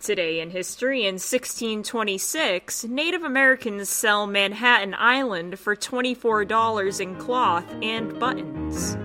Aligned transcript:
Today 0.00 0.40
in 0.40 0.48
history, 0.48 1.00
in 1.02 1.16
1626, 1.16 2.84
Native 2.84 3.22
Americans 3.22 3.90
sell 3.90 4.26
Manhattan 4.26 4.94
Island 4.94 5.58
for 5.58 5.76
$24 5.76 7.00
in 7.00 7.16
cloth 7.16 7.66
and 7.82 8.18
buttons. 8.18 8.96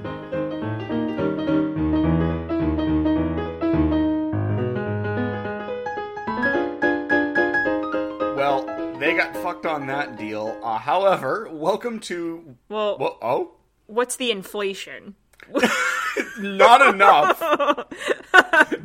Well, 8.37 8.65
they 8.99 9.15
got 9.15 9.35
fucked 9.35 9.65
on 9.65 9.87
that 9.87 10.17
deal. 10.17 10.57
Uh, 10.63 10.77
however, 10.77 11.49
welcome 11.51 11.99
to. 12.01 12.55
Well, 12.69 12.97
Well, 12.97 13.17
oh, 13.21 13.51
what's 13.87 14.15
the 14.15 14.31
inflation? 14.31 15.15
not 16.39 16.93
enough. 16.93 17.41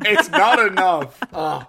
it's 0.05 0.29
not 0.29 0.59
enough. 0.59 1.17
Uh, 1.33 1.63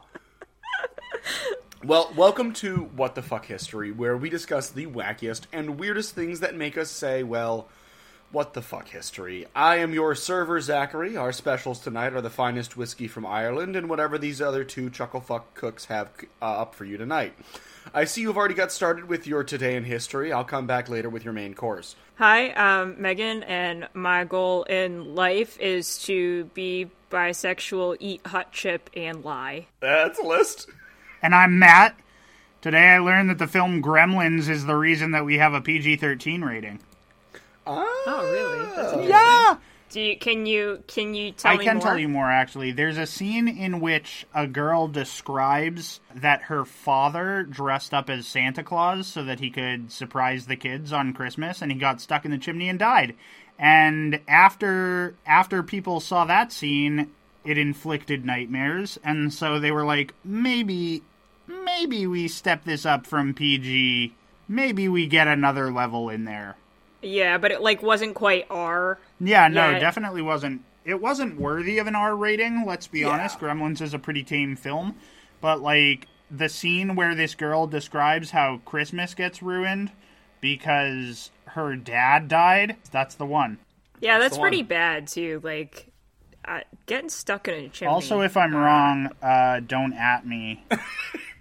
well, 1.85 2.13
welcome 2.17 2.53
to 2.55 2.91
What 2.97 3.15
the 3.15 3.23
Fuck 3.23 3.47
History, 3.47 3.91
where 3.91 4.17
we 4.17 4.31
discuss 4.31 4.71
the 4.71 4.87
wackiest 4.87 5.43
and 5.53 5.79
weirdest 5.79 6.15
things 6.15 6.41
that 6.41 6.55
make 6.55 6.79
us 6.79 6.91
say, 6.91 7.23
well, 7.23 7.69
what 8.33 8.55
the 8.55 8.63
fuck 8.63 8.89
history. 8.89 9.47
I 9.55 9.77
am 9.77 9.93
your 9.93 10.15
server, 10.15 10.61
Zachary. 10.61 11.17
Our 11.17 11.33
specials 11.33 11.81
tonight 11.81 12.15
are 12.15 12.23
the 12.23 12.31
finest 12.31 12.77
whiskey 12.79 13.07
from 13.07 13.27
Ireland 13.27 13.77
and 13.77 13.91
whatever 13.91 14.17
these 14.17 14.41
other 14.41 14.65
two 14.65 14.89
chucklefuck 14.89 15.43
cooks 15.55 15.85
have 15.85 16.09
uh, 16.41 16.45
up 16.47 16.75
for 16.75 16.87
you 16.87 16.97
tonight. 16.97 17.35
I 17.93 18.05
see 18.05 18.23
you've 18.23 18.39
already 18.39 18.55
got 18.55 18.73
started 18.73 19.05
with 19.05 19.27
your 19.27 19.45
Today 19.45 19.77
in 19.77 19.85
History. 19.85 20.33
I'll 20.33 20.45
come 20.45 20.67
back 20.67 20.89
later 20.89 21.11
with 21.11 21.25
your 21.25 21.35
main 21.35 21.53
course. 21.53 21.95
Hi, 22.17 22.53
I'm 22.53 23.01
Megan, 23.01 23.43
and 23.43 23.89
my 23.93 24.25
goal 24.25 24.63
in 24.65 25.15
life 25.15 25.61
is 25.61 25.99
to 26.05 26.45
be 26.55 26.91
bisexual, 27.11 27.99
eat 28.01 28.27
hot 28.27 28.53
chip, 28.53 28.89
and 28.97 29.25
lie. 29.25 29.67
That's 29.81 30.19
a 30.19 30.23
list. 30.23 30.71
And 31.23 31.37
I'm 31.37 31.61
Matt. 31.61 31.97
Today 32.63 32.89
I 32.89 32.99
learned 32.99 33.31
that 33.31 33.39
the 33.39 33.47
film 33.47 33.81
Gremlins 33.81 34.49
is 34.49 34.67
the 34.67 34.75
reason 34.75 35.13
that 35.13 35.25
we 35.25 35.39
have 35.39 35.55
a 35.55 35.61
PG 35.61 35.97
13 35.97 36.43
rating. 36.43 36.81
Oh, 37.65 38.29
really? 38.33 38.67
That's. 38.75 39.09
Yeah! 39.09 39.57
Do 39.91 40.01
you, 40.01 40.17
can 40.17 40.47
you 40.47 40.83
can 40.89 41.15
you 41.15 41.31
tell 41.33 41.53
me 41.53 41.57
more? 41.57 41.61
I 41.61 41.65
me 41.65 41.65
can 41.65 41.77
more? 41.77 41.87
tell 41.87 41.99
you 41.99 42.09
more 42.09 42.31
actually. 42.31 42.73
There's 42.73 42.99
a 42.99 43.07
scene 43.07 43.47
in 43.47 43.79
which 43.79 44.27
a 44.35 44.49
girl 44.49 44.89
describes 44.89 46.01
that 46.15 46.43
her 46.43 46.65
father 46.65 47.45
dressed 47.45 47.95
up 47.95 48.11
as 48.11 48.27
Santa 48.27 48.65
Claus 48.65 49.07
so 49.07 49.23
that 49.23 49.39
he 49.39 49.51
could 49.51 49.93
surprise 49.93 50.47
the 50.47 50.57
kids 50.57 50.93
on 50.93 51.13
Christmas 51.13 51.63
and 51.63 51.71
he 51.71 51.79
got 51.79 52.01
stuck 52.01 52.25
in 52.25 52.33
the 52.33 52.39
chimney 52.39 52.69
and 52.69 52.79
died. 52.81 53.15
And 53.59 54.19
after 54.27 55.15
after 55.25 55.63
people 55.63 56.01
saw 56.01 56.25
that 56.25 56.53
scene, 56.53 57.13
it 57.45 57.59
inflicted 57.59 58.25
nightmares 58.25 58.99
and 59.05 59.33
so 59.33 59.61
they 59.61 59.71
were 59.71 59.85
like 59.85 60.15
maybe 60.25 61.03
maybe 61.83 62.07
we 62.07 62.29
step 62.29 62.65
this 62.65 62.87
up 62.87 63.07
from 63.07 63.35
PG. 63.35 64.15
Maybe 64.49 64.89
we 64.89 65.07
get 65.07 65.27
another 65.27 65.73
level 65.73 66.09
in 66.11 66.25
there. 66.25 66.57
Yeah, 67.01 67.39
but 67.39 67.51
it 67.51 67.61
like 67.61 67.83
wasn't 67.83 68.15
quite 68.15 68.47
R. 68.51 68.99
Yeah, 69.21 69.49
no, 69.49 69.71
Yeah. 69.71 69.79
definitely 69.81 70.23
wasn't. 70.23 70.63
It 70.85 71.01
wasn't 71.01 71.41
worthy 71.41 71.79
of 71.79 71.87
an 71.89 71.97
R 71.97 72.15
rating. 72.15 72.65
Let's 72.67 72.87
be 72.87 73.05
honest. 73.05 73.41
Gremlins 73.41 73.81
is 73.81 73.95
a 73.95 73.99
pretty 73.99 74.23
tame 74.23 74.55
film, 74.57 74.95
but 75.41 75.61
like 75.61 76.07
the 76.31 76.49
scene 76.49 76.95
where 76.95 77.15
this 77.15 77.35
girl 77.35 77.67
describes 77.67 78.31
how 78.31 78.61
Christmas 78.65 79.15
gets 79.15 79.43
ruined 79.43 79.91
because 80.41 81.31
her 81.47 81.75
dad 81.77 82.29
died. 82.29 82.77
That's 82.93 83.17
the 83.17 83.27
one. 83.27 83.59
Yeah, 84.01 84.19
that's 84.19 84.37
the 84.37 84.41
pretty 84.41 84.59
one. 84.63 84.67
bad 84.69 85.09
too. 85.09 85.41
Like 85.43 85.89
uh, 86.45 86.61
getting 86.87 87.11
stuck 87.11 87.49
in 87.49 87.55
a 87.55 87.69
chimney. 87.69 87.93
Also, 87.93 88.21
if 88.21 88.37
I'm 88.37 88.55
wrong, 88.55 89.11
uh, 89.21 89.61
don't 89.61 89.95
at 89.95 90.25
me. 90.27 90.65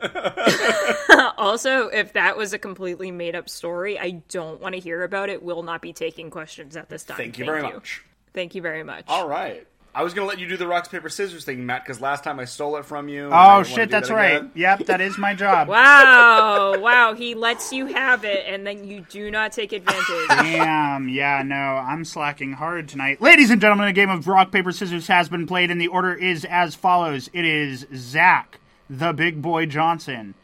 also, 1.38 1.88
if 1.88 2.12
that 2.12 2.36
was 2.36 2.52
a 2.52 2.58
completely 2.58 3.10
made 3.10 3.34
up 3.34 3.48
story, 3.48 3.98
I 3.98 4.22
don't 4.28 4.60
want 4.60 4.74
to 4.74 4.80
hear 4.80 5.02
about 5.02 5.28
it. 5.28 5.42
Will 5.42 5.62
not 5.62 5.82
be 5.82 5.92
taking 5.92 6.30
questions 6.30 6.76
at 6.76 6.88
this 6.88 7.04
time. 7.04 7.16
Thank 7.16 7.38
you 7.38 7.44
very 7.44 7.62
much. 7.62 8.02
Thank 8.34 8.54
you 8.54 8.62
very 8.62 8.84
much. 8.84 9.04
All 9.08 9.28
right. 9.28 9.66
I 9.94 10.04
was 10.04 10.14
going 10.14 10.26
to 10.26 10.28
let 10.28 10.38
you 10.38 10.46
do 10.46 10.56
the 10.56 10.68
rocks, 10.68 10.86
paper, 10.86 11.08
scissors 11.08 11.44
thing, 11.44 11.66
Matt, 11.66 11.84
because 11.84 12.00
last 12.00 12.22
time 12.22 12.38
I 12.38 12.44
stole 12.44 12.76
it 12.76 12.84
from 12.84 13.08
you. 13.08 13.30
Oh 13.32 13.64
shit, 13.64 13.90
that's 13.90 14.08
that 14.08 14.14
right. 14.14 14.44
Yep, 14.54 14.86
that 14.86 15.00
is 15.00 15.18
my 15.18 15.34
job. 15.34 15.68
Wow, 15.78 16.78
wow, 16.78 17.14
he 17.14 17.34
lets 17.34 17.72
you 17.72 17.86
have 17.86 18.24
it 18.24 18.44
and 18.46 18.66
then 18.66 18.84
you 18.84 19.04
do 19.08 19.30
not 19.30 19.50
take 19.52 19.72
advantage. 19.72 20.04
Damn, 20.28 21.08
yeah, 21.08 21.42
no, 21.42 21.56
I'm 21.56 22.04
slacking 22.04 22.52
hard 22.52 22.88
tonight. 22.88 23.20
Ladies 23.20 23.50
and 23.50 23.60
gentlemen, 23.60 23.88
a 23.88 23.92
game 23.92 24.10
of 24.10 24.28
rock, 24.28 24.52
paper, 24.52 24.70
scissors 24.70 25.08
has 25.08 25.28
been 25.28 25.46
played, 25.46 25.70
and 25.70 25.80
the 25.80 25.88
order 25.88 26.14
is 26.14 26.44
as 26.44 26.74
follows 26.76 27.28
it 27.32 27.44
is 27.44 27.86
Zach, 27.94 28.60
the 28.90 29.12
big 29.12 29.42
boy 29.42 29.66
Johnson, 29.66 30.34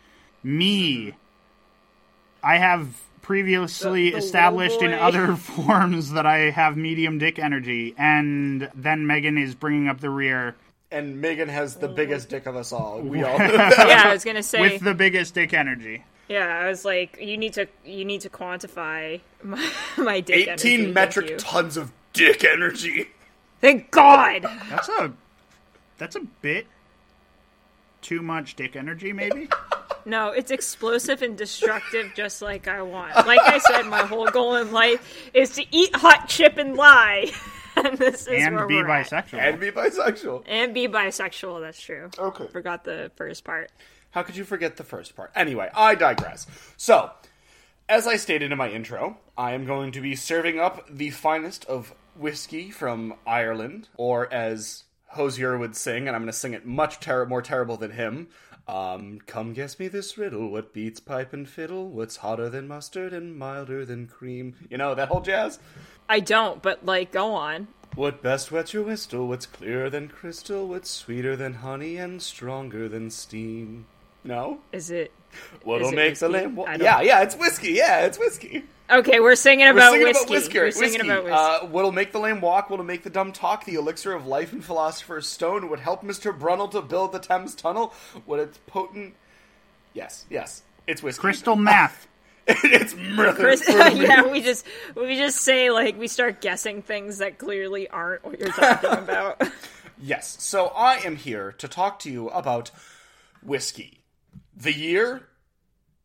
me. 0.43 1.15
I 2.43 2.59
have 2.59 3.01
previously 3.23 4.11
The- 4.11 4.13
the 4.13 4.19
established 4.19 4.83
in 4.83 4.93
other 5.09 5.35
forms 5.37 6.13
that 6.13 6.27
I 6.27 6.51
have 6.51 6.77
medium 6.77 7.19
dick 7.19 7.39
energy, 7.39 7.95
and 7.97 8.71
then 8.75 9.07
Megan 9.07 9.39
is 9.39 9.55
bringing 9.55 9.89
up 9.89 10.01
the 10.01 10.11
rear 10.11 10.55
And 10.91 11.21
Megan 11.21 11.49
has 11.49 11.77
the 11.77 11.89
biggest 11.89 12.29
dick 12.29 12.47
of 12.47 12.55
us 12.55 12.73
all. 12.73 13.01
We 13.01 13.23
all. 13.23 13.39
yeah, 13.39 14.03
I 14.05 14.13
was 14.13 14.25
gonna 14.25 14.43
say 14.43 14.61
with 14.61 14.83
the 14.83 14.95
biggest 14.95 15.35
dick 15.35 15.55
energy. 15.55 16.05
Yeah, 16.29 16.47
I 16.47 16.69
was 16.69 16.85
like, 16.85 17.19
you 17.21 17.37
need 17.37 17.55
to 17.55 17.67
you 17.85 18.05
need 18.05 18.21
to 18.23 18.31
quantify 18.31 19.21
my, 19.43 19.71
my 19.99 20.21
dick 20.21 20.49
18 20.49 20.57
thank 20.57 20.95
metric 20.95 21.35
tons 21.39 21.77
of 21.77 21.93
dick 22.13 22.45
energy. 22.45 23.09
Thank 23.61 23.91
God. 23.91 24.43
That's 24.69 24.89
a 24.89 25.13
that's 25.97 26.17
a 26.17 26.21
bit 26.43 26.67
too 28.05 28.23
much 28.23 28.55
dick 28.55 28.77
energy, 28.77 29.13
maybe. 29.13 29.49
No, 30.07 30.29
it's 30.31 30.51
explosive 30.51 31.23
and 31.23 31.37
destructive, 31.37 32.13
just 32.15 32.43
like 32.43 32.69
I 32.69 32.83
want. 32.83 33.15
Like 33.27 33.41
I 33.43 33.59
said, 33.59 33.87
my 33.87 34.03
whole 34.03 34.29
goal 34.29 34.57
in 34.57 34.71
life 34.71 35.31
is 35.33 35.51
to 35.55 35.65
eat 35.71 35.97
hot 35.97 36.29
chip 36.29 36.59
and 36.59 36.77
lie, 36.77 37.33
and 37.77 37.97
this 37.99 38.27
is 38.27 38.45
and 38.45 38.55
where 38.55 38.67
be 38.67 38.75
we're 38.77 38.89
at. 38.91 39.07
bisexual. 39.09 39.39
And 39.39 39.59
be 39.59 39.71
bisexual. 39.71 40.43
and 40.47 40.75
be 40.75 40.87
bisexual. 40.89 41.61
That's 41.63 41.81
true. 41.81 42.11
Okay. 42.19 42.47
Forgot 42.49 42.85
the 42.85 43.11
first 43.17 43.45
part. 43.45 43.71
How 44.11 44.23
could 44.23 44.37
you 44.37 44.45
forget 44.45 44.77
the 44.77 44.85
first 44.85 45.17
part? 45.17 45.33
Anyway, 45.35 45.71
I 45.75 45.95
digress. 45.95 46.47
So, 46.77 47.11
as 47.89 48.07
I 48.07 48.17
stated 48.17 48.53
in 48.53 48.59
my 48.59 48.71
intro, 48.71 49.17
I 49.39 49.53
am 49.55 49.65
going 49.65 49.91
to 49.93 50.01
be 50.03 50.15
serving 50.15 50.61
up 50.61 50.87
the 50.91 51.11
finest 51.11 51.65
of 51.65 51.95
whiskey 52.15 52.71
from 52.71 53.15
Ireland, 53.27 53.89
or 53.97 54.33
as 54.33 54.85
Hozier 55.15 55.59
would 55.59 55.77
sing, 55.77 56.07
and 56.07 56.17
I'm 56.17 56.23
going 56.23 56.33
to 56.33 56.33
sing 56.33 56.55
it 56.55 56.67
much 56.67 57.01
ter- 57.01 57.27
more 57.27 57.43
terrible 57.43 57.77
than 57.77 57.93
him. 57.93 58.29
Um, 58.67 59.21
come 59.27 59.53
guess 59.53 59.79
me 59.79 59.89
this 59.89 60.17
riddle. 60.17 60.49
What 60.49 60.73
beats 60.73 61.01
pipe 61.01 61.33
and 61.33 61.49
fiddle? 61.49 61.89
What's 61.89 62.17
hotter 62.17 62.49
than 62.49 62.67
mustard 62.67 63.13
and 63.13 63.37
milder 63.37 63.85
than 63.85 64.07
cream? 64.07 64.55
You 64.71 64.79
know, 64.79 64.95
that 64.95 65.09
whole 65.09 65.21
jazz? 65.21 65.59
I 66.09 66.21
don't, 66.21 66.63
but 66.63 66.85
like, 66.85 67.13
go 67.13 67.35
on. 67.35 67.69
What 67.95 68.23
best 68.23 68.51
wets 68.51 68.73
your 68.73 68.83
whistle? 68.83 69.29
What's 69.29 69.47
clearer 69.47 69.89
than 69.91 70.09
crystal? 70.09 70.67
What's 70.67 70.91
sweeter 70.91 71.37
than 71.37 71.55
honey 71.55 71.97
and 71.97 72.21
stronger 72.21 72.89
than 72.89 73.11
steam? 73.11 73.87
No? 74.25 74.59
Is 74.73 74.91
it? 74.91 75.13
What'll 75.63 75.89
Is 75.89 75.93
it 75.93 75.97
make 75.97 76.19
the 76.19 76.29
whiskey? 76.29 76.45
lamb? 76.47 76.57
wa- 76.57 76.71
Yeah, 76.81 77.01
yeah, 77.03 77.23
it's 77.23 77.37
whiskey. 77.37 77.73
Yeah, 77.73 78.07
it's 78.07 78.19
whiskey. 78.19 78.65
Okay, 78.91 79.19
we're 79.21 79.35
singing 79.37 79.67
We're 79.67 79.73
about 79.73 79.93
singing 79.93 80.07
whiskey. 80.09 80.23
about 80.25 80.31
whiskey. 80.31 80.59
We're 80.59 80.71
singing 80.71 80.93
whiskey. 80.93 81.09
about 81.09 81.25
whiskey. 81.25 81.67
Uh, 81.67 81.67
what'll 81.71 81.93
make 81.93 82.13
the 82.13 82.21
lame 82.21 82.41
walk? 82.41 82.71
What'll 82.71 82.85
make 82.85 83.03
the 83.03 83.11
dumb 83.11 83.33
talk? 83.33 83.65
The 83.65 83.75
elixir 83.75 84.13
of 84.13 84.27
life 84.27 84.53
and 84.53 84.65
philosopher's 84.65 85.27
stone 85.27 85.69
would 85.71 85.81
help 85.81 86.03
Mister 86.03 86.33
Brunel 86.33 86.69
to 86.69 86.83
build 86.83 87.13
the 87.13 87.19
Thames 87.19 87.55
Tunnel. 87.55 87.93
What 88.27 88.41
it's 88.41 88.59
potent. 88.67 89.15
Yes, 89.95 90.27
yes, 90.31 90.63
it's 90.87 91.03
whiskey. 91.03 91.21
Crystal 91.21 91.57
meth. 91.57 92.07
it's 92.47 92.95
murder. 92.95 93.33
Chris, 93.33 93.63
for 93.63 93.73
yeah, 93.89 94.31
we 94.31 94.43
just 94.43 94.67
we 94.95 95.17
just 95.17 95.39
say 95.41 95.71
like 95.71 95.99
we 95.99 96.07
start 96.07 96.41
guessing 96.43 96.83
things 96.83 97.19
that 97.19 97.39
clearly 97.39 97.89
aren't 97.89 98.23
what 98.25 98.39
you're 98.39 98.51
talking 98.51 98.91
about. 99.03 99.43
Yes. 99.99 100.37
So 100.41 100.67
I 100.67 100.97
am 100.97 101.17
here 101.17 101.53
to 101.53 101.69
talk 101.69 101.99
to 102.01 102.11
you 102.11 102.29
about 102.29 102.71
whiskey. 103.43 104.01
The 104.57 104.73
year 104.73 105.23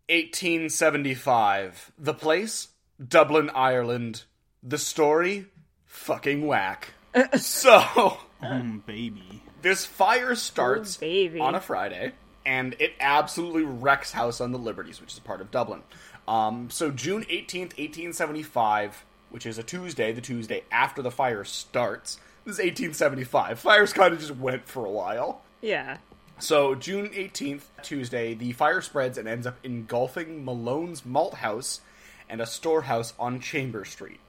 1875. 0.10 1.92
The 1.98 2.14
place 2.14 2.70
Dublin, 3.06 3.50
Ireland. 3.54 4.24
The 4.64 4.78
story 4.78 5.46
fucking 5.86 6.46
whack. 6.46 6.94
so 7.38 8.18
Oh, 8.42 8.82
baby. 8.86 9.42
This 9.62 9.86
fire 9.86 10.36
starts 10.36 10.98
Oh, 10.98 11.02
baby. 11.02 11.40
on 11.40 11.56
a 11.56 11.60
Friday, 11.62 12.14
and 12.46 12.76
it 12.80 12.94
absolutely 13.00 13.64
wrecks 13.64 14.12
House 14.14 14.40
on 14.42 14.52
the 14.52 14.58
Liberties, 14.58 15.02
which 15.02 15.12
is 15.14 15.18
a 15.18 15.22
part 15.22 15.42
of 15.42 15.52
Dublin. 15.52 15.82
Um, 16.28 16.70
so 16.70 16.92
June 16.92 17.24
18th, 17.26 17.78
1875, 17.78 19.06
which 19.30 19.46
is 19.46 19.58
a 19.58 19.64
Tuesday, 19.64 20.12
the 20.14 20.22
Tuesday 20.22 20.64
after 20.72 21.02
the 21.02 21.12
fire 21.12 21.44
starts. 21.44 22.16
This 22.46 22.56
is 22.56 22.60
1875. 22.60 23.60
Fires 23.60 23.92
kind 23.94 24.14
of 24.14 24.20
just 24.20 24.36
went 24.36 24.68
for 24.68 24.86
a 24.86 24.90
while. 24.92 25.42
Yeah. 25.62 25.98
So, 26.40 26.74
June 26.74 27.10
18th, 27.10 27.64
Tuesday, 27.84 28.34
the 28.34 28.54
fire 28.54 28.82
spreads 28.82 29.18
and 29.18 29.28
ends 29.28 29.46
up 29.46 29.58
engulfing 29.64 30.46
Malone's 30.46 31.06
Malt 31.06 31.36
House 31.36 31.82
and 32.30 32.42
a 32.42 32.46
storehouse 32.46 33.14
on 33.20 33.40
Chamber 33.40 33.84
Street, 33.84 34.20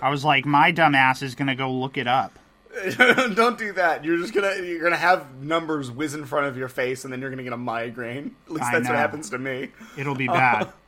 I 0.00 0.10
was 0.10 0.24
like, 0.24 0.44
my 0.44 0.72
dumbass 0.72 1.22
is 1.22 1.34
going 1.34 1.48
to 1.48 1.54
go 1.54 1.70
look 1.70 1.96
it 1.96 2.06
up. 2.08 2.38
Don't 3.34 3.58
do 3.58 3.72
that. 3.74 4.04
You're 4.04 4.16
just 4.16 4.32
gonna 4.32 4.54
you're 4.62 4.82
gonna 4.82 4.96
have 4.96 5.42
numbers 5.42 5.90
whiz 5.90 6.14
in 6.14 6.24
front 6.24 6.46
of 6.46 6.56
your 6.56 6.68
face, 6.68 7.04
and 7.04 7.12
then 7.12 7.20
you're 7.20 7.28
gonna 7.28 7.42
get 7.42 7.52
a 7.52 7.58
migraine. 7.58 8.34
At 8.46 8.52
least 8.52 8.64
I 8.64 8.72
that's 8.72 8.88
what 8.88 8.96
happens 8.96 9.28
to 9.30 9.38
me. 9.38 9.68
It'll 9.98 10.14
be 10.14 10.26
bad. 10.26 10.72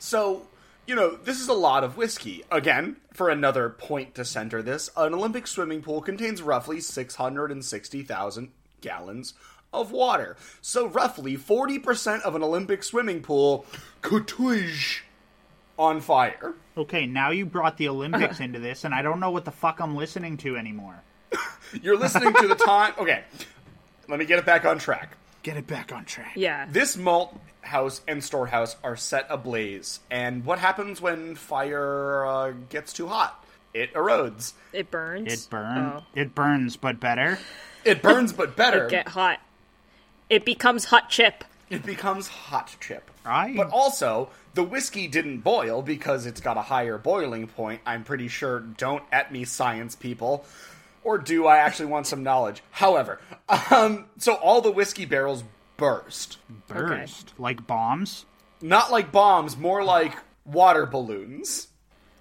So, 0.00 0.46
you 0.88 0.94
know, 0.94 1.16
this 1.16 1.38
is 1.38 1.48
a 1.48 1.52
lot 1.52 1.84
of 1.84 1.98
whiskey. 1.98 2.44
Again, 2.50 2.96
for 3.12 3.28
another 3.28 3.68
point 3.68 4.14
to 4.14 4.24
center 4.24 4.62
this, 4.62 4.88
an 4.96 5.12
Olympic 5.12 5.46
swimming 5.46 5.82
pool 5.82 6.00
contains 6.00 6.40
roughly 6.40 6.80
660,000 6.80 8.48
gallons 8.80 9.34
of 9.70 9.92
water. 9.92 10.38
So, 10.62 10.86
roughly 10.88 11.36
40% 11.36 12.22
of 12.22 12.34
an 12.34 12.42
Olympic 12.42 12.82
swimming 12.82 13.20
pool 13.20 13.66
could 14.00 14.26
twitch 14.26 15.04
on 15.78 16.00
fire. 16.00 16.54
okay, 16.74 17.04
now 17.04 17.30
you 17.32 17.44
brought 17.44 17.76
the 17.76 17.88
Olympics 17.88 18.40
into 18.40 18.58
this, 18.58 18.84
and 18.84 18.94
I 18.94 19.02
don't 19.02 19.20
know 19.20 19.30
what 19.30 19.44
the 19.44 19.50
fuck 19.52 19.80
I'm 19.80 19.94
listening 19.94 20.38
to 20.38 20.56
anymore. 20.56 21.02
You're 21.82 21.98
listening 21.98 22.32
to 22.32 22.48
the 22.48 22.54
time. 22.54 22.94
Okay, 22.98 23.24
let 24.08 24.18
me 24.18 24.24
get 24.24 24.38
it 24.38 24.46
back 24.46 24.64
on 24.64 24.78
track. 24.78 25.18
Get 25.42 25.58
it 25.58 25.66
back 25.66 25.92
on 25.92 26.06
track. 26.06 26.32
Yeah. 26.34 26.66
This 26.70 26.96
malt 26.96 27.38
house 27.68 28.00
and 28.08 28.22
storehouse 28.22 28.76
are 28.82 28.96
set 28.96 29.26
ablaze, 29.30 30.00
and 30.10 30.44
what 30.44 30.58
happens 30.58 31.00
when 31.00 31.34
fire 31.34 32.26
uh, 32.26 32.52
gets 32.68 32.92
too 32.92 33.06
hot? 33.06 33.44
It 33.74 33.92
erodes. 33.94 34.54
It 34.72 34.90
burns. 34.90 35.32
It 35.32 35.50
burns. 35.50 36.02
Oh. 36.02 36.04
It 36.14 36.34
burns, 36.34 36.76
but 36.76 36.98
better. 37.00 37.38
It 37.84 38.02
burns, 38.02 38.32
but 38.32 38.56
better. 38.56 38.86
It 38.86 38.90
get 38.90 39.08
hot. 39.08 39.40
It 40.28 40.44
becomes 40.44 40.86
hot 40.86 41.08
chip. 41.10 41.44
it 41.70 41.84
becomes 41.84 42.28
hot 42.28 42.76
chip. 42.80 43.10
Right. 43.24 43.54
But 43.56 43.70
also, 43.70 44.30
the 44.54 44.64
whiskey 44.64 45.06
didn't 45.06 45.38
boil 45.40 45.82
because 45.82 46.26
it's 46.26 46.40
got 46.40 46.56
a 46.56 46.62
higher 46.62 46.98
boiling 46.98 47.46
point. 47.46 47.80
I'm 47.86 48.04
pretty 48.04 48.28
sure. 48.28 48.60
Don't 48.60 49.04
at 49.12 49.30
me, 49.32 49.44
science 49.44 49.94
people. 49.94 50.44
Or 51.04 51.18
do 51.18 51.46
I 51.46 51.58
actually 51.58 51.86
want 51.86 52.06
some 52.06 52.22
knowledge? 52.22 52.62
However, 52.70 53.20
um, 53.70 54.06
so 54.18 54.34
all 54.34 54.60
the 54.60 54.70
whiskey 54.72 55.04
barrels 55.04 55.44
burst. 55.78 56.36
Burst 56.66 57.32
like 57.38 57.66
bombs. 57.66 58.26
Not 58.60 58.90
like 58.92 59.10
bombs, 59.10 59.56
more 59.56 59.82
like 59.82 60.14
water 60.44 60.84
balloons. 60.84 61.68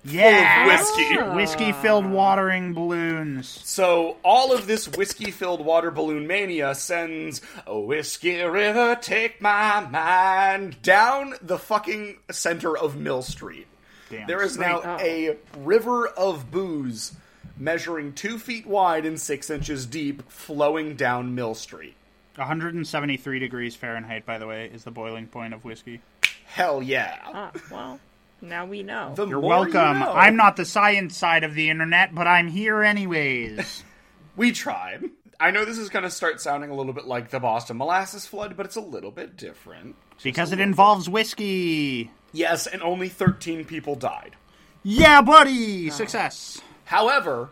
Yeah, 0.06 0.68
whiskey. 0.68 1.18
Oh. 1.20 1.36
whiskey 1.36 1.72
filled 1.74 2.06
watering 2.06 2.74
balloons. 2.74 3.50
So 3.66 4.16
all 4.24 4.54
of 4.54 4.66
this 4.66 4.88
whiskey-filled 4.88 5.66
water 5.66 5.92
balloon 5.92 6.28
mania 6.28 6.76
sends 6.76 7.42
a 7.66 7.78
whiskey 7.78 8.40
river 8.42 8.96
take 9.02 9.42
my 9.42 9.82
mind 9.82 10.82
down 10.82 11.34
the 11.42 11.58
fucking 11.58 12.20
center 12.32 12.78
of 12.78 12.96
Mill 12.96 13.22
Street. 13.22 13.68
Damn 14.10 14.28
There 14.28 14.42
is 14.44 14.58
now 14.58 14.82
Oh. 14.86 14.98
a 15.02 15.36
river 15.58 16.08
of 16.08 16.52
booze 16.52 17.14
measuring 17.58 18.14
two 18.14 18.40
feet 18.40 18.66
wide 18.66 19.06
and 19.06 19.20
six 19.20 19.50
inches 19.50 19.86
deep 19.86 20.32
flowing 20.32 20.96
down 20.96 21.36
Mill 21.36 21.56
Street. 21.56 21.96
173 22.38 23.40
degrees 23.40 23.76
Fahrenheit, 23.76 24.26
by 24.26 24.38
the 24.38 24.48
way, 24.48 24.70
is 24.74 24.84
the 24.84 24.92
boiling 24.92 25.28
point 25.28 25.54
of 25.54 25.64
whiskey. 25.66 26.02
Hell 26.46 26.82
yeah. 26.82 27.18
Ah, 27.26 27.52
well, 27.72 28.00
now 28.42 28.66
we 28.66 28.84
know. 28.84 29.14
The 29.16 29.28
You're 29.28 29.42
more 29.42 29.68
you 29.68 29.74
welcome. 29.74 30.00
know. 30.00 30.12
I'm 30.14 30.36
not 30.36 30.56
the 30.56 30.66
science 30.66 31.18
side 31.18 31.44
of 31.44 31.54
the 31.56 31.70
internet, 31.70 32.14
but 32.16 32.28
I'm 32.28 32.48
here 32.48 32.82
anyways. 32.84 33.84
We 34.38 34.52
tried. 34.52 35.04
I 35.40 35.50
know 35.50 35.66
this 35.66 35.80
is 35.80 35.90
going 35.90 36.04
to 36.04 36.12
start 36.12 36.40
sounding 36.40 36.70
a 36.70 36.76
little 36.76 36.94
bit 36.94 37.06
like 37.08 37.32
the 37.32 37.40
Boston 37.40 37.78
molasses 37.78 38.28
flood, 38.28 38.56
but 38.56 38.68
it's 38.68 38.76
a 38.76 38.82
little 38.82 39.10
bit 39.10 39.36
different. 39.36 39.96
because 40.22 40.52
it 40.52 40.60
involves 40.60 41.10
whiskey. 41.10 42.12
Yes, 42.34 42.68
and 42.68 42.84
only 42.84 43.10
13 43.10 43.66
people 43.66 43.96
died. 43.96 44.36
Yeah, 44.84 45.24
buddy! 45.24 45.90
Success. 45.90 46.62
However, 46.86 47.50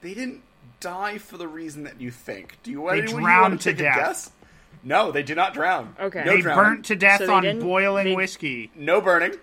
they 0.00 0.12
didn't 0.12 0.42
die 0.82 1.18
for 1.18 1.36
the 1.38 1.48
reason 1.48 1.84
that 1.84 2.00
you 2.00 2.10
think. 2.10 2.58
Do 2.62 2.70
you, 2.70 2.86
They 2.90 3.02
anyone 3.02 3.22
you 3.22 3.28
want 3.28 3.60
to 3.60 3.70
take 3.70 3.80
a 3.80 3.82
death. 3.84 3.96
guess? 3.96 4.30
No, 4.84 5.12
they 5.12 5.22
did 5.22 5.36
not 5.36 5.54
drown. 5.54 5.94
Okay. 6.00 6.24
No 6.24 6.34
They 6.36 6.40
drowning. 6.42 6.64
burnt 6.64 6.84
to 6.86 6.96
death 6.96 7.24
So 7.24 7.32
on 7.34 7.60
boiling 7.60 8.04
they- 8.04 8.14
whiskey. 8.16 8.70
No 8.74 9.00
burning. 9.00 9.34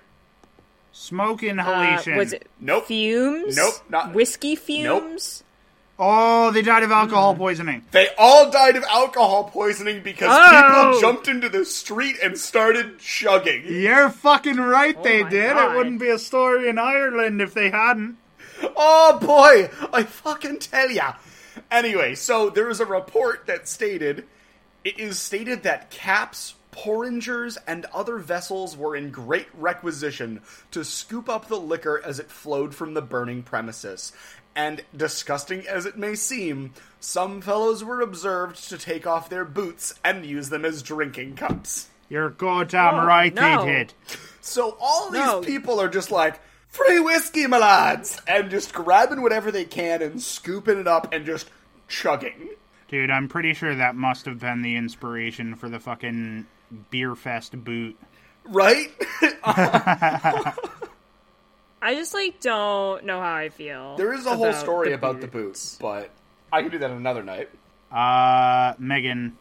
Smoke 0.91 1.43
Uh, 1.43 1.47
inhalation. 1.47 2.17
was 2.17 2.33
it 2.33 2.47
Nope. 2.59 2.87
fumes? 2.87 3.55
Nope, 3.55 3.75
not- 3.89 4.13
whiskey 4.13 4.55
fumes. 4.55 5.43
Nope. 5.43 5.45
Oh, 6.01 6.51
they 6.51 6.61
died 6.61 6.83
of 6.83 6.91
alcohol 6.93 7.35
poisoning. 7.35 7.83
They 7.91 8.07
all 8.17 8.49
died 8.49 8.77
of 8.77 8.83
alcohol 8.85 9.45
poisoning 9.51 10.01
because 10.01 10.29
Oh. 10.31 10.91
people 10.91 11.01
jumped 11.01 11.27
into 11.27 11.49
the 11.49 11.65
street 11.65 12.15
and 12.23 12.37
started 12.37 12.99
chugging. 12.99 13.63
You're 13.67 14.09
fucking 14.09 14.55
right, 14.57 15.01
they 15.03 15.23
did. 15.23 15.53
God. 15.55 15.73
It 15.73 15.77
wouldn't 15.77 15.99
be 15.99 16.07
a 16.09 16.17
story 16.17 16.69
in 16.69 16.77
Ireland 16.79 17.41
if 17.41 17.53
they 17.53 17.69
hadn't. 17.69 18.15
Oh 18.75 19.17
boy, 19.21 19.69
I 19.93 20.03
fucking 20.03 20.59
tell 20.59 20.89
ya. 20.89 21.13
Anyway, 21.71 22.15
so 22.15 22.49
there 22.49 22.69
is 22.69 22.79
a 22.79 22.85
report 22.85 23.45
that 23.47 23.67
stated 23.67 24.25
it 24.83 24.97
is 24.99 25.19
stated 25.19 25.63
that 25.63 25.89
caps, 25.91 26.55
porringers, 26.71 27.57
and 27.67 27.85
other 27.93 28.17
vessels 28.17 28.77
were 28.77 28.95
in 28.95 29.11
great 29.11 29.47
requisition 29.53 30.41
to 30.71 30.85
scoop 30.85 31.27
up 31.27 31.47
the 31.47 31.59
liquor 31.59 32.01
as 32.03 32.17
it 32.19 32.31
flowed 32.31 32.73
from 32.73 32.93
the 32.93 33.01
burning 33.01 33.43
premises. 33.43 34.13
And 34.55 34.83
disgusting 34.95 35.67
as 35.67 35.85
it 35.85 35.97
may 35.97 36.15
seem, 36.15 36.73
some 36.99 37.41
fellows 37.41 37.83
were 37.83 38.01
observed 38.01 38.69
to 38.69 38.77
take 38.77 39.05
off 39.05 39.29
their 39.29 39.45
boots 39.45 39.93
and 40.03 40.25
use 40.25 40.49
them 40.49 40.65
as 40.65 40.81
drinking 40.81 41.35
cups. 41.35 41.87
You're 42.09 42.29
goddamn 42.29 42.95
Oh, 42.95 43.05
right, 43.05 43.33
no. 43.33 43.65
they 43.65 43.71
did. 43.71 43.93
So 44.41 44.77
all 44.79 45.11
these 45.11 45.21
No. 45.21 45.41
people 45.41 45.79
are 45.79 45.89
just 45.89 46.09
like, 46.09 46.39
free 46.69 46.99
whiskey, 46.99 47.45
my 47.47 47.57
lads! 47.59 48.21
And 48.27 48.49
just 48.49 48.73
grabbing 48.73 49.21
whatever 49.21 49.51
they 49.51 49.65
can 49.65 50.01
and 50.01 50.21
scooping 50.21 50.79
it 50.79 50.87
up 50.87 51.13
and 51.13 51.25
just 51.25 51.49
chugging. 51.87 52.49
Dude, 52.87 53.11
I'm 53.11 53.27
pretty 53.27 53.53
sure 53.53 53.75
that 53.75 53.95
must 53.95 54.25
have 54.25 54.39
been 54.39 54.61
the 54.61 54.75
inspiration 54.75 55.55
for 55.55 55.69
the 55.69 55.79
fucking 55.79 56.47
Beerfest 56.91 57.63
boot. 57.63 57.97
Right? 58.45 58.87
I 61.81 61.95
just 61.95 62.13
like 62.13 62.39
don't 62.41 63.05
know 63.05 63.19
how 63.21 63.35
I 63.35 63.49
feel. 63.49 63.95
there 63.97 64.13
is 64.13 64.25
a 64.25 64.35
whole 64.35 64.53
story 64.53 64.89
the 64.89 64.95
about 64.95 65.21
the 65.21 65.27
boots. 65.27 65.75
boots, 65.75 65.77
but 65.79 66.09
I 66.51 66.61
can 66.61 66.71
do 66.71 66.79
that 66.79 66.91
another 66.91 67.23
night. 67.23 67.49
Uh, 67.91 68.73
Megan, 68.77 69.37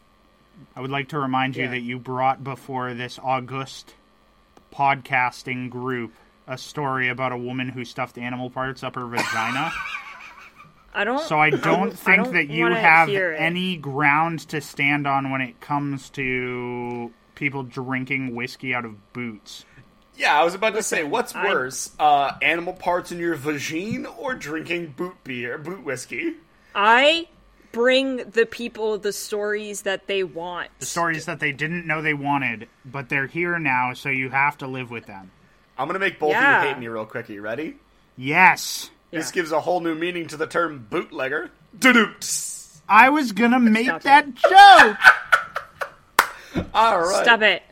I 0.75 0.81
would 0.81 0.91
like 0.91 1.09
to 1.09 1.19
remind 1.19 1.55
you 1.57 1.63
Yeah. 1.65 1.71
that 1.71 1.79
you 1.81 1.99
brought 1.99 2.43
before 2.43 2.93
this 2.93 3.19
august 3.21 3.93
podcasting 4.73 5.69
group 5.69 6.13
a 6.49 6.57
story 6.57 7.07
about 7.09 7.31
a 7.31 7.37
woman 7.37 7.69
who 7.69 7.85
stuffed 7.85 8.17
animal 8.17 8.49
parts 8.49 8.83
up 8.83 8.95
her 8.95 9.05
vagina. 9.05 9.71
I 10.93 11.03
don't. 11.03 11.21
So 11.21 11.39
I 11.39 11.49
don't 11.51 11.91
I 11.91 11.95
think 11.95 12.23
don't 12.23 12.33
that 12.33 12.49
you 12.49 12.65
have 12.65 13.07
any 13.07 13.77
ground 13.77 14.39
to 14.49 14.59
stand 14.59 15.05
on 15.07 15.29
when 15.31 15.41
it 15.41 15.61
comes 15.61 16.09
to 16.11 17.11
people 17.35 17.63
drinking 17.63 18.35
whiskey 18.35 18.73
out 18.73 18.83
of 18.83 19.13
boots. 19.13 19.63
Yeah, 20.17 20.37
I 20.37 20.43
was 20.43 20.53
about 20.55 20.73
to 20.73 20.83
say, 20.83 21.03
what's 21.03 21.33
I- 21.33 21.45
worse, 21.45 21.91
uh, 21.99 22.33
animal 22.41 22.73
parts 22.73 23.11
in 23.13 23.19
your 23.19 23.37
vagine 23.37 24.05
or 24.17 24.33
drinking 24.33 24.95
boot 24.97 25.15
beer, 25.23 25.57
boot 25.57 25.83
whiskey? 25.83 26.33
I 26.75 27.27
bring 27.71 28.17
the 28.29 28.45
people 28.45 28.97
the 28.97 29.13
stories 29.13 29.83
that 29.83 30.07
they 30.07 30.23
want. 30.23 30.71
The 30.79 30.85
stories 30.87 31.25
that 31.25 31.39
they 31.39 31.51
didn't 31.51 31.85
know 31.87 32.01
they 32.01 32.15
wanted, 32.15 32.67
but 32.83 33.07
they're 33.07 33.27
here 33.27 33.57
now, 33.59 33.93
so 33.93 34.09
you 34.09 34.29
have 34.31 34.57
to 34.57 34.67
live 34.67 34.89
with 34.91 35.05
them. 35.05 35.31
I'm 35.79 35.87
gonna 35.87 35.97
make 35.99 36.19
both 36.19 36.31
Yeah. 36.31 36.57
of 36.59 36.63
you 36.63 36.69
hate 36.69 36.79
me 36.79 36.87
real 36.89 37.05
quick. 37.05 37.29
Are 37.29 37.33
you 37.33 37.41
ready? 37.41 37.77
Yes. 38.17 38.89
This 39.11 39.29
Yeah. 39.29 39.33
gives 39.33 39.51
a 39.51 39.61
whole 39.61 39.79
new 39.79 39.95
meaning 39.95 40.27
to 40.27 40.37
the 40.37 40.45
term 40.45 40.85
bootlegger. 40.89 41.49
Doo-doo-ts. 41.79 42.81
I 42.89 43.09
was 43.09 43.31
gonna 43.31 43.59
make 43.59 43.87
that 44.01 44.35
joke. 44.35 44.97
All 46.73 46.99
right. 46.99 47.23
Stop 47.23 47.41
it. 47.41 47.63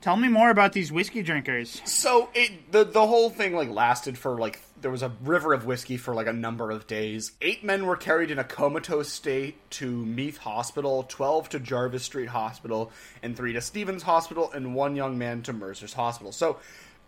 Tell 0.00 0.16
me 0.16 0.26
more 0.28 0.50
about 0.50 0.72
these 0.72 0.90
whiskey 0.90 1.22
drinkers. 1.22 1.80
So 1.84 2.28
it 2.34 2.70
the 2.72 2.84
the 2.84 3.06
whole 3.06 3.30
thing 3.30 3.54
like 3.54 3.68
lasted 3.70 4.18
for 4.18 4.36
like 4.36 4.60
there 4.80 4.90
was 4.90 5.02
a 5.02 5.12
river 5.22 5.52
of 5.54 5.64
whiskey 5.64 5.96
for 5.96 6.12
like 6.12 6.26
a 6.26 6.32
number 6.32 6.72
of 6.72 6.88
days. 6.88 7.30
Eight 7.40 7.62
men 7.62 7.86
were 7.86 7.96
carried 7.96 8.32
in 8.32 8.38
a 8.40 8.44
comatose 8.44 9.08
state 9.10 9.56
to 9.70 9.86
Meath 10.04 10.38
Hospital, 10.38 11.04
twelve 11.04 11.48
to 11.50 11.60
Jervis 11.60 12.02
Street 12.02 12.26
Hospital, 12.30 12.90
and 13.22 13.36
three 13.36 13.52
to 13.52 13.60
Steevens 13.60 14.02
Hospital, 14.02 14.50
and 14.52 14.74
one 14.74 14.96
young 14.96 15.16
man 15.16 15.40
to 15.42 15.52
Mercer's 15.52 15.92
Hospital. 15.94 16.32
So 16.32 16.58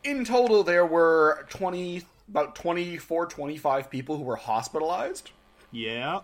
in 0.05 0.25
total 0.25 0.63
there 0.63 0.87
were 0.87 1.47
20 1.51 2.03
about 2.29 2.55
24 2.55 3.27
25 3.27 3.91
people 3.91 4.17
who 4.17 4.23
were 4.23 4.37
hospitalized 4.37 5.31
Yeah. 5.73 6.21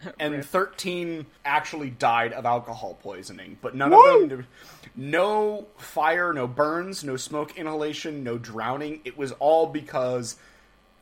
and 0.20 0.44
13 0.44 1.26
actually 1.44 1.90
died 1.90 2.32
of 2.32 2.46
alcohol 2.46 2.96
poisoning, 3.02 3.58
but 3.60 3.74
none 3.74 3.92
of 3.92 4.28
them. 4.28 4.46
No 4.94 5.66
fire, 5.76 6.32
no 6.32 6.46
burns, 6.46 7.02
no 7.02 7.16
smoke 7.16 7.58
inhalation, 7.58 8.22
no 8.22 8.38
drowning. 8.38 9.00
It 9.04 9.18
was 9.18 9.32
all 9.32 9.66
because 9.66 10.36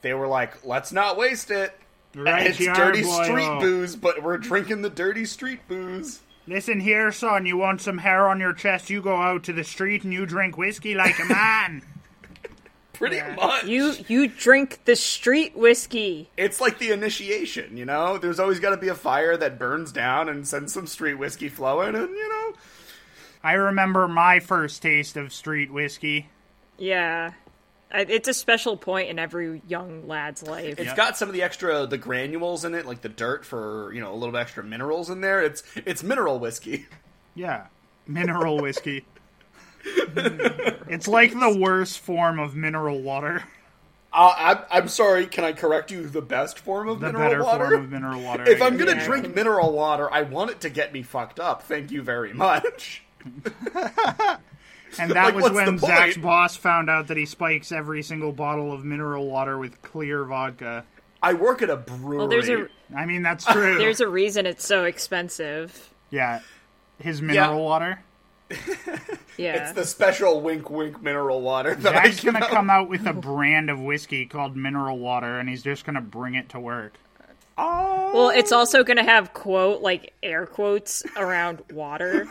they 0.01 0.15
were 0.15 0.27
like, 0.27 0.65
let's 0.65 0.93
not 0.93 1.19
waste 1.19 1.51
it. 1.51 1.79
Right 2.15 2.47
it's 2.47 2.59
dirty 2.59 3.03
boyo. 3.03 3.25
street 3.25 3.61
booze, 3.61 3.97
but 3.97 4.23
we're 4.23 4.39
drinking 4.39 4.81
the 4.81 4.89
dirty 4.89 5.27
street 5.27 5.61
booze. 5.69 6.21
Listen 6.47 6.81
here, 6.81 7.11
son. 7.11 7.45
You 7.47 7.57
want 7.57 7.81
some 7.81 7.99
hair 7.99 8.29
on 8.29 8.39
your 8.39 8.53
chest? 8.53 8.89
You 8.89 9.03
go 9.03 9.17
out 9.17 9.45
to 9.45 9.53
the 9.53 9.65
street 9.65 10.05
and 10.05 10.13
you 10.13 10.27
drink 10.27 10.57
whiskey 10.57 10.95
like 10.95 11.19
a 11.19 11.25
man. 11.29 11.83
Pretty 12.93 13.21
much. 13.35 13.65
You 13.65 13.93
you 14.09 14.29
drink 14.29 14.81
the 14.87 14.97
street 14.97 15.55
whiskey. 15.57 16.31
It's 16.37 16.61
like 16.61 16.79
the 16.79 16.93
initiation, 16.93 17.77
you 17.77 17.85
know? 17.85 18.17
There's 18.17 18.41
always 18.41 18.59
got 18.59 18.71
to 18.71 18.79
be 18.79 18.89
a 18.89 18.95
fire 18.95 19.37
that 19.37 19.59
burns 19.59 19.93
down 19.93 20.29
and 20.31 20.47
sends 20.49 20.73
some 20.73 20.87
street 20.87 21.15
whiskey 21.15 21.49
flowing, 21.51 21.95
and, 21.95 22.09
you 22.09 22.29
know. 22.29 22.55
I 23.43 23.53
remember 23.53 24.09
my 24.09 24.41
first 24.41 24.81
taste 24.81 25.17
of 25.17 25.33
street 25.33 25.71
whiskey. 25.71 26.31
Yeah. 26.79 27.33
I- 27.93 28.01
It's 28.09 28.29
a 28.29 28.35
special 28.35 28.77
point 28.77 29.09
in 29.11 29.19
every 29.19 29.63
young 29.69 30.07
lad's 30.09 30.43
life. 30.43 30.79
It's 30.79 30.93
got 30.95 31.17
some 31.17 31.29
of 31.29 31.35
the 31.35 31.43
extra 31.43 31.87
the 31.87 31.99
granules 31.99 32.65
in 32.65 32.75
it, 32.75 32.85
like 32.87 33.01
the 33.03 33.09
dirt 33.09 33.45
for 33.45 33.93
you 33.93 34.01
know 34.01 34.13
a 34.13 34.17
little 34.17 34.33
bit 34.33 34.41
extra 34.41 34.65
minerals 34.65 35.09
in 35.11 35.21
there. 35.21 35.41
It's 35.43 35.63
it's 35.75 36.03
mineral 36.03 36.39
whiskey. 36.39 36.87
Yeah, 37.35 37.67
mineral 38.07 38.59
whiskey. 38.61 39.05
it's 39.85 41.07
like 41.07 41.33
the 41.39 41.57
worst 41.61 42.01
form 42.01 42.39
of 42.41 42.57
mineral 42.57 43.01
water. 43.03 43.45
Uh, 44.13 44.35
I'm 44.37 44.59
I'm 44.71 44.89
sorry. 44.89 45.27
Can 45.27 45.45
I 45.45 45.53
correct 45.53 45.91
you? 45.91 46.07
The 46.09 46.23
best 46.23 46.59
form 46.59 46.89
of 46.89 47.01
The 47.01 47.07
mineral 47.13 47.29
better 47.31 47.45
water. 47.45 47.67
form 47.69 47.85
of 47.85 47.91
mineral 47.93 48.23
water. 48.23 48.49
if 48.49 48.63
I 48.63 48.67
I'm 48.67 48.77
gonna 48.79 48.93
Yeah. 48.97 49.05
drink 49.07 49.35
mineral 49.35 49.73
water, 49.73 50.11
I 50.13 50.23
want 50.23 50.51
it 50.51 50.61
to 50.63 50.71
get 50.71 50.93
me 50.93 51.03
fucked 51.03 51.39
up. 51.39 51.63
Thank 51.65 51.91
you 51.93 52.03
very 52.03 52.33
much. 52.33 53.03
and 54.99 55.11
that 55.13 55.35
like, 55.35 55.35
was 55.35 55.51
when? 55.53 55.79
Zach's 55.79 56.17
boss 56.17 56.57
found 56.57 56.89
out 56.91 57.09
that 57.09 57.17
he 57.17 57.27
spikes 57.27 57.73
every 57.73 58.03
single 58.03 58.33
bottle 58.33 58.73
of 58.73 58.85
mineral 58.85 59.27
water 59.27 59.59
with 59.59 59.81
clear 59.83 60.25
vodka. 60.25 60.85
I 61.23 61.33
work 61.35 61.63
at 61.63 61.71
a 61.71 61.77
brewery. 61.77 62.19
well, 62.19 62.29
there's 62.29 62.49
a 62.49 62.69
I 62.95 63.07
mean, 63.07 63.23
that's 63.23 63.45
true. 63.45 63.79
there's 63.79 64.01
a 64.01 64.09
reason 64.09 64.47
it's 64.47 64.65
so 64.67 64.85
expensive. 64.85 65.91
yeah, 66.11 66.41
his 67.01 67.21
mineral 67.23 67.57
Yeah. 67.59 67.63
water. 67.65 68.01
Yeah. 69.39 69.65
It's 69.69 69.73
the 69.73 69.85
special 69.85 70.41
wink 70.41 70.71
wink 70.71 71.03
mineral 71.03 71.43
water 71.43 71.75
that 71.75 71.93
Zach's 71.93 72.25
gonna 72.25 72.47
come 72.47 72.71
out 72.71 72.89
with 72.89 73.07
a 73.07 73.13
brand 73.13 73.69
of 73.69 73.79
whiskey 73.79 74.25
called 74.25 74.57
mineral 74.57 74.99
water, 74.99 75.39
and 75.39 75.47
he's 75.47 75.63
just 75.63 75.85
gonna 75.85 76.01
bring 76.01 76.35
it 76.35 76.49
to 76.51 76.61
work. 76.61 76.95
Oh, 77.59 78.13
well, 78.15 78.31
it's 78.31 78.53
oh. 78.53 78.59
also 78.59 78.85
going 78.85 78.99
to 78.99 79.03
have 79.03 79.33
quote 79.33 79.81
like 79.81 80.13
air 80.23 80.47
quotes 80.47 81.05
around 81.17 81.63
water. 81.73 82.27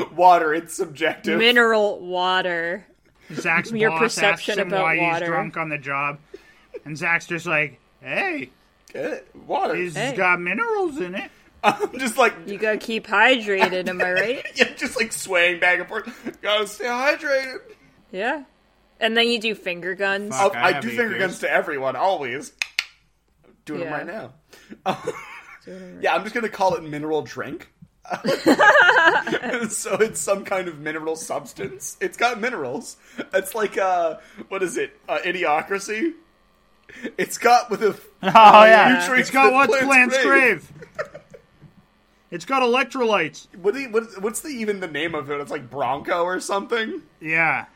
water. 0.14 0.54
It's 0.54 0.74
subjective. 0.74 1.38
Mineral 1.38 2.00
water. 2.00 2.86
Zach's 3.32 3.70
Your 3.72 3.90
boss 3.90 4.00
perception 4.00 4.52
asks 4.52 4.62
him 4.62 4.68
about 4.68 4.82
why 4.82 4.98
water. 4.98 5.24
he's 5.24 5.28
drunk 5.28 5.56
on 5.56 5.68
the 5.68 5.78
job, 5.78 6.18
and 6.84 6.96
Zach's 6.96 7.26
just 7.26 7.46
like, 7.46 7.78
"Hey, 8.00 8.50
Get? 8.92 9.26
Water. 9.46 9.76
it's 9.76 9.96
Hey. 9.96 10.16
got 10.16 10.40
minerals 10.40 10.98
in 10.98 11.14
it." 11.14 11.30
I'm 11.62 11.98
just 11.98 12.16
like 12.16 12.34
You 12.46 12.56
got 12.56 12.72
to 12.72 12.78
keep 12.78 13.06
hydrated, 13.06 13.88
am 13.88 14.00
I 14.00 14.12
right? 14.12 14.46
yeah, 14.54 14.72
just 14.74 14.96
like 14.96 15.12
swaying 15.12 15.60
back 15.60 15.80
and 15.80 15.88
forth. 15.88 16.38
Gotta 16.40 16.66
stay 16.66 16.84
hydrated. 16.84 17.58
Yeah. 18.12 18.44
And 19.00 19.16
then 19.16 19.28
you 19.28 19.40
do 19.40 19.54
finger 19.54 19.94
guns. 19.94 20.36
Fuck. 20.36 20.52
Oh, 20.54 20.58
I 20.58 20.76
I, 20.76 20.80
do 20.80 20.88
eight 20.88 20.96
finger 20.96 21.18
guns 21.18 21.40
to 21.40 21.50
everyone 21.50 21.96
always. 21.96 22.52
Doing 23.64 23.80
them 23.80 23.92
right 23.92 24.06
now. 24.06 24.32
Yeah, 24.86 26.14
I'm 26.14 26.22
just 26.22 26.34
gonna 26.34 26.48
call 26.48 26.74
it 26.74 26.82
mineral 26.82 27.22
drink. 27.22 27.72
so 29.68 29.94
it's 29.96 30.18
some 30.20 30.44
kind 30.44 30.66
of 30.68 30.78
mineral 30.78 31.14
substance. 31.16 31.96
It's 32.00 32.16
got 32.16 32.40
minerals. 32.40 32.96
It's 33.34 33.54
like 33.54 33.76
uh, 33.76 34.16
what 34.48 34.62
is 34.62 34.76
it? 34.76 34.98
Uh, 35.08 35.18
idiocracy. 35.24 36.14
It's 37.18 37.36
got 37.36 37.70
with 37.70 37.82
a 37.82 37.94
Oh 38.22 38.64
yeah, 38.64 38.98
nutrients 39.00 39.28
it's 39.28 39.30
got 39.30 39.50
that 39.50 39.54
what 39.54 39.68
plants 39.68 39.86
plants 39.86 40.16
crave. 40.22 40.72
crave. 40.96 41.20
it's 42.30 42.44
got 42.46 42.62
electrolytes. 42.62 43.46
What, 43.56 43.74
do 43.74 43.80
you- 43.80 43.90
what 43.90 44.22
what's 44.22 44.40
the 44.40 44.48
even 44.48 44.80
the 44.80 44.88
name 44.88 45.14
of 45.14 45.30
it? 45.30 45.38
It's 45.40 45.50
like 45.50 45.68
Bronco 45.68 46.22
or 46.24 46.40
something. 46.40 47.02
Yeah, 47.20 47.66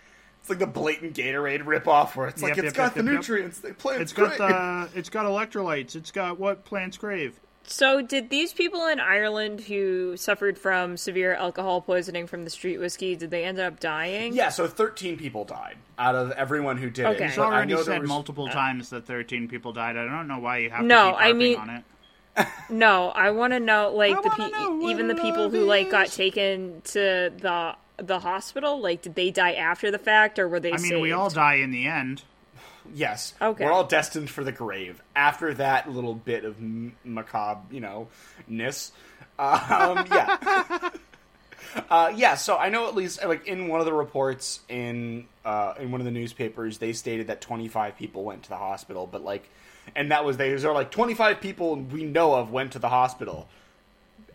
It's 0.42 0.50
like 0.50 0.58
the 0.58 0.66
blatant 0.66 1.14
Gatorade 1.16 1.62
ripoff 1.64 2.14
where 2.16 2.26
it's 2.28 2.42
like 2.42 2.56
Yep, 2.56 2.64
it's 2.64 2.64
yep, 2.66 2.74
got 2.74 2.82
yep, 2.84 2.94
the 2.94 3.00
yep, 3.00 3.06
yep. 3.06 3.14
nutrients 3.14 3.58
they 3.60 3.72
plants 3.72 4.02
it's 4.02 4.12
got 4.12 4.36
the 4.38 4.98
it's 4.98 5.08
got 5.08 5.24
electrolytes. 5.24 5.94
It's 5.96 6.10
got 6.10 6.38
what 6.38 6.64
plants 6.64 6.96
crave. 6.96 7.38
So, 7.64 8.02
did 8.02 8.28
these 8.28 8.52
people 8.52 8.88
in 8.88 8.98
Ireland 8.98 9.60
who 9.60 10.16
suffered 10.16 10.58
from 10.58 10.96
severe 10.96 11.32
alcohol 11.34 11.80
poisoning 11.80 12.26
from 12.26 12.42
the 12.42 12.50
street 12.50 12.78
whiskey, 12.78 13.14
did 13.14 13.30
they 13.30 13.44
end 13.44 13.60
up 13.60 13.78
dying? 13.78 14.34
Yeah, 14.34 14.48
so 14.48 14.66
13 14.66 15.16
people 15.16 15.44
died 15.44 15.76
out 15.96 16.16
of 16.16 16.32
everyone 16.32 16.76
who 16.76 16.90
did 16.90 17.06
Okay. 17.06 17.22
it. 17.22 17.26
He's 17.28 17.36
But 17.36 17.42
I 17.44 17.52
already 17.54 17.70
know 17.70 17.76
there 17.76 17.84
said 17.94 18.00
was- 18.00 18.08
multiple 18.08 18.46
uh, 18.48 18.52
times 18.52 18.90
that 18.90 19.06
13 19.06 19.46
people 19.46 19.72
died. 19.72 19.96
I 19.96 20.06
don't 20.06 20.26
know 20.26 20.40
why 20.40 20.58
you 20.58 20.70
have 20.70 20.84
No, 20.84 21.12
to 21.12 21.16
keep 21.18 21.20
I 21.24 21.32
mean- 21.34 21.56
on 21.58 21.70
it. 21.70 21.84
No, 22.68 23.10
I 23.10 23.30
want 23.30 23.52
to 23.52 23.60
know, 23.60 23.92
like, 23.94 24.16
I 24.16 24.22
the 24.22 24.30
pe- 24.30 24.50
know 24.50 24.88
even 24.90 25.06
the 25.06 25.14
people 25.14 25.48
who 25.50 25.64
like 25.64 25.88
got 25.90 26.08
taken 26.08 26.80
to 26.86 27.30
the 27.38 27.76
the 27.96 28.20
hospital. 28.20 28.80
Like, 28.80 29.02
did 29.02 29.14
they 29.14 29.30
die 29.30 29.52
after 29.52 29.90
the 29.90 29.98
fact, 29.98 30.38
or 30.38 30.48
were 30.48 30.60
they? 30.60 30.72
I 30.72 30.78
mean, 30.78 31.00
we 31.00 31.12
all 31.12 31.30
die 31.30 31.56
in 31.56 31.70
the 31.70 31.86
end. 31.86 32.22
Yes. 32.94 33.34
Okay. 33.40 33.64
We're 33.64 33.72
all 33.72 33.84
destined 33.84 34.30
for 34.30 34.44
the 34.44 34.52
grave. 34.52 35.02
After 35.14 35.54
that 35.54 35.90
little 35.90 36.14
bit 36.14 36.44
of 36.44 36.56
m- 36.58 36.96
macabre, 37.04 37.62
you 37.70 37.80
know, 37.80 38.08
ness. 38.48 38.92
Um, 39.38 40.06
yeah. 40.10 40.90
uh, 41.90 42.12
yeah, 42.14 42.34
so 42.34 42.56
I 42.56 42.68
know 42.68 42.88
at 42.88 42.94
least, 42.94 43.24
like, 43.24 43.46
in 43.46 43.68
one 43.68 43.80
of 43.80 43.86
the 43.86 43.92
reports 43.92 44.60
in, 44.68 45.26
uh, 45.44 45.74
in 45.78 45.90
one 45.90 46.00
of 46.00 46.04
the 46.04 46.10
newspapers, 46.10 46.78
they 46.78 46.92
stated 46.92 47.28
that 47.28 47.40
25 47.40 47.96
people 47.96 48.24
went 48.24 48.44
to 48.44 48.48
the 48.48 48.56
hospital, 48.56 49.06
but, 49.10 49.22
like, 49.22 49.48
and 49.96 50.10
that 50.10 50.24
was, 50.24 50.36
they 50.36 50.54
There 50.54 50.68
were 50.68 50.74
like, 50.74 50.90
25 50.90 51.40
people 51.40 51.76
we 51.76 52.04
know 52.04 52.34
of 52.34 52.50
went 52.50 52.72
to 52.72 52.78
the 52.78 52.88
hospital. 52.88 53.48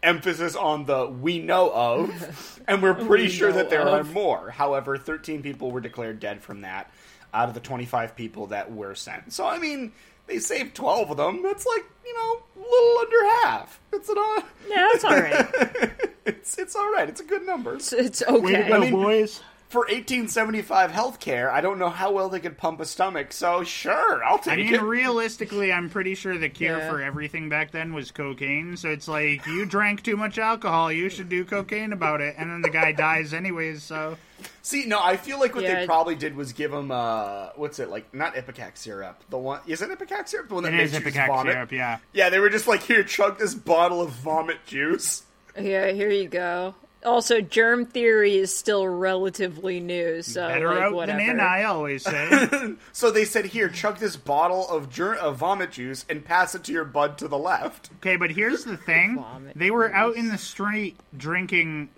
Emphasis 0.03 0.55
on 0.55 0.85
the 0.85 1.07
we 1.07 1.39
know 1.39 1.71
of, 1.73 2.61
and 2.67 2.81
we're 2.81 2.93
pretty 2.93 3.25
We 3.25 3.29
sure 3.29 3.51
that 3.51 3.69
there 3.69 3.87
are 3.87 4.03
more. 4.03 4.49
However, 4.51 4.97
13 4.97 5.41
people 5.41 5.71
were 5.71 5.81
declared 5.81 6.19
dead 6.19 6.41
from 6.41 6.61
that 6.61 6.91
out 7.33 7.47
of 7.49 7.53
the 7.53 7.59
25 7.59 8.15
people 8.15 8.47
that 8.47 8.71
were 8.71 8.95
sent. 8.95 9.33
So, 9.33 9.45
I 9.45 9.59
mean, 9.59 9.91
they 10.27 10.39
saved 10.39 10.75
12 10.75 11.11
of 11.11 11.17
them. 11.17 11.43
That's 11.43 11.65
like, 11.65 11.83
you 12.05 12.13
know, 12.15 12.43
a 12.55 12.59
little 12.69 12.97
under 12.99 13.35
half. 13.43 13.79
It's 13.93 14.09
an, 14.09 14.17
uh, 14.17 14.41
Yeah, 14.69 14.87
that's 14.93 15.03
all 15.03 15.19
right. 15.19 15.91
it's, 16.25 16.57
it's 16.57 16.75
all 16.75 16.91
right. 16.91 17.09
It's 17.09 17.21
a 17.21 17.25
good 17.25 17.45
number. 17.45 17.75
It's, 17.75 17.91
it's 17.93 18.21
Way 18.27 18.51
to 18.53 18.59
okay. 18.59 18.67
go, 18.69 18.79
mean- 18.79 18.91
boys. 18.91 19.41
For 19.69 19.79
1875 19.81 20.91
healthcare, 20.91 21.49
I 21.51 21.59
don't 21.61 21.77
know 21.77 21.89
how 21.89 22.11
well 22.11 22.29
they 22.29 22.39
could 22.39 22.57
pump 22.57 22.79
a 22.79 22.85
stomach. 22.85 23.33
So 23.33 23.63
sure, 23.63 24.23
I'll 24.23 24.39
take 24.39 24.59
it. 24.59 24.61
I 24.61 24.63
mean, 24.63 24.73
it. 24.75 24.81
realistically, 24.83 25.73
I'm 25.73 25.89
pretty 25.89 26.15
sure 26.15 26.37
the 26.37 26.47
cure 26.49 26.77
Yeah. 26.77 26.89
for 26.89 27.01
everything 27.01 27.49
back 27.49 27.71
then 27.71 27.93
was 27.93 28.11
cocaine. 28.11 28.77
So 28.77 28.89
it's 28.89 29.07
like 29.07 29.45
you 29.45 29.65
drank 29.65 30.03
too 30.03 30.15
much 30.15 30.37
alcohol, 30.37 30.91
you 30.91 31.09
should 31.09 31.27
do 31.29 31.43
cocaine 31.43 31.91
about 31.93 32.21
it, 32.21 32.35
and 32.37 32.49
then 32.49 32.61
the 32.61 32.69
guy 32.69 32.91
dies 32.93 33.33
anyways. 33.33 33.83
So 33.83 34.17
See, 34.61 34.85
no, 34.85 34.99
I 35.01 35.17
feel 35.17 35.39
like 35.39 35.55
what 35.55 35.63
Yeah. 35.63 35.79
they 35.81 35.85
probably 35.85 36.15
did 36.15 36.35
was 36.35 36.53
give 36.53 36.71
him 36.71 36.91
uh, 36.91 37.49
what's 37.55 37.79
it 37.79 37.89
like? 37.89 38.13
Not 38.13 38.35
ipecac 38.35 38.77
syrup. 38.77 39.23
The 39.29 39.37
one 39.37 39.59
is 39.67 39.81
it 39.81 39.89
ipecac 39.89 40.27
syrup? 40.29 40.47
The 40.49 40.53
one 40.55 40.63
that 40.63 40.73
it 40.73 40.79
is 40.79 40.93
makes 40.93 41.05
you 41.05 41.11
ipecac 41.11 41.27
vomit. 41.27 41.53
syrup, 41.53 41.71
yeah. 41.71 41.97
Yeah, 42.13 42.29
they 42.29 42.39
were 42.39 42.49
just 42.49 42.67
like, 42.67 42.83
here, 42.83 43.03
chug 43.03 43.39
this 43.39 43.53
bottle 43.53 44.01
of 44.01 44.11
vomit 44.11 44.65
juice. 44.65 45.23
Yeah, 45.59 45.91
here 45.91 46.09
you 46.11 46.27
go. 46.29 46.75
Also, 47.07 47.41
germ 47.41 47.85
theory 47.85 48.35
is 48.37 48.55
still 48.55 48.87
relatively 48.87 49.79
new, 49.79 50.21
so 50.21 50.47
Better 50.47 50.67
like, 50.69 50.77
out 50.83 50.93
whatever. 50.93 51.19
than 51.19 51.29
in, 51.29 51.39
I 51.39 51.63
always 51.63 52.03
say. 52.03 52.73
So 52.91 53.09
they 53.11 53.25
said, 53.25 53.45
here, 53.45 53.69
chug 53.69 53.97
this 53.99 54.15
bottle 54.15 54.67
of, 54.69 54.89
ger- 54.89 55.15
of 55.15 55.37
vomit 55.37 55.71
juice 55.71 56.05
and 56.09 56.23
pass 56.25 56.53
it 56.55 56.63
to 56.65 56.71
your 56.73 56.85
bud 56.85 57.17
to 57.19 57.27
the 57.27 57.37
left. 57.37 57.89
okay, 57.97 58.15
but 58.17 58.31
here's 58.31 58.63
the 58.65 58.77
thing: 58.77 59.15
Vomit 59.15 59.57
they 59.57 59.71
were 59.71 59.93
out 59.93 60.15
in 60.15 60.27
the 60.29 60.37
street 60.37 60.99
drinking 61.15 61.89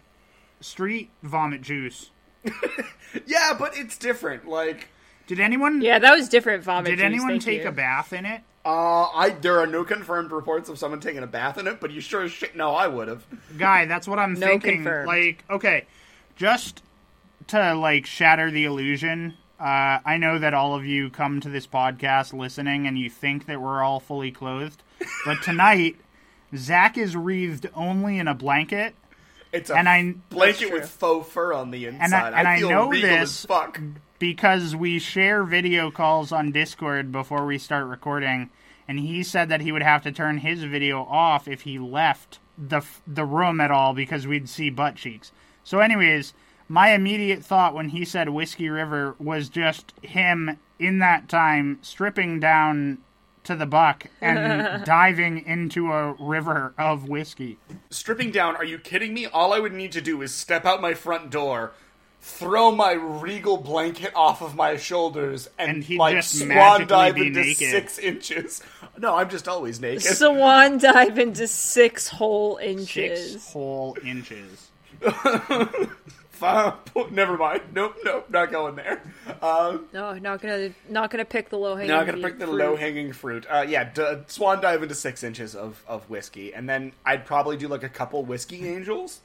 street 0.62 1.10
vomit 1.24 1.62
juice. 1.62 2.12
Yeah, 3.26 3.56
but 3.58 3.76
it's 3.76 3.98
different. 3.98 4.48
Like, 4.48 4.90
Did 5.26 5.40
anyone? 5.40 5.82
Yeah, 5.82 5.98
that 5.98 6.16
was 6.16 6.30
different 6.30 6.64
vomit. 6.64 6.92
Juice. 6.92 6.98
Did 7.00 7.04
juice, 7.04 7.06
anyone 7.06 7.30
thank 7.32 7.44
take 7.44 7.62
you. 7.64 7.70
a 7.70 7.72
bath 7.72 8.14
in 8.14 8.24
it? 8.26 8.42
Uh, 8.66 8.70
I 9.16 9.30
there 9.42 9.60
are 9.60 9.68
no 9.68 9.84
confirmed 9.84 10.32
reports 10.32 10.70
of 10.70 10.78
someone 10.78 11.00
taking 11.00 11.24
a 11.24 11.28
bath 11.28 11.58
in 11.58 11.68
it, 11.68 11.80
but 11.80 11.92
you 11.92 12.02
sure 12.02 12.24
as 12.24 12.32
shit 12.32 12.56
know 12.56 12.72
I 12.76 12.88
would 12.88 13.08
have. 13.08 13.24
Guy, 13.58 13.86
that's 13.86 14.08
what 14.08 14.20
I'm 14.20 14.34
No 14.34 14.48
thinking. 14.48 14.76
confirmed. 14.84 15.08
Like, 15.08 15.44
okay, 15.50 15.86
just 16.36 16.84
to 17.48 17.74
like 17.74 18.06
shatter 18.06 18.52
the 18.52 18.66
illusion. 18.66 19.36
Uh, 19.60 20.00
I 20.06 20.16
know 20.18 20.40
that 20.40 20.54
all 20.54 20.74
of 20.76 20.86
you 20.86 21.10
come 21.10 21.42
to 21.42 21.50
this 21.50 21.68
podcast 21.68 22.32
listening 22.34 22.88
and 22.88 22.98
you 22.98 23.10
think 23.10 23.46
that 23.48 23.62
we're 23.62 23.84
all 23.84 24.00
fully 24.00 24.32
clothed, 24.32 24.82
but 25.26 25.36
tonight 25.44 25.98
Zach 26.56 26.98
is 26.98 27.16
wreathed 27.16 27.70
only 27.76 28.20
in 28.20 28.28
a 28.30 28.34
blanket, 28.34 28.96
It's 29.52 29.70
a 29.70 29.76
and 29.76 29.90
I 29.90 30.14
blanket 30.30 30.72
with 30.72 30.88
faux 30.90 31.28
fur 31.30 31.52
on 31.54 31.72
the 31.72 31.88
inside. 31.88 32.04
and 32.06 32.14
I, 32.16 32.40
and 32.40 32.48
I 32.48 32.60
feel 32.60 32.70
know 32.70 32.88
regal 32.90 33.10
this 33.10 33.22
as 33.42 33.46
fuck. 33.46 33.82
Because 34.20 34.76
we 34.76 35.00
share 35.00 35.44
video 35.44 35.90
calls 35.90 36.32
on 36.32 36.52
Discord 36.52 37.12
before 37.12 37.46
we 37.46 37.58
start 37.58 37.88
recording, 37.88 38.50
and 38.88 39.00
he 39.00 39.24
said 39.24 39.50
that 39.50 39.62
he 39.62 39.72
would 39.72 39.82
have 39.82 40.04
to 40.04 40.12
turn 40.12 40.40
his 40.40 40.64
video 40.64 41.04
off 41.04 41.48
if 41.48 41.62
he 41.62 41.80
left 41.80 42.40
the 42.58 42.82
the 43.08 43.26
room 43.26 43.62
at 43.62 43.72
all 43.72 43.94
because 43.94 44.28
we'd 44.28 44.50
see 44.50 44.70
butt 44.70 44.96
cheeks. 44.96 45.32
So, 45.64 45.80
anyways, 45.80 46.34
my 46.68 46.92
immediate 46.92 47.44
thought 47.44 47.74
when 47.74 47.90
he 47.90 48.04
said 48.04 48.30
Whiskey 48.30 48.70
River 48.70 49.16
was 49.18 49.50
just 49.50 49.94
him 50.02 50.60
in 50.78 51.00
that 51.00 51.30
time 51.30 51.80
stripping 51.82 52.40
down 52.40 53.00
to 53.44 53.56
the 53.56 53.66
buck 53.66 54.06
and 54.22 54.84
diving 54.86 55.46
into 55.46 55.92
a 55.92 56.14
river 56.20 56.74
of 56.78 57.08
whiskey. 57.08 57.58
Stripping 57.90 58.32
down, 58.32 58.56
are 58.56 58.66
you 58.66 58.78
kidding 58.78 59.14
me? 59.14 59.26
All 59.26 59.54
I 59.54 59.60
would 59.60 59.74
need 59.74 59.92
to 59.94 60.02
do 60.02 60.22
is 60.22 60.34
step 60.34 60.66
out 60.66 60.82
my 60.82 60.94
front 60.94 61.30
door, 61.32 61.72
throw 62.22 62.72
my 62.72 62.94
regal 62.94 63.58
blanket 63.58 64.14
off 64.16 64.42
of 64.42 64.56
my 64.56 64.78
shoulders, 64.78 65.50
and, 65.58 65.70
And 65.78 65.84
he'd 65.84 65.98
like 65.98 66.16
just 66.16 66.40
swan 66.40 66.88
dive 66.88 67.18
into 67.18 67.42
naked. 67.42 67.70
six 67.72 68.00
inches. 68.00 68.62
No, 68.98 69.16
I'm 69.16 69.30
just 69.30 69.48
always 69.48 69.80
naked. 69.80 70.02
Swan 70.02 70.78
dive 70.78 71.18
into 71.20 71.48
six 71.48 72.10
whole 72.10 72.58
inches. 72.58 73.32
Six 73.34 73.54
whole 73.54 73.96
inches. 74.04 74.70
Never 77.12 77.38
mind. 77.38 77.62
Nope, 77.74 77.96
nope, 78.04 78.30
not 78.30 78.52
going 78.52 78.76
there. 78.76 79.02
Um, 79.42 79.88
No, 79.94 80.14
not 80.14 80.42
gonna 80.42 80.72
not 80.90 81.12
gonna 81.12 81.26
pick 81.26 81.50
the 81.50 81.58
low 81.58 81.76
hanging. 81.76 81.90
Now 81.92 82.00
I'm 82.00 82.06
gonna 82.08 82.22
pick 82.22 82.40
the 82.40 82.48
low 82.48 82.76
hanging 82.76 83.14
fruit. 83.14 83.46
Uh, 83.50 83.66
yeah, 83.68 83.86
d- 83.86 84.20
swan 84.28 84.62
dive 84.62 84.82
into 84.84 84.96
six 84.96 85.24
inches 85.24 85.56
of, 85.56 85.82
of 85.88 86.10
whiskey, 86.10 86.54
and 86.54 86.68
then 86.68 86.94
I'd 87.06 87.26
probably 87.26 87.58
do 87.58 87.68
like 87.68 87.84
a 87.84 87.90
couple 87.90 88.24
whiskey 88.26 88.68
angels, 88.68 89.22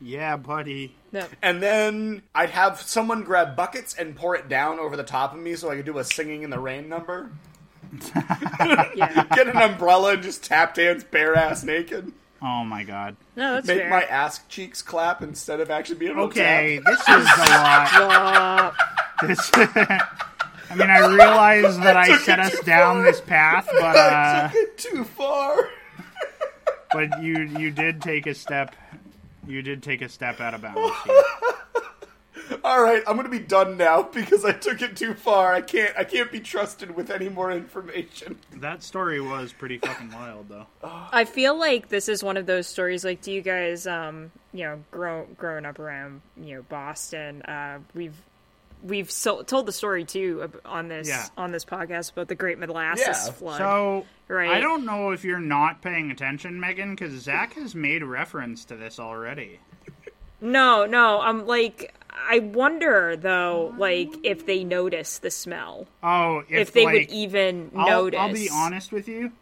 Yeah, 0.00 0.36
buddy. 0.36 0.94
No. 1.12 1.24
and 1.42 1.62
then 1.62 2.22
I'd 2.34 2.50
have 2.50 2.80
someone 2.82 3.22
grab 3.22 3.56
buckets 3.56 3.94
and 3.94 4.14
pour 4.14 4.36
it 4.36 4.48
down 4.48 4.78
over 4.78 4.96
the 4.96 5.02
top 5.04 5.32
of 5.32 5.38
me, 5.40 5.54
so 5.56 5.70
I 5.70 5.76
could 5.76 5.86
do 5.86 5.98
a 5.98 6.04
singing 6.04 6.42
in 6.42 6.50
the 6.50 6.58
rain 6.60 6.88
number. 6.88 7.30
Yeah. 8.94 9.24
Get 9.34 9.48
an 9.48 9.56
umbrella 9.56 10.14
and 10.14 10.22
just 10.22 10.42
tap 10.44 10.74
dance 10.74 11.04
bare 11.04 11.34
ass 11.36 11.62
naked. 11.64 12.12
Oh 12.42 12.64
my 12.64 12.82
god. 12.84 13.16
No, 13.36 13.54
that's 13.54 13.66
Make 13.66 13.78
fair. 13.80 13.90
my 13.90 14.02
ass 14.02 14.40
cheeks 14.48 14.82
clap 14.82 15.22
instead 15.22 15.60
of 15.60 15.70
actually 15.70 15.96
being 15.96 16.12
able 16.12 16.28
to 16.28 16.40
Okay, 16.40 16.80
this 16.84 17.00
is 17.00 17.06
a 17.08 17.16
lot. 17.48 18.74
This, 19.22 19.50
I 19.54 20.74
mean, 20.74 20.90
I 20.90 21.06
realize 21.06 21.78
that 21.78 21.96
I 21.96 22.08
took 22.08 22.20
set 22.20 22.38
us 22.40 22.58
down 22.60 22.96
far. 22.96 23.02
this 23.04 23.20
path, 23.22 23.68
but 23.70 23.96
I 23.96 23.98
uh, 23.98 24.48
took 24.48 24.56
it 24.56 24.78
too 24.78 25.04
far. 25.04 25.68
but 26.92 27.22
you 27.22 27.38
you 27.58 27.70
did 27.70 28.02
take 28.02 28.26
a 28.26 28.34
step. 28.34 28.74
You 29.46 29.62
did 29.62 29.82
take 29.82 30.02
a 30.02 30.08
step 30.08 30.40
out 30.40 30.54
of 30.54 30.62
bounds. 30.62 30.92
All 32.64 32.82
right, 32.82 33.02
I'm 33.06 33.16
gonna 33.16 33.28
be 33.28 33.38
done 33.38 33.76
now 33.76 34.02
because 34.12 34.44
I 34.44 34.52
took 34.52 34.82
it 34.82 34.96
too 34.96 35.14
far. 35.14 35.54
I 35.54 35.60
can't. 35.60 35.96
I 35.96 36.04
can't 36.04 36.30
be 36.30 36.40
trusted 36.40 36.94
with 36.94 37.10
any 37.10 37.28
more 37.28 37.50
information. 37.50 38.38
That 38.56 38.82
story 38.82 39.20
was 39.20 39.52
pretty 39.52 39.78
fucking 39.78 40.10
wild, 40.12 40.48
though. 40.48 40.66
I 40.82 41.24
feel 41.24 41.58
like 41.58 41.88
this 41.88 42.08
is 42.08 42.24
one 42.24 42.36
of 42.36 42.46
those 42.46 42.66
stories. 42.66 43.04
Like, 43.04 43.20
do 43.20 43.30
you 43.30 43.42
guys, 43.42 43.86
um, 43.86 44.32
you 44.52 44.64
know, 44.64 44.82
grow 44.90 45.26
growing 45.36 45.66
up 45.66 45.78
around, 45.78 46.22
you 46.36 46.56
know, 46.56 46.62
Boston? 46.62 47.42
Uh, 47.42 47.78
we've 47.94 48.16
we've 48.86 49.10
so, 49.10 49.42
told 49.42 49.66
the 49.66 49.72
story 49.72 50.04
too 50.04 50.50
on 50.64 50.88
this 50.88 51.08
Yeah. 51.08 51.26
on 51.36 51.52
this 51.52 51.64
podcast 51.64 52.12
about 52.12 52.28
the 52.28 52.34
Great 52.34 52.58
Molasses 52.58 53.06
Yeah. 53.06 53.32
Flood. 53.32 53.58
So 53.58 54.06
Right. 54.28 54.50
I 54.50 54.60
don't 54.60 54.84
know 54.84 55.10
if 55.12 55.24
you're 55.24 55.38
not 55.38 55.82
paying 55.82 56.10
attention, 56.10 56.58
Megan, 56.58 56.94
because 56.94 57.12
Zach 57.22 57.54
has 57.54 57.74
made 57.74 58.02
reference 58.02 58.64
to 58.66 58.76
this 58.76 58.98
already. 58.98 59.60
no, 60.40 60.84
no, 60.86 61.20
I'm 61.20 61.46
like, 61.46 61.94
I 62.28 62.40
wonder 62.40 63.16
though, 63.16 63.72
like 63.78 64.08
if 64.24 64.44
they 64.46 64.64
notice 64.64 65.18
the 65.18 65.30
smell, 65.30 65.86
Oh, 66.02 66.38
if, 66.48 66.68
if, 66.68 66.72
they 66.72 66.84
like, 66.84 66.92
would 66.94 67.10
even 67.10 67.70
I'll, 67.76 67.86
notice. 67.88 68.20
I'll 68.20 68.32
be 68.32 68.48
honest 68.52 68.90
with 68.92 69.06
you. 69.08 69.32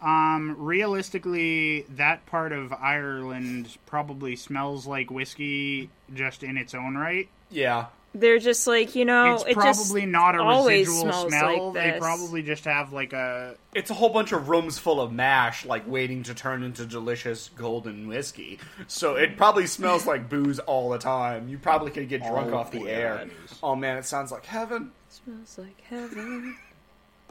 Um, 0.00 0.56
realistically, 0.58 1.86
that 1.96 2.26
part 2.26 2.52
of 2.52 2.72
Ireland 2.72 3.78
probably 3.86 4.36
smells 4.36 4.86
like 4.86 5.10
whiskey 5.10 5.88
just 6.14 6.42
in 6.42 6.56
its 6.58 6.74
own 6.74 6.94
right. 6.96 7.28
Yeah. 7.50 7.86
They're 8.14 8.38
just 8.38 8.66
like 8.66 8.94
you 8.94 9.04
know, 9.04 9.34
it's 9.34 9.44
it 9.44 9.54
probably 9.54 10.02
just 10.02 10.12
not 10.12 10.36
a 10.36 10.42
always 10.42 10.86
residual 10.86 11.28
smell. 11.28 11.72
Like 11.72 11.92
they 11.92 11.98
probably 11.98 12.42
just 12.42 12.64
have 12.64 12.92
like 12.92 13.12
a 13.12 13.56
It's 13.74 13.90
a 13.90 13.94
whole 13.94 14.10
bunch 14.10 14.30
of 14.30 14.48
rooms 14.48 14.78
full 14.78 15.00
of 15.00 15.12
mash, 15.12 15.64
like 15.64 15.82
waiting 15.88 16.22
to 16.24 16.34
turn 16.34 16.62
into 16.62 16.86
delicious 16.86 17.50
golden 17.56 18.06
whiskey. 18.06 18.60
So 18.86 19.16
it 19.16 19.36
probably 19.36 19.66
smells 19.66 20.06
like 20.06 20.28
booze 20.28 20.60
all 20.60 20.90
the 20.90 20.98
time. 20.98 21.48
You 21.48 21.58
probably 21.58 21.90
could 21.90 22.08
get 22.08 22.22
drunk 22.22 22.52
oh, 22.52 22.58
off 22.58 22.70
the 22.70 22.88
air. 22.88 23.28
Oh 23.62 23.74
man, 23.74 23.98
it 23.98 24.04
sounds 24.04 24.30
like 24.30 24.46
heaven. 24.46 24.92
Smells 25.08 25.58
like 25.58 25.80
heaven. 25.80 26.56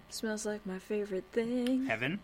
Smells 0.10 0.46
like 0.46 0.66
my 0.66 0.80
favorite 0.80 1.26
thing. 1.32 1.86
heaven. 1.86 2.20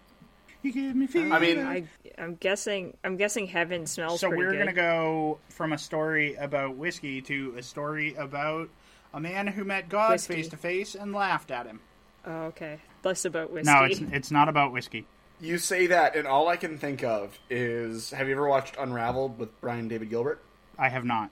You 0.62 0.74
give 0.74 0.96
me 0.96 1.08
fever. 1.08 1.34
I 1.34 1.40
mean, 1.40 1.60
I, 1.60 1.86
I'm 2.18 2.36
guessing. 2.36 2.98
I'm 3.04 3.16
guessing 3.16 3.48
heaven 3.48 3.86
smells. 3.86 4.20
so 4.20 4.28
pretty 4.28 4.44
we're 4.44 4.52
good. 4.52 4.60
gonna 4.60 4.74
go 4.74 5.40
from 5.50 5.72
a 5.72 5.78
story 5.78 6.36
about 6.36 6.76
whiskey 6.76 7.22
to 7.24 7.56
a 7.58 7.64
story 7.64 8.16
about 8.16 8.70
a 9.14 9.20
man 9.20 9.48
who 9.48 9.64
met 9.64 9.88
God 9.90 10.20
face 10.20 10.50
to 10.50 10.58
face 10.58 10.96
and 10.96 11.14
laughed 11.14 11.52
at 11.52 11.66
him. 11.66 11.80
Oh, 12.26 12.44
okay. 12.48 12.80
Less 13.04 13.24
about 13.24 13.52
whiskey. 13.52 13.72
No, 13.72 13.84
it's 13.86 14.02
it's 14.12 14.32
not 14.32 14.50
about 14.50 14.74
whiskey. 14.74 15.06
You 15.42 15.58
say 15.58 15.88
that, 15.88 16.18
and 16.18 16.28
all 16.28 16.50
I 16.50 16.58
can 16.58 16.78
think 16.78 17.04
of 17.04 17.40
is 17.50 18.12
have 18.12 18.28
you 18.28 18.34
ever 18.34 18.48
watched 18.48 18.76
Unraveled 18.78 19.40
with 19.40 19.62
Brian 19.62 19.88
David 19.88 20.10
Gilbert? 20.10 20.42
I 20.78 20.90
have 20.90 21.06
not. 21.06 21.30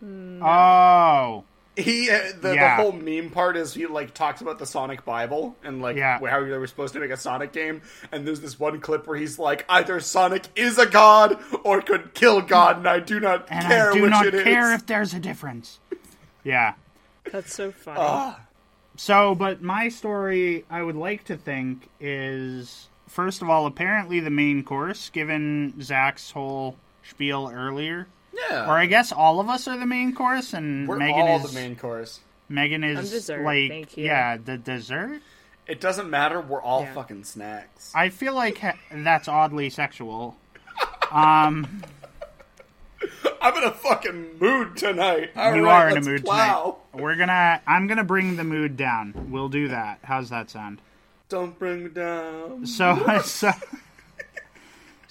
Hmm, 0.00 0.42
oh, 0.42 1.44
He 1.76 2.10
uh, 2.10 2.32
the, 2.40 2.54
Yeah. 2.54 2.76
the 2.76 2.82
whole 2.82 2.92
meme 2.92 3.28
part 3.30 3.56
is 3.56 3.74
he 3.74 3.86
like 3.86 4.14
talks 4.14 4.40
about 4.40 4.58
the 4.58 4.64
Sonic 4.66 5.04
Bible 5.04 5.56
and 5.62 5.82
like 5.82 5.96
Yeah. 5.96 6.18
how 6.26 6.42
they 6.42 6.56
were 6.56 6.66
supposed 6.66 6.94
to 6.94 7.00
make 7.00 7.10
a 7.10 7.16
Sonic 7.18 7.52
game, 7.52 7.82
and 8.10 8.26
there's 8.26 8.40
this 8.40 8.58
one 8.58 8.80
clip 8.80 9.06
where 9.06 9.18
he's 9.18 9.38
like, 9.38 9.64
either 9.68 10.00
Sonic 10.00 10.44
is 10.56 10.78
a 10.78 10.86
god 10.86 11.38
or 11.64 11.82
could 11.82 12.14
kill 12.14 12.40
God, 12.40 12.78
and 12.78 12.88
I 12.88 13.00
do 13.00 13.20
not 13.20 13.46
and 13.50 13.66
care 13.66 13.90
I 13.90 13.94
do 13.94 14.02
which 14.02 14.10
not 14.10 14.26
it 14.26 14.34
is. 14.34 14.44
care 14.44 14.72
if 14.72 14.86
there's 14.86 15.12
a 15.12 15.18
difference. 15.20 15.78
Yeah. 16.44 16.74
That's 17.30 17.52
so 17.54 17.72
funny. 17.72 17.98
Ah. 18.00 18.40
So, 18.96 19.34
but 19.34 19.60
my 19.60 19.90
story, 19.90 20.64
I 20.70 20.82
would 20.82 20.96
like 20.96 21.24
to 21.24 21.36
think, 21.36 21.90
is 22.00 22.88
first 23.06 23.42
of 23.42 23.50
all, 23.50 23.66
apparently 23.66 24.20
the 24.20 24.30
main 24.30 24.64
course, 24.64 25.10
given 25.10 25.74
Zach's 25.82 26.30
whole 26.30 26.76
spiel 27.02 27.50
earlier. 27.52 28.06
Yeah, 28.50 28.66
Or 28.66 28.72
I 28.78 28.86
guess 28.86 29.12
all 29.12 29.40
of 29.40 29.48
us 29.48 29.66
are 29.68 29.76
the 29.76 29.86
main 29.86 30.14
course, 30.14 30.52
and 30.52 30.88
we're 30.88 30.96
Megan 30.98 31.20
all 31.20 31.36
is 31.44 31.52
the 31.52 31.58
main 31.60 31.76
course. 31.76 32.20
Megan 32.48 32.84
is 32.84 33.10
dessert, 33.10 33.42
like 33.44 33.68
thank 33.70 33.96
you. 33.96 34.04
yeah, 34.04 34.36
the 34.36 34.56
dessert. 34.56 35.20
It 35.66 35.80
doesn't 35.80 36.08
matter. 36.08 36.40
We're 36.40 36.62
all 36.62 36.82
Yeah. 36.82 36.94
fucking 36.94 37.24
snacks. 37.24 37.90
I 37.94 38.08
feel 38.10 38.34
like 38.34 38.58
ha- 38.58 38.78
that's 38.92 39.26
oddly 39.26 39.68
sexual. 39.70 40.36
Um, 41.10 41.82
I 43.02 43.32
I'm 43.42 43.56
in 43.56 43.64
a 43.64 43.72
fucking 43.72 44.38
mood 44.38 44.76
tonight. 44.76 45.30
All 45.36 45.54
you 45.54 45.64
right, 45.64 45.82
are 45.84 45.88
in 45.90 45.96
a 45.98 46.00
mood 46.00 46.24
plow. 46.24 46.78
tonight. 46.92 47.02
We're 47.02 47.16
gonna. 47.16 47.60
I'm 47.66 47.86
gonna 47.86 48.04
bring 48.04 48.36
the 48.36 48.44
mood 48.44 48.76
down. 48.76 49.28
We'll 49.30 49.48
do 49.48 49.68
that. 49.68 49.98
How's 50.02 50.30
that 50.30 50.50
sound? 50.50 50.80
Don't 51.28 51.58
bring 51.58 51.84
me 51.84 51.90
down. 51.90 52.66
So, 52.66 53.18
so, 53.24 53.50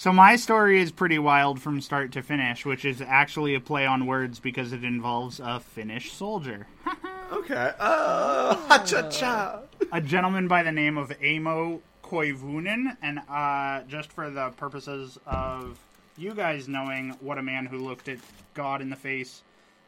so 0.05 0.13
my 0.13 0.35
story 0.35 0.79
is 0.79 0.91
pretty 0.91 1.17
wild 1.17 1.59
from 1.59 1.81
start 1.81 2.11
to 2.11 2.21
finish, 2.21 2.63
which 2.63 2.85
is 2.85 3.01
actually 3.01 3.55
a 3.55 3.59
play 3.59 3.87
on 3.87 4.05
words 4.05 4.39
because 4.39 4.71
it 4.71 4.83
involves 4.83 5.39
a 5.39 5.59
Finnish 5.59 6.11
soldier, 6.11 6.67
Okay. 7.31 7.71
Uh, 7.79 8.53
ha 8.55 8.83
cha 8.85 9.09
cha. 9.09 9.61
a 9.91 9.99
gentleman 9.99 10.47
by 10.47 10.61
the 10.61 10.71
name 10.71 10.99
of 10.99 11.11
Amo 11.23 11.81
Koivunen, 12.03 12.95
and 13.01 13.19
uh, 13.27 13.81
just 13.87 14.11
for 14.11 14.29
the 14.29 14.49
purposes 14.51 15.17
of 15.25 15.79
you 16.19 16.35
guys 16.35 16.67
knowing 16.67 17.15
what 17.19 17.39
a 17.39 17.41
man 17.41 17.65
who 17.65 17.79
looked 17.79 18.07
at 18.07 18.19
God 18.53 18.83
in 18.83 18.91
the 18.91 18.95
face 18.95 19.41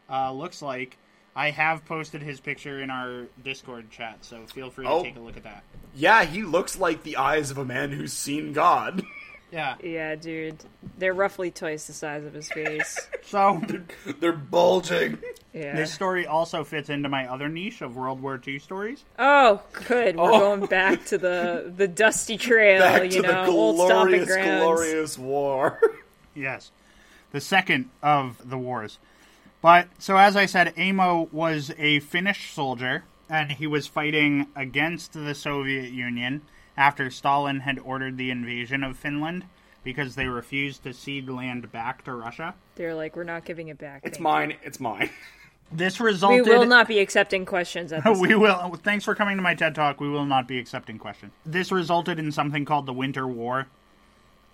uh, 0.09 0.31
looks 0.33 0.63
like. 0.63 0.97
I 1.35 1.51
have 1.51 1.85
posted 1.85 2.23
his 2.23 2.39
picture 2.39 2.81
in 2.81 2.89
our 2.89 3.25
Discord 3.43 3.91
chat, 3.91 4.25
so 4.25 4.41
feel 4.47 4.71
free 4.71 4.85
to 4.85 4.91
Oh. 4.91 5.03
take 5.03 5.15
a 5.15 5.19
look 5.19 5.37
at 5.37 5.43
that. 5.43 5.61
Yeah, 5.95 6.23
he 6.25 6.41
looks 6.41 6.79
like 6.79 7.03
the 7.03 7.17
eyes 7.17 7.51
of 7.51 7.59
a 7.59 7.65
man 7.65 7.91
who's 7.91 8.13
seen 8.13 8.51
God. 8.51 9.03
Yeah. 9.51 9.75
Yeah, 9.81 10.15
dude. 10.15 10.57
They're 10.97 11.13
roughly 11.13 11.51
twice 11.51 11.87
the 11.87 11.93
size 11.93 12.23
of 12.25 12.33
his 12.33 12.49
face. 12.49 12.99
So 13.27 13.61
They're 14.21 14.31
bulging. 14.31 15.17
Yeah. 15.53 15.75
this 15.75 15.91
story 15.93 16.25
also 16.25 16.63
fits 16.63 16.89
into 16.89 17.09
my 17.09 17.27
other 17.29 17.49
niche 17.49 17.81
of 17.81 17.97
World 17.97 18.21
War 18.21 18.39
II 18.47 18.57
stories. 18.59 19.03
Oh, 19.19 19.61
good. 19.89 20.15
We're 20.15 20.31
Oh. 20.31 20.39
going 20.39 20.65
back 20.67 21.03
to 21.07 21.17
the 21.17 21.73
the 21.75 21.89
dusty 21.89 22.37
trail, 22.37 22.79
Back 22.79 23.03
you 23.03 23.21
to 23.21 23.27
know, 23.27 23.45
the 23.45 23.51
old 23.51 23.75
stomping 23.75 24.23
glorious, 24.23 24.27
grounds. 24.33 24.63
glorious 24.63 25.17
war. 25.17 25.81
Yes. 26.35 26.71
The 27.33 27.41
second 27.41 27.89
of 28.01 28.49
the 28.49 28.57
wars. 28.57 28.97
But, 29.61 29.89
so 29.99 30.15
as 30.15 30.37
I 30.37 30.45
said, 30.45 30.73
Amo 30.77 31.27
was 31.33 31.73
a 31.77 31.99
Finnish 31.99 32.53
soldier, 32.53 33.03
and 33.29 33.51
he 33.51 33.67
was 33.67 33.87
fighting 33.87 34.47
against 34.55 35.11
the 35.13 35.33
Soviet 35.35 35.91
Union 35.91 36.43
after 36.77 37.09
Stalin 37.09 37.61
had 37.61 37.79
ordered 37.79 38.17
the 38.17 38.29
invasion 38.29 38.83
of 38.83 38.95
Finland 38.95 39.45
because 39.83 40.15
they 40.15 40.27
refused 40.27 40.83
to 40.83 40.93
cede 40.93 41.29
land 41.29 41.71
back 41.71 42.03
to 42.03 42.13
Russia. 42.13 42.53
They're 42.75 42.95
like, 42.95 43.15
we're 43.15 43.23
not 43.23 43.45
giving 43.45 43.69
it 43.69 43.77
back. 43.77 44.01
It's 44.03 44.17
thank 44.17 44.23
mine. 44.23 44.53
It's 44.63 44.79
mine. 44.79 45.09
This 45.69 45.99
you. 45.99 46.53
We 46.53 46.59
will 46.59 46.65
not 46.65 46.87
be 46.87 46.99
accepting 46.99 47.45
questions 47.45 47.91
at 47.91 48.01
this 48.05 48.19
we 48.19 48.35
will. 48.35 48.79
Thanks 48.83 49.03
for 49.03 49.13
coming 49.15 49.35
to 49.35 49.43
my 49.43 49.53
TED 49.53 49.75
Talk. 49.75 49.99
We 49.99 50.07
will 50.07 50.25
not 50.25 50.47
be 50.47 50.59
accepting 50.59 50.97
questions. 50.97 51.33
This 51.45 51.73
resulted 51.73 52.19
in 52.19 52.31
something 52.31 52.63
called 52.63 52.85
the 52.85 52.93
Winter 52.93 53.27
War, 53.27 53.67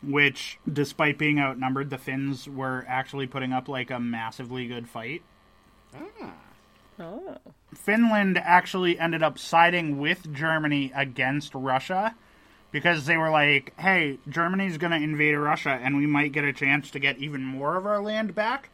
which, 0.01 0.57
despite 0.71 1.19
being 1.19 1.39
outnumbered, 1.39 1.91
the 1.91 1.99
Finns 1.99 2.49
were 2.49 2.83
actually 2.87 3.27
putting 3.27 3.53
up 3.53 3.67
like 3.67 3.91
a 3.91 3.99
massively 3.99 4.65
good 4.65 4.89
fight. 4.89 5.21
Ah. 5.95 6.33
Oh. 6.99 7.37
Finland 7.75 8.37
actually 8.37 8.99
ended 8.99 9.23
up 9.23 9.37
siding 9.39 9.99
with 9.99 10.33
Germany 10.33 10.91
against 10.95 11.55
Russia 11.55 12.15
because 12.71 13.05
they 13.05 13.17
were 13.17 13.29
like, 13.29 13.73
hey, 13.79 14.19
Germany's 14.27 14.77
going 14.77 14.91
to 14.91 14.97
invade 14.97 15.35
Russia 15.37 15.79
and 15.81 15.97
we 15.97 16.05
might 16.05 16.31
get 16.31 16.43
a 16.43 16.53
chance 16.53 16.91
to 16.91 16.99
get 16.99 17.17
even 17.17 17.43
more 17.43 17.75
of 17.75 17.85
our 17.85 18.01
land 18.01 18.35
back. 18.35 18.69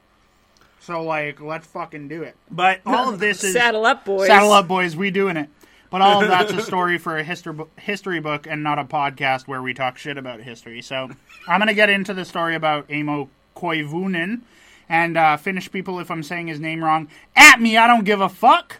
So, 0.81 1.03
like, 1.03 1.41
let's 1.41 1.67
fucking 1.67 2.07
do 2.07 2.23
it. 2.23 2.35
But 2.49 2.81
all 2.85 3.09
of 3.09 3.19
this 3.19 3.43
is. 3.43 3.53
Saddle 3.53 3.85
up, 3.85 4.05
boys. 4.05 4.27
Saddle 4.27 4.53
up, 4.53 4.67
boys. 4.67 4.95
We 4.95 5.11
doing 5.11 5.37
it. 5.37 5.49
But 5.89 6.01
all 6.01 6.21
of 6.21 6.27
that's 6.29 6.53
a 6.53 6.61
story 6.61 6.99
for 6.99 7.17
a 7.17 7.23
history 7.23 7.55
history 7.77 8.19
book 8.19 8.45
and 8.47 8.61
not 8.61 8.77
a 8.77 8.83
podcast 8.83 9.47
where 9.47 9.61
we 9.61 9.73
talk 9.73 9.97
shit 9.97 10.17
about 10.17 10.39
history. 10.39 10.83
So 10.83 11.09
I'm 11.47 11.59
gonna 11.59 11.73
get 11.73 11.89
into 11.89 12.13
the 12.13 12.25
story 12.25 12.53
about 12.53 12.91
Amo 12.91 13.29
Koivunen 13.55 14.41
and 14.89 15.15
uh, 15.17 15.37
Finnish 15.37 15.71
people. 15.71 15.99
If 15.99 16.09
I'm 16.11 16.23
saying 16.23 16.47
his 16.47 16.59
name 16.59 16.83
wrong, 16.83 17.07
at 17.35 17.61
me. 17.61 17.77
I 17.77 17.87
don't 17.87 18.03
give 18.03 18.19
a 18.21 18.27
fuck. 18.29 18.77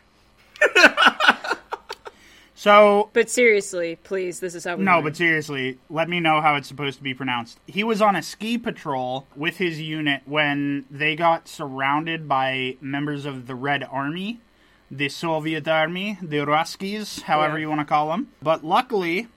so 2.56 3.10
But 3.14 3.30
seriously, 3.30 3.98
please, 4.04 4.40
this 4.42 4.54
is 4.56 4.66
how 4.66 4.76
we 4.76 4.84
no, 4.84 4.96
learn. 4.96 5.04
but 5.06 5.16
seriously, 5.16 5.78
let 5.90 6.10
me 6.10 6.20
know 6.20 6.42
how 6.42 6.56
it's 6.56 6.68
supposed 6.68 6.98
to 6.98 7.04
be 7.04 7.14
pronounced. 7.14 7.60
He 7.68 7.84
was 7.84 8.02
on 8.02 8.16
a 8.18 8.22
ski 8.22 8.58
patrol 8.58 9.28
with 9.36 9.58
his 9.58 9.80
unit 9.80 10.22
when 10.26 10.86
they 10.92 11.16
got 11.16 11.48
surrounded 11.48 12.28
by 12.28 12.76
members 12.82 13.26
of 13.26 13.48
the 13.48 13.56
Red 13.56 13.88
Army, 13.90 14.42
the 14.92 15.08
Soviet 15.08 15.68
Army, 15.68 16.18
the 16.22 16.38
Ruskies, 16.40 17.22
however 17.22 17.58
Yeah. 17.58 17.62
you 17.62 17.70
want 17.70 17.80
to 17.82 17.86
call 17.86 18.10
them. 18.10 18.28
But 18.42 18.66
luckily, 18.66 19.28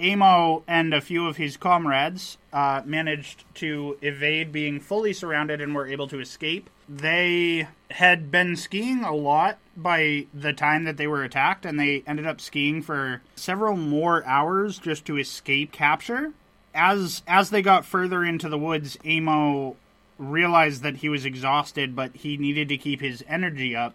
Amo 0.00 0.62
and 0.66 0.94
a 0.94 1.00
few 1.00 1.26
of 1.26 1.36
his 1.36 1.56
comrades 1.56 2.38
uh, 2.52 2.82
managed 2.84 3.44
to 3.56 3.98
evade 4.00 4.52
being 4.52 4.80
fully 4.80 5.12
surrounded 5.12 5.60
and 5.60 5.74
were 5.74 5.86
able 5.86 6.08
to 6.08 6.20
escape. 6.20 6.70
They 6.88 7.68
had 7.90 8.30
been 8.30 8.56
skiing 8.56 9.04
a 9.04 9.14
lot 9.14 9.58
by 9.76 10.26
the 10.34 10.52
time 10.52 10.84
that 10.84 10.96
they 10.96 11.06
were 11.06 11.22
attacked, 11.22 11.64
and 11.64 11.78
they 11.78 12.02
ended 12.06 12.26
up 12.26 12.40
skiing 12.40 12.82
for 12.82 13.22
several 13.36 13.76
more 13.76 14.24
hours 14.26 14.78
just 14.78 15.04
to 15.06 15.18
escape 15.18 15.72
capture. 15.72 16.32
As 16.74 17.22
as 17.26 17.50
they 17.50 17.62
got 17.62 17.84
further 17.84 18.24
into 18.24 18.48
the 18.48 18.58
woods, 18.58 18.96
Amo 19.04 19.76
realized 20.18 20.82
that 20.82 20.98
he 20.98 21.08
was 21.08 21.24
exhausted, 21.24 21.96
but 21.96 22.14
he 22.14 22.36
needed 22.36 22.68
to 22.68 22.76
keep 22.76 23.00
his 23.00 23.24
energy 23.28 23.74
up. 23.74 23.94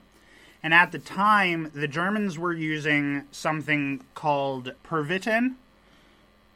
And 0.63 0.73
at 0.73 0.91
the 0.91 0.99
time, 0.99 1.71
the 1.75 1.87
Germans 1.87 2.39
were 2.39 2.53
using 2.53 3.25
something 3.31 4.01
called 4.15 4.73
Pervitin, 4.83 5.55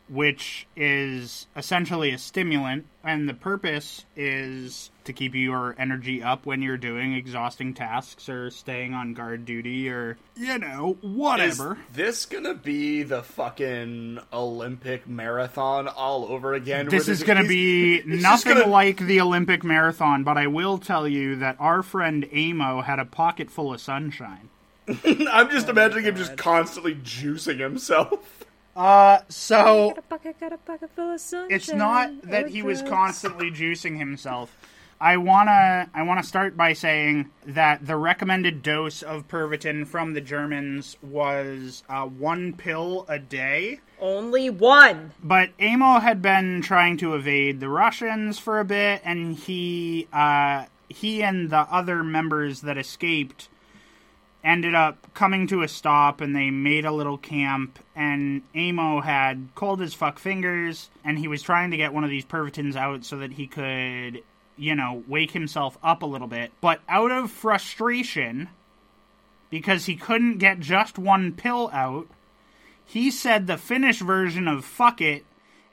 which 0.10 0.67
is 0.76 1.48
essentially 1.56 2.12
a 2.12 2.17
stimulant, 2.17 2.86
and 3.04 3.30
the 3.30 3.34
purpose 3.34 4.06
is 4.15 4.89
to 5.06 5.13
keep 5.13 5.34
your 5.34 5.76
energy 5.80 6.22
up 6.22 6.45
when 6.45 6.62
you're 6.62 6.78
doing 6.78 7.13
exhausting 7.13 7.74
tasks 7.74 8.28
or 8.30 8.52
staying 8.52 8.93
on 8.93 9.13
guard 9.13 9.45
duty 9.45 9.89
or, 9.89 10.17
you 10.36 10.58
know, 10.60 10.98
Is 11.02 11.10
whatever. 11.10 11.78
this 11.93 12.26
gonna 12.26 12.54
be 12.54 13.04
the 13.04 13.24
fucking 13.24 14.19
Olympic 14.34 15.08
marathon 15.08 15.88
all 15.88 16.26
over 16.26 16.54
again? 16.54 16.88
This 16.89 17.08
is 17.08 17.24
going 17.24 17.41
to 17.41 17.48
be 17.48 18.02
nothing 18.06 18.56
gonna- 18.56 18.67
like 18.67 18.98
the 18.98 19.22
Olympic 19.22 19.63
marathon, 19.63 20.24
but 20.24 20.38
I 20.38 20.48
will 20.48 20.78
tell 20.78 21.08
you 21.08 21.36
that 21.38 21.56
our 21.60 21.82
friend 21.82 22.28
Amo 22.36 22.82
had 22.82 23.00
a 23.00 23.06
pocket 23.06 23.50
full 23.50 23.74
of 23.74 23.82
sunshine. 23.82 24.50
I'm 25.06 25.50
just 25.50 25.69
imagining 25.69 26.06
him 26.06 26.15
just 26.15 26.36
constantly 26.38 26.95
juicing 26.95 27.60
himself. 27.60 28.45
Uh, 28.79 29.19
so 29.27 29.89
Got 29.89 29.97
a 29.97 30.01
bucket, 30.03 30.39
got 30.39 30.53
a 30.53 30.57
bucket 30.57 30.89
full 30.95 31.13
of 31.13 31.19
sunshine. 31.19 31.53
it's 31.53 31.69
not 31.73 32.21
that 32.23 32.45
or 32.45 32.47
he 32.47 32.63
was 32.63 32.81
constantly 32.81 33.51
juicing 33.51 33.97
himself. 33.97 34.55
I 35.01 35.17
wanna 35.17 35.89
I 35.93 36.03
wanna 36.03 36.23
start 36.23 36.55
by 36.55 36.71
saying 36.71 37.29
that 37.45 37.85
the 37.85 37.97
recommended 37.97 38.63
dose 38.63 39.01
of 39.01 39.27
Pervitin 39.27 39.85
from 39.85 40.13
the 40.13 40.21
Germans 40.21 40.95
was 41.01 41.83
uh, 41.89 42.05
one 42.05 42.53
pill 42.53 43.05
a 43.09 43.19
day. 43.19 43.81
Only 43.99 44.49
one. 44.49 45.11
But 45.21 45.49
Amo 45.61 45.99
had 45.99 46.21
been 46.21 46.61
trying 46.61 46.95
to 46.97 47.15
evade 47.15 47.59
the 47.59 47.67
Russians 47.69 48.39
for 48.39 48.61
a 48.61 48.65
bit, 48.65 49.01
and 49.03 49.35
he 49.35 50.07
uh, 50.13 50.65
he 50.87 51.21
and 51.21 51.49
the 51.49 51.67
other 51.69 52.01
members 52.01 52.61
that 52.61 52.77
escaped 52.77 53.49
ended 54.43 54.75
up 54.75 55.13
coming 55.13 55.47
to 55.47 55.63
a 55.63 55.67
stop, 55.67 56.21
and 56.21 56.36
they 56.36 56.49
made 56.49 56.86
a 56.86 56.91
little 56.91 57.17
camp. 57.17 57.80
And 57.95 58.41
Amo 58.56 59.02
had 59.02 59.49
cold 59.56 59.82
as 59.82 59.93
fuck 59.93 60.19
fingers, 60.19 60.89
and 61.04 61.19
he 61.19 61.28
was 61.28 61.41
trying 61.41 61.71
to 61.71 61.78
get 61.78 61.93
one 61.93 62.04
of 62.04 62.10
these 62.10 62.25
Pervitins 62.25 62.75
out 62.75 63.06
so 63.06 63.17
that 63.17 63.34
he 63.34 63.47
could, 63.47 64.23
you 64.58 64.75
know, 64.75 65.04
wake 65.08 65.32
himself 65.32 65.78
up 65.84 66.02
a 66.02 66.08
little 66.08 66.28
bit. 66.28 66.52
But 66.62 66.82
out 66.88 67.12
of 67.12 67.32
frustration, 67.32 68.49
because 69.49 69.86
he 69.86 69.95
couldn't 69.95 70.38
get 70.38 70.60
just 70.60 70.97
one 70.97 71.34
pill 71.34 71.69
out, 71.73 72.08
he 72.86 73.12
said 73.12 73.45
the 73.45 73.58
Finnish 73.58 73.99
version 73.99 74.47
of 74.47 74.65
fuck 74.65 75.02
it, 75.02 75.25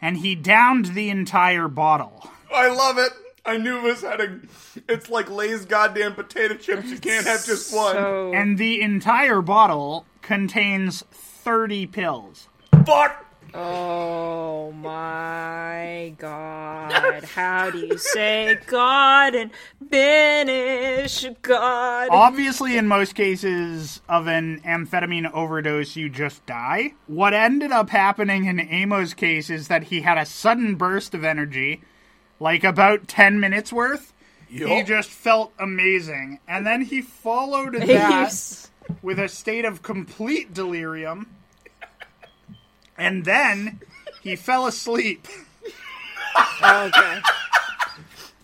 and 0.02 0.18
he 0.18 0.34
downed 0.34 0.86
the 0.86 1.08
entire 1.08 1.68
bottle. 1.68 2.30
I 2.52 2.68
love 2.68 2.98
it. 2.98 3.12
I 3.46 3.56
knew 3.56 3.78
it 3.78 3.82
was 3.82 4.02
heading. 4.02 4.48
It's 4.88 5.08
like 5.08 5.30
Lay's 5.30 5.64
goddamn 5.64 6.14
potato 6.14 6.54
chips. 6.54 6.88
You 6.88 6.98
can't 6.98 7.26
have 7.26 7.44
just 7.44 7.74
one. 7.74 7.94
So 7.94 8.32
And 8.34 8.58
the 8.58 8.80
entire 8.82 9.40
bottle 9.40 10.04
contains 10.22 11.04
30 11.10 11.86
pills. 11.86 12.48
Fuck. 12.84 13.24
Oh 13.54 14.72
my 14.72 16.12
god. 16.18 17.24
How 17.24 17.70
do 17.70 17.78
you 17.78 17.96
say 17.96 18.58
God 18.66 19.34
and 19.34 19.50
Finnish 19.88 21.24
God? 21.40 22.08
Obviously, 22.10 22.76
in 22.76 22.86
most 22.86 23.14
cases 23.14 24.02
of 24.08 24.26
an 24.26 24.60
amphetamine 24.60 25.32
overdose, 25.32 25.96
you 25.96 26.10
just 26.10 26.44
die. 26.44 26.92
What 27.06 27.32
ended 27.32 27.72
up 27.72 27.88
happening 27.90 28.44
in 28.44 28.60
Amo's 28.60 29.14
case 29.14 29.48
is 29.48 29.68
that 29.68 29.84
he 29.84 30.02
had 30.02 30.18
a 30.18 30.26
sudden 30.26 30.74
burst 30.74 31.14
of 31.14 31.24
energy, 31.24 31.80
like 32.40 32.64
about 32.64 33.08
10 33.08 33.40
minutes 33.40 33.72
worth. 33.72 34.12
He 34.48 34.82
just 34.84 35.10
felt 35.10 35.52
amazing. 35.58 36.38
And 36.46 36.66
then 36.66 36.82
he 36.82 37.02
followed 37.02 37.74
that 37.74 38.68
with 39.02 39.18
a 39.18 39.28
state 39.28 39.64
of 39.64 39.82
complete 39.82 40.54
delirium. 40.54 41.26
And 42.96 43.24
then 43.24 43.80
he 44.22 44.36
fell 44.36 44.66
asleep. 44.66 45.26
Oh, 46.62 46.84
okay. 46.94 47.20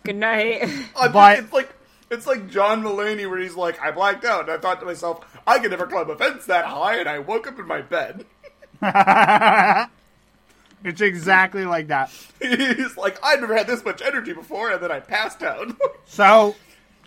Good 0.04 0.16
night. 0.16 0.68
I 0.96 1.08
But- 1.08 1.38
it's 1.38 1.52
like 1.52 1.72
it's 2.10 2.26
like 2.26 2.50
John 2.50 2.82
Mulaney 2.82 3.28
where 3.30 3.38
he's 3.38 3.54
like, 3.54 3.80
I 3.80 3.90
blacked 3.90 4.26
out, 4.26 4.42
and 4.42 4.50
I 4.50 4.58
thought 4.58 4.80
to 4.80 4.86
myself, 4.86 5.24
I 5.46 5.58
could 5.58 5.70
never 5.70 5.86
climb 5.86 6.10
a 6.10 6.16
fence 6.16 6.44
that 6.44 6.66
high, 6.66 6.96
and 6.98 7.08
I 7.08 7.20
woke 7.20 7.46
up 7.46 7.58
in 7.58 7.66
my 7.66 7.80
bed. 7.80 8.26
It's 10.84 11.00
exactly 11.00 11.64
like 11.64 11.88
that. 11.88 12.10
he's 12.40 12.96
like, 12.96 13.18
I've 13.22 13.40
never 13.40 13.56
had 13.56 13.66
this 13.66 13.84
much 13.84 14.02
energy 14.02 14.32
before, 14.32 14.70
and 14.70 14.82
then 14.82 14.90
I 14.90 15.00
passed 15.00 15.42
out. 15.42 15.76
So 16.04 16.56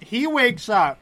he 0.01 0.25
wakes 0.25 0.67
up. 0.67 0.97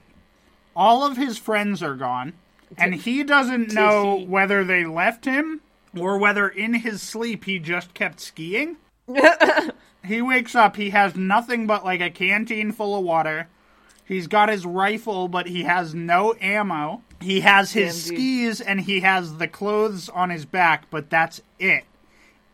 All 0.76 1.06
of 1.06 1.16
his 1.16 1.38
friends 1.38 1.82
are 1.82 1.96
gone, 1.96 2.34
and 2.78 2.94
he 2.94 3.24
doesn't 3.24 3.72
know 3.72 4.18
whether 4.18 4.66
they 4.66 4.84
left 4.84 5.24
him 5.24 5.62
or 5.98 6.18
whether 6.18 6.50
in 6.50 6.74
his 6.74 7.02
sleep 7.02 7.46
he 7.46 7.60
just 7.60 7.94
kept 7.94 8.20
skiing. 8.20 8.78
he 10.06 10.22
wakes 10.22 10.54
up. 10.56 10.76
He 10.76 10.90
has 10.90 11.16
nothing 11.16 11.66
but 11.66 11.86
like 11.86 12.02
a 12.02 12.10
canteen 12.10 12.72
full 12.72 12.98
of 12.98 13.06
water. 13.06 13.48
He's 14.06 14.28
got 14.28 14.50
his 14.50 14.66
rifle, 14.66 15.28
but 15.28 15.48
he 15.48 15.64
has 15.64 15.96
no 15.96 16.34
ammo. 16.42 17.04
He 17.22 17.40
has 17.40 17.72
his 17.72 18.06
Damn, 18.06 18.16
skis 18.16 18.62
and 18.62 18.82
he 18.82 19.00
has 19.00 19.38
the 19.38 19.48
clothes 19.48 20.10
on 20.10 20.30
his 20.30 20.46
back, 20.46 20.90
but 20.90 21.10
that's 21.10 21.42
it. 21.58 21.86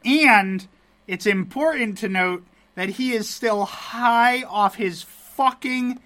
And 0.09 0.67
it's 1.07 1.25
important 1.25 1.97
to 1.99 2.09
note 2.09 2.45
that 2.75 2.89
he 2.89 3.13
is 3.13 3.29
still 3.29 3.65
high 3.65 4.43
off 4.43 4.75
his 4.75 5.03
fucking 5.03 5.99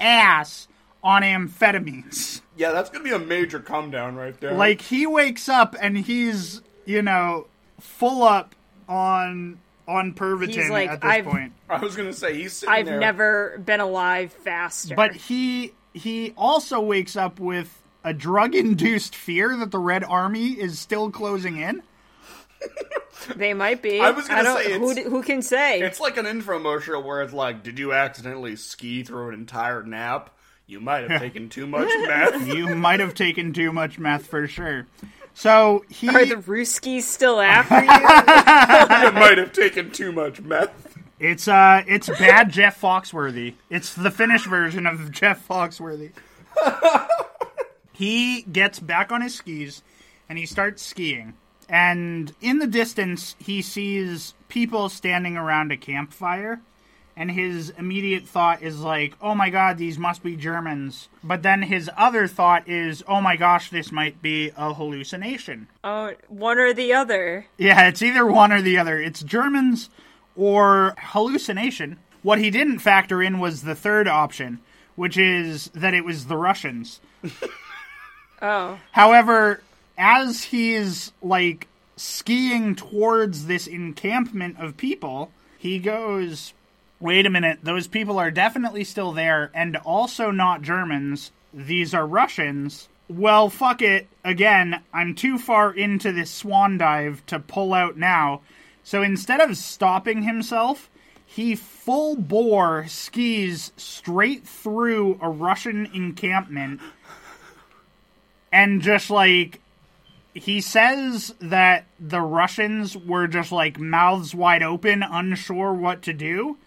ass 0.00 0.68
on 1.02 1.22
amphetamines. 1.22 2.40
yeah, 2.56 2.72
that's 2.72 2.90
gonna 2.90 3.04
be 3.04 3.12
a 3.12 3.18
major 3.18 3.60
come 3.60 3.90
down 3.90 4.16
right 4.16 4.38
there. 4.40 4.52
Like 4.54 4.80
he 4.80 5.06
wakes 5.06 5.48
up 5.48 5.76
and 5.80 5.96
he's, 5.96 6.60
you 6.84 7.00
know, 7.02 7.46
full 7.80 8.22
up 8.22 8.54
on 8.88 9.58
on 9.88 10.14
Pervitin 10.14 10.48
He's 10.54 10.68
like, 10.70 10.90
at 10.90 11.00
this 11.00 11.08
I've- 11.10 11.30
point. 11.30 11.52
I 11.70 11.78
was 11.78 11.94
gonna 11.96 12.12
say, 12.12 12.34
he's 12.34 12.54
sitting 12.54 12.74
I've 12.74 12.86
there. 12.86 12.98
never 12.98 13.58
been 13.64 13.78
alive 13.80 14.32
faster. 14.32 14.96
But 14.96 15.14
he 15.14 15.72
he 15.92 16.32
also 16.36 16.80
wakes 16.80 17.14
up 17.16 17.38
with 17.38 17.82
a 18.04 18.12
drug-induced 18.12 19.14
fear 19.16 19.56
that 19.56 19.70
the 19.70 19.78
Red 19.78 20.02
Army 20.04 20.48
is 20.52 20.78
still 20.78 21.10
closing 21.10 21.56
in. 21.58 21.82
They 23.36 23.54
might 23.54 23.82
be. 23.82 24.00
I 24.00 24.10
was 24.10 24.28
gonna 24.28 24.42
don't, 24.42 24.62
say, 24.62 24.78
who, 24.78 24.90
it's- 24.90 25.04
d- 25.04 25.10
who 25.10 25.22
can 25.22 25.42
say? 25.42 25.80
It's 25.80 26.00
like 26.00 26.16
an 26.16 26.26
infomercial 26.26 27.04
where 27.04 27.22
it's 27.22 27.32
like, 27.32 27.62
did 27.62 27.78
you 27.78 27.92
accidentally 27.92 28.56
ski 28.56 29.02
through 29.02 29.28
an 29.28 29.34
entire 29.34 29.82
nap? 29.82 30.30
You 30.66 30.80
might 30.80 31.08
have 31.08 31.20
taken 31.20 31.48
too 31.48 31.66
much 31.66 31.88
meth. 32.06 32.46
You 32.56 32.74
might 32.74 32.98
have 33.00 33.14
taken 33.14 33.52
too 33.52 33.72
much 33.72 33.98
meth 33.98 34.26
for 34.26 34.48
sure. 34.48 34.86
So 35.34 35.84
he 35.88 36.08
Are 36.08 36.24
the 36.24 36.36
Ruskies 36.36 37.02
still 37.02 37.40
after 37.40 37.76
you? 37.76 37.82
you 39.06 39.12
might 39.12 39.38
have 39.38 39.52
taken 39.52 39.90
too 39.92 40.10
much 40.10 40.40
meth. 40.40 40.96
It's 41.20 41.46
uh, 41.46 41.82
it's 41.86 42.08
bad 42.08 42.50
Jeff 42.50 42.80
Foxworthy. 42.80 43.54
It's 43.70 43.94
the 43.94 44.10
Finnish 44.10 44.44
version 44.46 44.86
of 44.86 45.12
Jeff 45.12 45.46
Foxworthy. 45.46 46.12
he 47.92 48.42
gets 48.42 48.80
back 48.80 49.12
on 49.12 49.20
his 49.22 49.34
skis 49.34 49.82
and 50.28 50.38
he 50.38 50.46
starts 50.46 50.82
skiing. 50.82 51.34
And 51.68 52.32
in 52.40 52.58
the 52.58 52.66
distance, 52.66 53.34
he 53.38 53.60
sees 53.62 54.34
people 54.48 54.88
standing 54.88 55.36
around 55.36 55.72
a 55.72 55.76
campfire. 55.76 56.60
And 57.18 57.30
his 57.30 57.70
immediate 57.70 58.26
thought 58.28 58.62
is 58.62 58.80
like, 58.80 59.14
oh 59.22 59.34
my 59.34 59.48
god, 59.48 59.78
these 59.78 59.98
must 59.98 60.22
be 60.22 60.36
Germans. 60.36 61.08
But 61.24 61.42
then 61.42 61.62
his 61.62 61.90
other 61.96 62.26
thought 62.28 62.68
is, 62.68 63.02
oh 63.08 63.22
my 63.22 63.36
gosh, 63.36 63.70
this 63.70 63.90
might 63.90 64.20
be 64.20 64.52
a 64.54 64.74
hallucination. 64.74 65.68
oh, 65.82 66.12
one 66.28 66.58
or 66.58 66.74
the 66.74 66.92
other. 66.92 67.46
Yeah, 67.56 67.88
it's 67.88 68.02
either 68.02 68.26
one 68.26 68.52
or 68.52 68.60
the 68.60 68.76
other. 68.76 69.00
It's 69.00 69.22
Germans 69.22 69.88
or 70.36 70.94
hallucination. 70.98 71.96
What 72.22 72.38
he 72.38 72.50
didn't 72.50 72.80
factor 72.80 73.22
in 73.22 73.38
was 73.38 73.62
the 73.62 73.74
third 73.74 74.06
option, 74.08 74.60
which 74.94 75.16
is 75.16 75.68
that 75.74 75.94
it 75.94 76.04
was 76.04 76.26
the 76.26 76.36
Russians. 76.36 77.00
Oh, 78.42 78.78
However, 78.92 79.62
as 79.96 80.44
he's 80.44 81.12
like 81.22 81.68
skiing 81.96 82.74
towards 82.74 83.46
this 83.46 83.66
encampment 83.66 84.56
of 84.58 84.76
people, 84.76 85.30
he 85.58 85.78
goes, 85.78 86.52
Wait 86.98 87.26
a 87.26 87.30
minute, 87.30 87.58
those 87.62 87.86
people 87.86 88.18
are 88.18 88.30
definitely 88.30 88.84
still 88.84 89.12
there 89.12 89.50
and 89.54 89.76
also 89.78 90.30
not 90.30 90.62
Germans. 90.62 91.30
These 91.52 91.92
are 91.92 92.06
Russians. 92.06 92.88
Well, 93.08 93.50
fuck 93.50 93.82
it. 93.82 94.08
Again, 94.24 94.82
I'm 94.92 95.14
too 95.14 95.38
far 95.38 95.72
into 95.72 96.10
this 96.10 96.30
swan 96.30 96.78
dive 96.78 97.24
to 97.26 97.38
pull 97.38 97.74
out 97.74 97.96
now. 97.96 98.40
So 98.82 99.02
instead 99.02 99.40
of 99.40 99.56
stopping 99.56 100.22
himself, 100.22 100.88
he 101.24 101.54
full 101.54 102.16
bore 102.16 102.86
skis 102.88 103.72
straight 103.76 104.46
through 104.46 105.18
a 105.20 105.28
Russian 105.28 105.86
encampment 105.92 106.80
and 108.50 108.80
just 108.80 109.10
like 109.10 109.60
he 110.36 110.60
says 110.60 111.34
that 111.40 111.86
the 111.98 112.20
Russians 112.20 112.96
were 112.96 113.26
just 113.26 113.50
like 113.52 113.78
mouths 113.80 114.34
wide 114.34 114.62
open, 114.62 115.02
unsure 115.02 115.72
what 115.72 116.02
to 116.02 116.12
do 116.12 116.58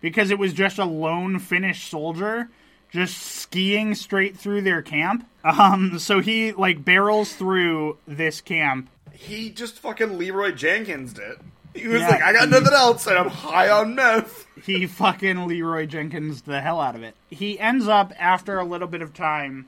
because 0.00 0.30
it 0.30 0.38
was 0.38 0.52
just 0.52 0.78
a 0.78 0.84
lone 0.84 1.38
Finnish 1.38 1.88
soldier 1.90 2.50
just 2.90 3.16
skiing 3.20 3.94
straight 3.94 4.36
through 4.36 4.60
their 4.62 4.82
camp. 4.82 5.26
Um, 5.42 5.98
so 5.98 6.20
he 6.20 6.52
like 6.52 6.84
barrels 6.84 7.34
through 7.34 7.98
this 8.06 8.40
camp. 8.40 8.88
He 9.12 9.50
just 9.50 9.78
fucking 9.78 10.16
Leroy 10.18 10.52
Jenkins 10.52 11.12
did. 11.12 11.38
He 11.74 11.88
was 11.88 12.00
Yeah. 12.02 12.08
like, 12.08 12.22
I 12.22 12.32
got 12.32 12.48
nothing 12.50 12.72
else, 12.72 13.06
and 13.08 13.18
I'm 13.18 13.28
high 13.28 13.68
on 13.68 13.94
meth. 13.96 14.46
He 14.64 14.86
fucking 14.86 15.46
Leroy 15.48 15.86
Jenkins 15.86 16.42
the 16.42 16.60
hell 16.60 16.80
out 16.80 16.94
of 16.94 17.02
it. 17.02 17.14
He 17.30 17.58
ends 17.58 17.88
up 17.88 18.12
after 18.18 18.58
a 18.60 18.64
little 18.64 18.86
bit 18.86 19.02
of 19.02 19.12
time. 19.12 19.66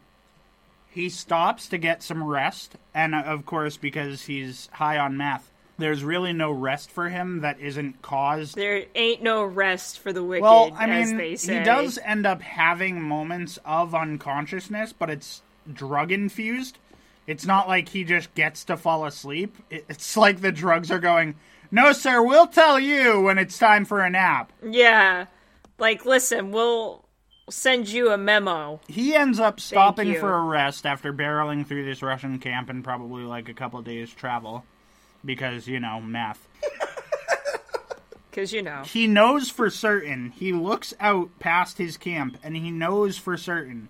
He 0.97 1.11
stops 1.11 1.69
to 1.69 1.77
get 1.77 2.03
some 2.03 2.25
rest, 2.25 2.77
and 2.95 3.15
uh, 3.15 3.19
of 3.19 3.45
course, 3.45 3.77
because 3.77 4.23
he's 4.23 4.71
high 4.73 4.97
on 4.97 5.19
meth, 5.19 5.53
there's 5.77 6.03
really 6.03 6.33
no 6.33 6.51
rest 6.51 6.91
for 6.91 7.11
him 7.11 7.43
that 7.43 7.61
isn't 7.61 8.01
caused 8.01 8.55
there 8.55 8.87
ain't 8.95 9.23
no 9.23 9.45
rest 9.45 9.99
for 9.99 10.11
the 10.11 10.25
wicked, 10.25 10.43
Well, 10.43 10.73
I 10.75 10.87
mean, 10.87 11.19
he 11.19 11.59
does 11.63 11.99
end 12.03 12.25
up 12.25 12.41
having 12.41 13.03
moments 13.03 13.59
of 13.67 13.95
unconsciousness, 13.95 14.95
but 14.95 15.11
it's 15.11 15.43
drug 15.71 16.13
infused. 16.13 16.79
It's 17.27 17.45
not 17.45 17.69
like 17.69 17.91
he 17.91 18.03
just 18.03 18.35
gets 18.35 18.65
to 18.65 18.79
fall 18.79 19.05
asleep. 19.05 19.55
It's 19.69 20.17
like 20.17 20.41
the 20.41 20.51
drugs 20.51 20.91
are 20.91 20.99
going, 20.99 21.35
No, 21.71 21.93
sir, 21.93 22.23
we'll 22.23 22.47
tell 22.47 22.81
you 22.81 23.21
when 23.21 23.37
it's 23.37 23.59
time 23.59 23.85
for 23.85 24.01
a 24.01 24.09
nap. 24.09 24.51
Yeah. 24.67 25.27
Like, 25.79 26.07
listen, 26.07 26.53
we'll 26.53 27.05
send 27.49 27.89
you 27.89 28.11
a 28.11 28.19
memo. 28.19 28.81
He 28.89 29.15
ends 29.15 29.39
up 29.39 29.61
stopping 29.61 30.15
for 30.17 30.35
a 30.35 30.43
rest 30.43 30.87
after 30.87 31.13
barreling 31.13 31.67
through 31.67 31.85
this 31.85 32.03
Russian 32.03 32.39
camp 32.39 32.71
in 32.71 32.83
probably 32.83 33.25
like 33.25 33.49
a 33.49 33.55
couple 33.55 33.81
days' 33.83 34.13
travel. 34.13 34.65
Because, 35.25 35.67
you 35.67 35.81
know, 35.81 36.01
math. 36.01 36.47
Because, 38.31 38.53
you 38.53 38.63
know. 38.63 38.83
he 38.85 39.07
knows 39.07 39.51
for 39.51 39.71
certain 39.71 40.31
he 40.31 40.53
looks 40.53 40.95
out 41.01 41.31
past 41.39 41.79
his 41.79 41.97
camp 41.97 42.39
and 42.43 42.57
he 42.57 42.71
knows 42.71 43.19
for 43.19 43.37
certain 43.37 43.89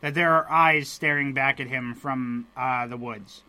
that 0.00 0.14
there 0.14 0.32
are 0.32 0.50
eyes 0.50 0.88
staring 0.88 1.32
back 1.32 1.60
at 1.60 1.68
him 1.68 1.94
from 1.94 2.46
uh, 2.56 2.86
the 2.86 2.96
woods 2.96 3.42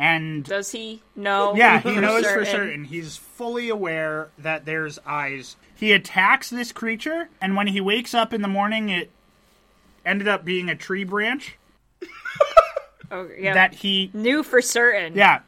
and 0.00 0.44
Does 0.44 0.72
he 0.72 1.02
know? 1.14 1.54
yeah 1.54 1.78
he 1.80 1.94
knows 2.00 2.26
for 2.26 2.44
certain 2.44 2.84
he's 2.84 3.16
fully 3.16 3.68
aware 3.68 4.30
that 4.38 4.64
there's 4.64 4.98
eyes 5.06 5.56
he 5.76 5.92
attacks 5.92 6.48
this 6.50 6.72
creature 6.72 7.28
and 7.40 7.54
when 7.54 7.66
he 7.68 7.80
wakes 7.80 8.14
up 8.14 8.32
in 8.32 8.40
the 8.42 8.48
morning 8.48 8.88
it 8.88 9.10
ended 10.04 10.26
up 10.26 10.44
being 10.44 10.68
a 10.70 10.74
tree 10.74 11.04
branch 11.04 11.56
Oh, 13.12 13.28
yeah. 13.36 13.54
that 13.54 13.74
he 13.74 14.10
Knew 14.14 14.42
for 14.44 14.62
certain. 14.62 15.14
yeah. 15.14 15.40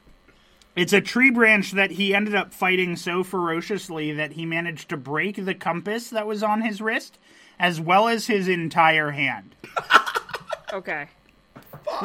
It's 0.74 0.92
a 0.92 1.00
tree 1.00 1.30
branch 1.30 1.72
that 1.72 1.92
he 1.92 2.12
ended 2.14 2.34
up 2.34 2.52
fighting 2.52 2.96
so 2.96 3.22
ferociously 3.22 4.10
that 4.12 4.32
he 4.32 4.44
managed 4.46 4.88
to 4.88 4.96
break 4.96 5.44
the 5.44 5.54
compass 5.54 6.10
that 6.10 6.26
was 6.26 6.42
on 6.42 6.62
his 6.62 6.80
wrist, 6.80 7.18
as 7.60 7.78
well 7.80 8.08
as 8.08 8.26
his 8.26 8.48
entire 8.48 9.10
hand. 9.12 9.54
Okay. 10.72 11.06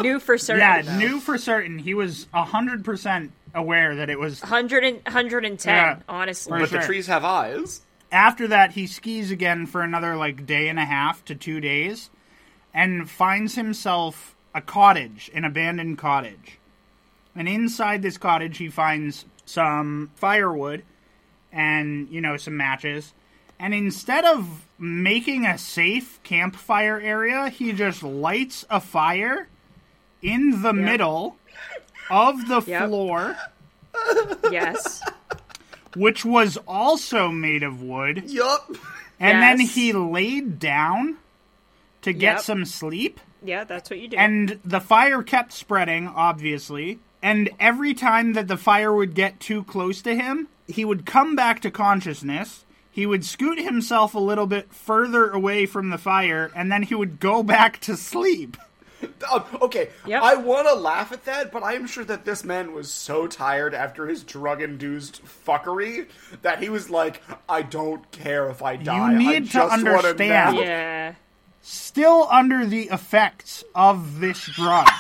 Knew 0.02 0.20
for 0.20 0.38
certain. 0.38 0.62
Yeah, 0.62 0.82
though. 0.82 0.98
knew 0.98 1.20
for 1.20 1.38
certain. 1.38 1.80
He 1.80 1.94
was 1.94 2.28
100% 2.34 3.30
aware 3.54 3.96
that 3.96 4.10
it 4.10 4.20
was. 4.20 4.42
100 4.42 4.84
and, 4.84 5.02
110, 5.06 5.74
Yeah. 5.76 6.00
honestly. 6.08 6.60
But 6.60 6.70
sure. 6.70 6.80
the 6.80 6.86
trees 6.86 7.08
have 7.08 7.24
eyes. 7.26 7.82
After 8.12 8.48
that, 8.48 8.72
he 8.72 8.88
skis 8.88 9.32
again 9.32 9.66
for 9.66 9.82
another, 9.82 10.16
like, 10.16 10.46
day 10.46 10.70
and 10.70 10.80
a 10.80 10.86
half 10.86 11.26
to 11.26 11.36
two 11.36 11.60
days 11.60 12.10
and 12.74 13.10
finds 13.10 13.56
himself 13.56 14.36
a 14.56 14.62
cottage, 14.62 15.30
an 15.34 15.44
abandoned 15.44 15.98
cottage. 15.98 16.60
And 17.36 17.48
inside 17.48 18.02
this 18.02 18.18
cottage, 18.18 18.58
he 18.58 18.70
finds 18.70 19.26
some 19.46 20.12
firewood 20.16 20.84
and, 21.52 22.08
you 22.10 22.22
know, 22.22 22.38
some 22.38 22.56
matches. 22.58 23.14
And 23.60 23.74
instead 23.74 24.24
of 24.26 24.66
making 24.80 25.46
a 25.46 25.58
safe 25.58 26.20
campfire 26.24 27.00
area, 27.00 27.50
he 27.50 27.74
just 27.74 28.04
lights 28.04 28.66
a 28.70 28.80
fire 28.80 29.48
in 30.28 30.62
the 30.62 30.74
middle 30.74 31.38
of 32.10 32.48
the 32.48 32.62
Yep. 32.62 32.88
floor 32.90 33.36
Yes. 34.52 35.02
which 35.96 36.24
was 36.26 36.58
also 36.68 37.30
made 37.30 37.64
of 37.64 37.82
wood. 37.82 38.24
Yup. 38.28 38.76
And 39.20 39.42
then 39.42 39.60
he 39.60 39.94
laid 39.94 40.60
down 40.60 41.18
to 42.04 42.14
get 42.14 42.36
Yep. 42.36 42.42
some 42.42 42.66
sleep. 42.66 43.20
Yeah, 43.44 43.64
that's 43.64 43.90
what 43.90 44.00
you 44.00 44.08
do. 44.10 44.18
And 44.18 44.60
the 44.64 44.80
fire 44.80 45.24
kept 45.24 45.54
spreading, 45.54 46.08
obviously. 46.08 47.00
And 47.24 47.50
every 47.60 47.94
time 47.94 48.34
that 48.34 48.48
the 48.48 48.58
fire 48.58 48.94
would 48.94 49.16
get 49.16 49.40
too 49.40 49.64
close 49.64 50.02
to 50.04 50.16
him, 50.16 50.48
he 50.68 50.86
would 50.86 51.06
come 51.06 51.36
back 51.36 51.62
to 51.62 51.72
consciousness. 51.72 52.64
He 52.92 53.06
would 53.06 53.26
scoot 53.26 53.60
himself 53.60 54.14
a 54.16 54.20
little 54.20 54.48
bit 54.48 54.72
further 54.74 55.30
away 55.30 55.66
from 55.66 55.90
the 55.90 55.98
fire, 55.98 56.52
and 56.56 56.72
then 56.72 56.84
he 56.84 56.96
would 56.96 57.20
go 57.20 57.42
back 57.56 57.80
to 57.82 57.96
sleep. 57.98 58.56
Um, 59.32 59.44
okay, 59.64 59.90
Yep. 60.06 60.22
I 60.24 60.36
want 60.36 60.68
to 60.68 60.74
laugh 60.76 61.12
at 61.12 61.26
that, 61.26 61.52
but 61.52 61.62
I 61.64 61.74
am 61.74 61.86
sure 61.88 62.06
that 62.06 62.24
this 62.24 62.44
man 62.44 62.72
was 62.74 62.92
so 62.92 63.28
tired 63.28 63.74
after 63.74 64.06
his 64.08 64.24
drug-induced 64.24 65.22
fuckery 65.46 66.08
that 66.44 66.60
he 66.62 66.70
was 66.70 66.90
like, 66.90 67.22
"I 67.50 67.64
don't 67.64 68.10
care 68.12 68.50
if 68.50 68.62
I 68.62 68.76
die. 68.76 69.12
You 69.12 69.18
need 69.18 69.46
to 69.48 69.52
just 69.52 69.74
understand- 69.74 70.58
yeah. 70.58 71.14
Still 71.62 72.28
under 72.32 72.66
the 72.66 72.84
effects 72.90 73.64
of 73.76 74.20
this 74.20 74.46
drug. 74.46 74.88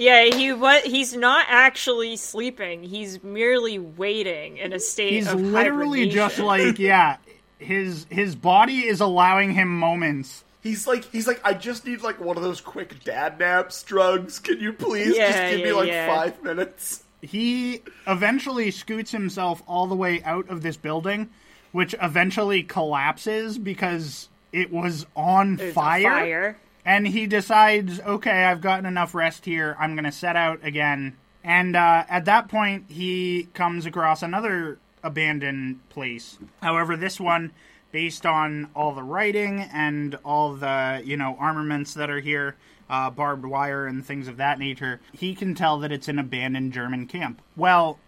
Yeah, 0.00 0.26
he 0.26 0.52
what 0.52 0.84
he's 0.86 1.12
not 1.16 1.46
actually 1.48 2.16
sleeping. 2.16 2.84
He's 2.84 3.20
merely 3.24 3.80
waiting 3.80 4.58
in 4.58 4.72
a 4.72 4.78
state 4.78 5.14
He's 5.14 5.26
of 5.26 5.40
literally 5.40 6.08
just 6.08 6.38
like, 6.38 6.78
yeah, 6.78 7.16
his 7.58 8.06
his 8.08 8.36
body 8.36 8.86
is 8.86 9.00
allowing 9.00 9.50
him 9.54 9.76
moments. 9.76 10.44
He's 10.60 10.86
like, 10.86 11.04
he's 11.04 11.26
like, 11.26 11.40
I 11.44 11.54
just 11.54 11.86
need 11.86 12.02
like 12.02 12.20
one 12.20 12.36
of 12.36 12.42
those 12.42 12.60
quick 12.60 13.04
dad 13.04 13.38
naps 13.38 13.82
drugs. 13.82 14.38
Can 14.38 14.58
you 14.60 14.72
please 14.72 15.16
just 15.16 15.18
Yeah, 15.36 15.50
give 15.56 15.64
me 15.64 15.72
like 15.72 15.88
yeah. 15.88 16.06
five 16.14 16.42
minutes? 16.42 17.04
he 17.20 17.82
eventually 18.06 18.70
scoots 18.70 19.10
himself 19.10 19.60
all 19.66 19.86
the 19.88 19.94
way 19.96 20.22
out 20.22 20.48
of 20.48 20.62
this 20.62 20.76
building, 20.76 21.28
which 21.72 21.94
eventually 22.00 22.62
collapses 22.62 23.58
because 23.58 24.28
it 24.52 24.72
was 24.72 25.04
on 25.16 25.56
fire. 25.56 26.02
fire. 26.02 26.58
And 26.84 27.06
he 27.08 27.26
decides, 27.26 28.00
okay, 28.00 28.44
I've 28.44 28.60
gotten 28.60 28.86
enough 28.86 29.14
rest 29.14 29.44
here. 29.44 29.76
I'm 29.78 29.94
going 29.94 30.04
to 30.04 30.12
set 30.12 30.36
out 30.36 30.60
again. 30.64 31.16
And 31.44 31.74
uh, 31.76 32.04
at 32.08 32.24
that 32.26 32.48
point, 32.48 32.84
he 32.88 33.48
comes 33.52 33.84
across 33.84 34.22
another 34.22 34.78
abandoned 35.02 35.86
place. 35.90 36.38
However, 36.62 36.96
this 36.96 37.18
one, 37.20 37.52
based 37.90 38.26
on 38.26 38.68
all 38.74 38.92
the 38.92 39.02
writing 39.02 39.60
and 39.60 40.16
all 40.24 40.54
the 40.54 41.02
you 41.04 41.16
know 41.16 41.36
armaments 41.38 41.94
that 41.94 42.10
are 42.10 42.20
here, 42.20 42.56
uh, 42.90 43.10
barbed 43.10 43.44
wire 43.44 43.86
and 43.86 44.04
things 44.04 44.28
of 44.28 44.36
that 44.36 44.58
nature, 44.58 45.00
he 45.12 45.34
can 45.34 45.54
tell 45.54 45.78
that 45.78 45.92
it's 45.92 46.08
an 46.08 46.18
abandoned 46.18 46.72
German 46.72 47.06
camp. 47.06 47.40
Well, 47.56 47.98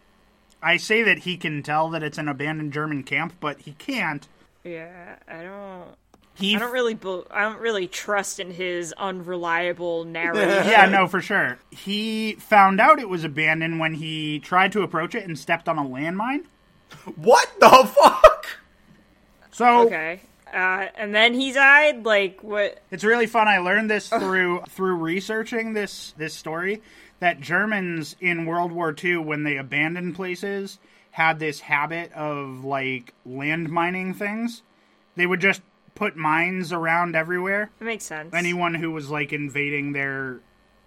I 0.63 0.77
say 0.77 1.03
that 1.03 1.21
he 1.21 1.37
can 1.37 1.63
tell 1.63 1.89
that 1.91 2.03
it's 2.03 2.19
an 2.19 2.29
abandoned 2.29 2.73
German 2.73 3.03
camp, 3.03 3.35
but 3.41 3.61
he 3.61 3.73
can't. 3.73 4.27
Yeah, 4.65 5.17
I 5.27 5.43
don't. 5.43 5.89
He 6.35 6.55
I 6.57 6.59
don't 6.59 6.73
really. 6.73 6.95
bel 6.95 7.27
I 7.31 7.43
don't 7.43 7.61
really 7.61 7.87
trust 7.87 8.41
in 8.41 8.51
his 8.51 8.95
unreliable 8.97 10.05
narrative. 10.05 10.67
yeah, 10.67 10.87
no, 10.87 11.07
for 11.07 11.21
sure. 11.21 11.59
He 11.71 12.35
found 12.35 12.81
out 12.81 12.99
it 12.99 13.09
was 13.09 13.25
abandoned 13.25 13.79
when 13.79 13.95
he 13.95 14.39
tried 14.39 14.73
to 14.73 14.83
approach 14.83 15.15
it 15.15 15.25
and 15.25 15.39
stepped 15.39 15.69
on 15.69 15.79
a 15.79 15.85
landmine. 15.85 16.45
What 17.17 17.49
the 17.61 17.69
fuck? 17.69 18.20
So 19.61 19.87
Okay. 19.87 20.21
Uh, 20.53 20.87
and 20.97 21.15
then 21.15 21.35
he 21.35 21.53
died. 21.53 22.05
Like 22.05 22.43
what? 22.43 22.83
it's 22.91 23.05
really 23.05 23.27
fun. 23.27 23.47
I 23.47 23.59
learned 23.59 23.91
this 23.91 24.09
through 24.09 24.63
through 24.69 24.97
researching 24.97 25.75
this 25.75 26.13
this 26.17 26.35
story 26.35 26.83
that 27.21 27.41
Germans 27.41 28.17
in 28.21 28.47
World 28.47 28.73
War 28.73 28.95
II, 29.05 29.19
when 29.19 29.45
they 29.45 29.59
abandoned 29.59 30.17
places, 30.17 30.79
had 31.13 31.39
this 31.39 31.61
habit 31.61 32.11
of 32.15 32.65
like 32.65 33.13
land 33.27 33.69
mining 33.69 34.15
things. 34.15 34.63
They 35.15 35.27
would 35.27 35.41
just 35.41 35.61
put 35.95 36.17
mines 36.17 36.73
around 36.73 37.15
everywhere. 37.15 37.71
It 37.81 37.85
makes 37.85 38.05
sense. 38.05 38.33
anyone 38.35 38.75
who 38.75 38.91
was 38.91 39.11
like 39.11 39.33
invading 39.35 39.93
their 39.93 40.41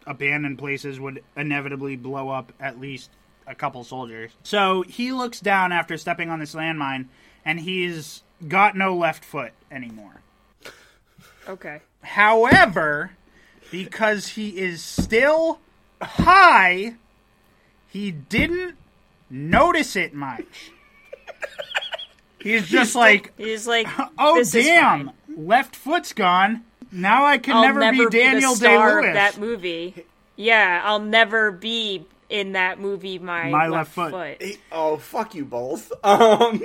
abandoned 0.07 0.57
places 0.57 0.99
would 0.99 1.23
inevitably 1.37 1.95
blow 1.95 2.29
up 2.29 2.51
at 2.59 2.79
least 2.79 3.11
a 3.45 3.53
couple 3.55 3.83
soldiers. 3.83 4.31
So 4.41 4.81
he 4.81 5.11
looks 5.11 5.39
down 5.39 5.71
after 5.71 5.97
stepping 5.97 6.29
on 6.29 6.39
this 6.39 6.55
landmine 6.55 7.07
and 7.45 7.59
he's 7.59 8.23
got 8.47 8.75
no 8.75 8.95
left 8.95 9.23
foot 9.25 9.51
anymore. 9.71 10.21
Okay. 11.47 11.81
However, 12.01 13.11
because 13.71 14.27
he 14.29 14.57
is 14.59 14.81
still 14.81 15.59
high, 16.01 16.95
he 17.89 18.11
didn't 18.11 18.75
notice 19.29 19.95
it 19.95 20.13
much. 20.13 20.71
He's 22.39 22.67
just 22.67 22.93
like, 22.95 23.33
He's 23.37 23.65
like, 23.67 23.87
oh 24.17 24.35
this 24.35 24.53
is 24.53 24.65
damn, 24.65 25.05
fine. 25.07 25.45
left 25.45 25.75
foot's 25.75 26.11
gone. 26.13 26.63
Now 26.91 27.25
I 27.25 27.37
can 27.37 27.55
I'll 27.55 27.63
never, 27.63 27.79
never 27.79 28.09
be 28.09 28.17
Daniel 28.19 28.53
the 28.53 28.59
Day 28.59 28.75
star 28.75 28.95
Lewis. 29.01 29.07
of 29.07 29.13
that 29.15 29.37
movie. 29.37 30.05
Yeah, 30.35 30.81
I'll 30.83 30.99
never 30.99 31.51
be 31.51 32.05
in 32.29 32.51
that 32.53 32.79
movie. 32.79 33.17
My, 33.19 33.49
My 33.49 33.67
left, 33.67 33.71
left 33.97 34.11
foot. 34.11 34.11
foot. 34.11 34.41
He- 34.47 34.57
oh, 34.71 34.97
fuck 34.97 35.35
you 35.35 35.45
both. 35.45 35.91
Um, 36.03 36.61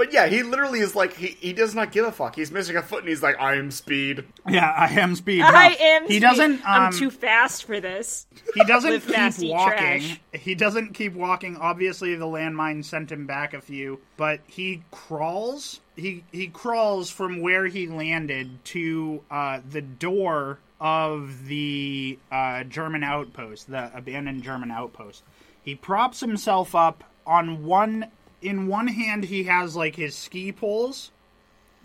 but 0.00 0.14
yeah, 0.14 0.28
he 0.28 0.42
literally 0.42 0.80
is 0.80 0.96
like, 0.96 1.12
he, 1.14 1.26
he 1.40 1.52
does 1.52 1.74
not 1.74 1.92
give 1.92 2.06
a 2.06 2.10
fuck. 2.12 2.34
He's 2.34 2.50
missing 2.50 2.74
a 2.74 2.80
foot 2.82 3.00
and 3.00 3.08
he's 3.10 3.22
like, 3.22 3.38
I 3.38 3.56
am 3.56 3.70
speed. 3.70 4.24
Yeah, 4.48 4.70
I 4.74 4.86
am 4.98 5.14
speed. 5.14 5.42
I 5.42 5.68
No, 5.68 5.76
am. 5.78 6.02
He 6.04 6.08
speed. 6.14 6.20
doesn't. 6.22 6.52
Um, 6.54 6.60
I'm 6.64 6.92
too 6.94 7.10
fast 7.10 7.64
for 7.64 7.80
this. 7.80 8.26
he 8.54 8.64
doesn't 8.64 8.88
live 8.90 9.06
keep 9.06 9.44
eat 9.44 9.50
walking. 9.52 9.76
trash. 9.76 10.20
He 10.32 10.54
doesn't 10.54 10.94
keep 10.94 11.12
walking. 11.12 11.58
Obviously, 11.58 12.14
the 12.14 12.24
landmine 12.24 12.82
sent 12.82 13.12
him 13.12 13.26
back 13.26 13.52
a 13.52 13.60
few, 13.60 14.00
but 14.16 14.40
he 14.46 14.82
crawls. 14.90 15.80
He 15.96 16.24
he 16.32 16.46
crawls 16.46 17.10
from 17.10 17.42
where 17.42 17.66
he 17.66 17.86
landed 17.86 18.64
to 18.66 19.22
uh, 19.30 19.60
the 19.70 19.82
door 19.82 20.60
of 20.80 21.46
the 21.46 22.18
uh, 22.32 22.64
German 22.64 23.04
outpost, 23.04 23.70
the 23.70 23.94
abandoned 23.94 24.42
German 24.44 24.70
outpost. 24.70 25.22
He 25.62 25.74
props 25.74 26.20
himself 26.20 26.74
up 26.74 27.04
on 27.26 27.66
one. 27.66 28.06
In 28.42 28.66
one 28.66 28.88
hand, 28.88 29.24
he 29.24 29.44
has 29.44 29.76
like 29.76 29.96
his 29.96 30.16
ski 30.16 30.52
poles, 30.52 31.10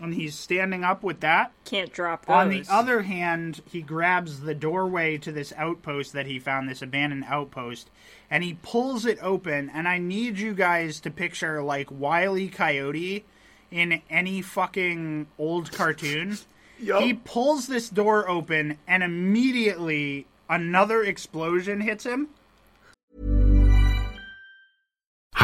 and 0.00 0.14
he's 0.14 0.34
standing 0.34 0.84
up 0.84 1.02
with 1.02 1.20
that. 1.20 1.52
Can't 1.64 1.92
drop 1.92 2.26
those. 2.26 2.34
On 2.34 2.48
the 2.48 2.64
other 2.68 3.02
hand, 3.02 3.62
he 3.70 3.82
grabs 3.82 4.40
the 4.40 4.54
doorway 4.54 5.18
to 5.18 5.32
this 5.32 5.52
outpost 5.56 6.12
that 6.12 6.26
he 6.26 6.38
found, 6.38 6.68
this 6.68 6.82
abandoned 6.82 7.24
outpost, 7.28 7.90
and 8.30 8.42
he 8.42 8.54
pulls 8.62 9.04
it 9.06 9.18
open. 9.20 9.70
And 9.70 9.86
I 9.86 9.98
need 9.98 10.38
you 10.38 10.54
guys 10.54 11.00
to 11.00 11.10
picture 11.10 11.62
like 11.62 11.88
Wile 11.90 12.36
E. 12.38 12.48
Coyote 12.48 13.24
in 13.70 14.00
any 14.08 14.42
fucking 14.42 15.26
old 15.38 15.72
cartoon. 15.72 16.38
Yup. 16.78 17.02
He 17.02 17.14
pulls 17.14 17.66
this 17.68 17.88
door 17.88 18.28
open, 18.28 18.78
and 18.86 19.02
immediately 19.02 20.26
another 20.48 21.02
explosion 21.02 21.80
hits 21.80 22.04
him. 22.04 22.28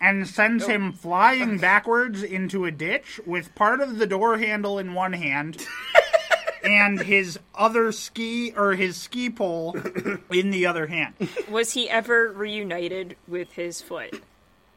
And 0.00 0.26
sends 0.26 0.66
him 0.66 0.92
flying 0.92 1.58
backwards 1.58 2.22
into 2.22 2.64
a 2.64 2.70
ditch 2.72 3.20
with 3.24 3.54
part 3.54 3.80
of 3.80 3.98
the 3.98 4.06
door 4.06 4.36
handle 4.38 4.78
in 4.78 4.94
one 4.94 5.12
hand 5.12 5.64
and 6.64 7.00
his 7.00 7.38
other 7.54 7.92
ski 7.92 8.52
or 8.56 8.72
his 8.74 8.96
ski 8.96 9.30
pole 9.30 9.76
in 10.30 10.50
the 10.50 10.66
other 10.66 10.88
hand. 10.88 11.14
Was 11.48 11.72
he 11.72 11.88
ever 11.88 12.32
reunited 12.32 13.16
with 13.28 13.52
his 13.52 13.80
foot? 13.80 14.20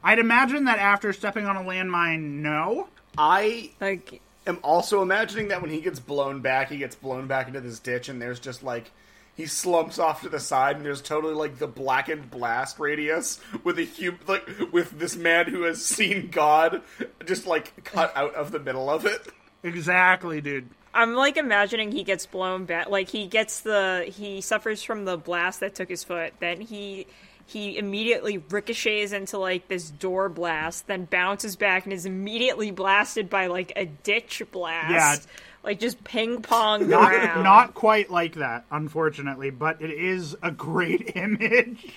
I'd 0.03 0.19
imagine 0.19 0.65
that 0.65 0.77
after 0.77 1.11
stepping 1.11 1.47
on 1.47 1.57
a 1.57 1.61
landmine, 1.63 2.41
no. 2.43 2.89
I 3.17 3.71
Like, 3.81 4.21
am 4.45 4.59
also 4.61 5.01
imagining 5.01 5.47
that 5.47 5.61
when 5.61 5.71
he 5.71 5.81
gets 5.81 5.99
blown 5.99 6.41
back, 6.41 6.69
he 6.69 6.77
gets 6.77 6.95
blown 6.95 7.25
back 7.25 7.47
into 7.47 7.61
this 7.61 7.79
ditch, 7.79 8.09
and 8.09 8.21
there's 8.21 8.39
just 8.39 8.61
like 8.61 8.91
he 9.35 9.45
slumps 9.45 9.99
off 9.99 10.21
to 10.21 10.29
the 10.29 10.39
side, 10.39 10.77
and 10.77 10.85
there's 10.85 11.01
totally 11.01 11.33
like 11.33 11.59
the 11.59 11.67
blackened 11.67 12.31
blast 12.31 12.79
radius 12.79 13.39
with 13.63 13.77
a 13.77 13.83
huge 13.83 14.15
like 14.27 14.47
with 14.71 14.97
this 14.97 15.15
man 15.15 15.47
who 15.47 15.63
has 15.63 15.83
seen 15.83 16.29
God 16.31 16.81
just 17.25 17.45
like 17.45 17.83
cut 17.83 18.15
out 18.15 18.33
of 18.35 18.51
the 18.51 18.59
middle 18.59 18.89
of 18.89 19.05
it. 19.05 19.27
Exactly, 19.63 20.41
dude. 20.41 20.69
I'm 20.93 21.13
like 21.13 21.35
imagining 21.35 21.91
he 21.91 22.03
gets 22.03 22.25
blown 22.25 22.63
back. 22.63 22.89
Like 22.89 23.09
he 23.09 23.27
gets 23.27 23.59
the 23.61 24.05
he 24.07 24.39
suffers 24.39 24.81
from 24.81 25.03
the 25.03 25.17
blast 25.17 25.59
that 25.59 25.75
took 25.75 25.89
his 25.89 26.05
foot. 26.05 26.33
Then 26.39 26.61
he 26.61 27.05
he 27.45 27.77
immediately 27.77 28.37
ricochets 28.37 29.11
into 29.11 29.37
like 29.37 29.67
this 29.67 29.89
door 29.89 30.29
blast, 30.29 30.87
then 30.87 31.05
bounces 31.05 31.57
back 31.57 31.83
and 31.83 31.93
is 31.93 32.05
immediately 32.05 32.71
blasted 32.71 33.29
by 33.29 33.47
like 33.47 33.73
a 33.75 33.85
ditch 33.85 34.41
blast. 34.51 35.27
Yeah. 35.27 35.31
Like 35.65 35.79
just 35.79 36.03
ping 36.03 36.41
pong 36.43 36.87
Not, 36.89 37.43
not 37.43 37.73
quite 37.73 38.11
like 38.11 38.35
that, 38.35 38.65
unfortunately, 38.69 39.49
but 39.49 39.81
it 39.81 39.89
is 39.89 40.35
a 40.43 40.51
great 40.51 41.11
image. 41.15 41.91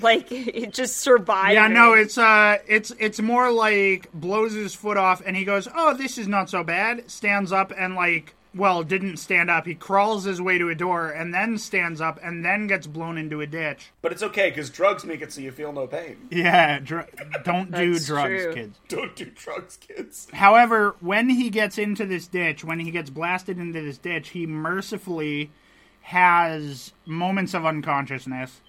like 0.00 0.30
it 0.30 0.74
just 0.74 0.98
survived. 0.98 1.54
Yeah, 1.54 1.68
no, 1.68 1.94
it's 1.94 2.18
uh, 2.18 2.58
it's 2.68 2.92
it's 2.98 3.20
more 3.20 3.50
like 3.50 4.12
blows 4.12 4.52
his 4.52 4.74
foot 4.74 4.98
off, 4.98 5.22
and 5.24 5.34
he 5.34 5.44
goes, 5.44 5.66
"Oh, 5.74 5.94
this 5.94 6.18
is 6.18 6.28
not 6.28 6.50
so 6.50 6.62
bad." 6.62 7.10
Stands 7.10 7.52
up 7.52 7.72
and 7.76 7.94
like, 7.94 8.34
well, 8.54 8.82
didn't 8.82 9.16
stand 9.16 9.50
up. 9.50 9.66
He 9.66 9.74
crawls 9.74 10.24
his 10.24 10.40
way 10.40 10.58
to 10.58 10.68
a 10.68 10.74
door, 10.74 11.10
and 11.10 11.32
then 11.32 11.56
stands 11.58 12.00
up, 12.00 12.18
and 12.22 12.44
then 12.44 12.66
gets 12.66 12.86
blown 12.86 13.16
into 13.16 13.40
a 13.40 13.46
ditch. 13.46 13.90
But 14.02 14.12
it's 14.12 14.22
okay 14.22 14.50
because 14.50 14.70
drugs 14.70 15.04
make 15.04 15.22
it 15.22 15.32
so 15.32 15.40
you 15.40 15.50
feel 15.52 15.72
no 15.72 15.86
pain. 15.86 16.28
Yeah, 16.30 16.78
dr- 16.78 17.08
don't 17.44 17.70
do 17.72 17.92
That's 17.94 18.06
drugs, 18.06 18.42
true. 18.44 18.54
kids. 18.54 18.78
Don't 18.88 19.16
do 19.16 19.26
drugs, 19.26 19.76
kids. 19.76 20.28
However, 20.32 20.96
when 21.00 21.28
he 21.30 21.50
gets 21.50 21.78
into 21.78 22.04
this 22.04 22.26
ditch, 22.26 22.64
when 22.64 22.80
he 22.80 22.90
gets 22.90 23.10
blasted 23.10 23.58
into 23.58 23.80
this 23.80 23.98
ditch, 23.98 24.30
he 24.30 24.46
mercifully 24.46 25.50
has 26.02 26.92
moments 27.06 27.54
of 27.54 27.64
unconsciousness. 27.64 28.60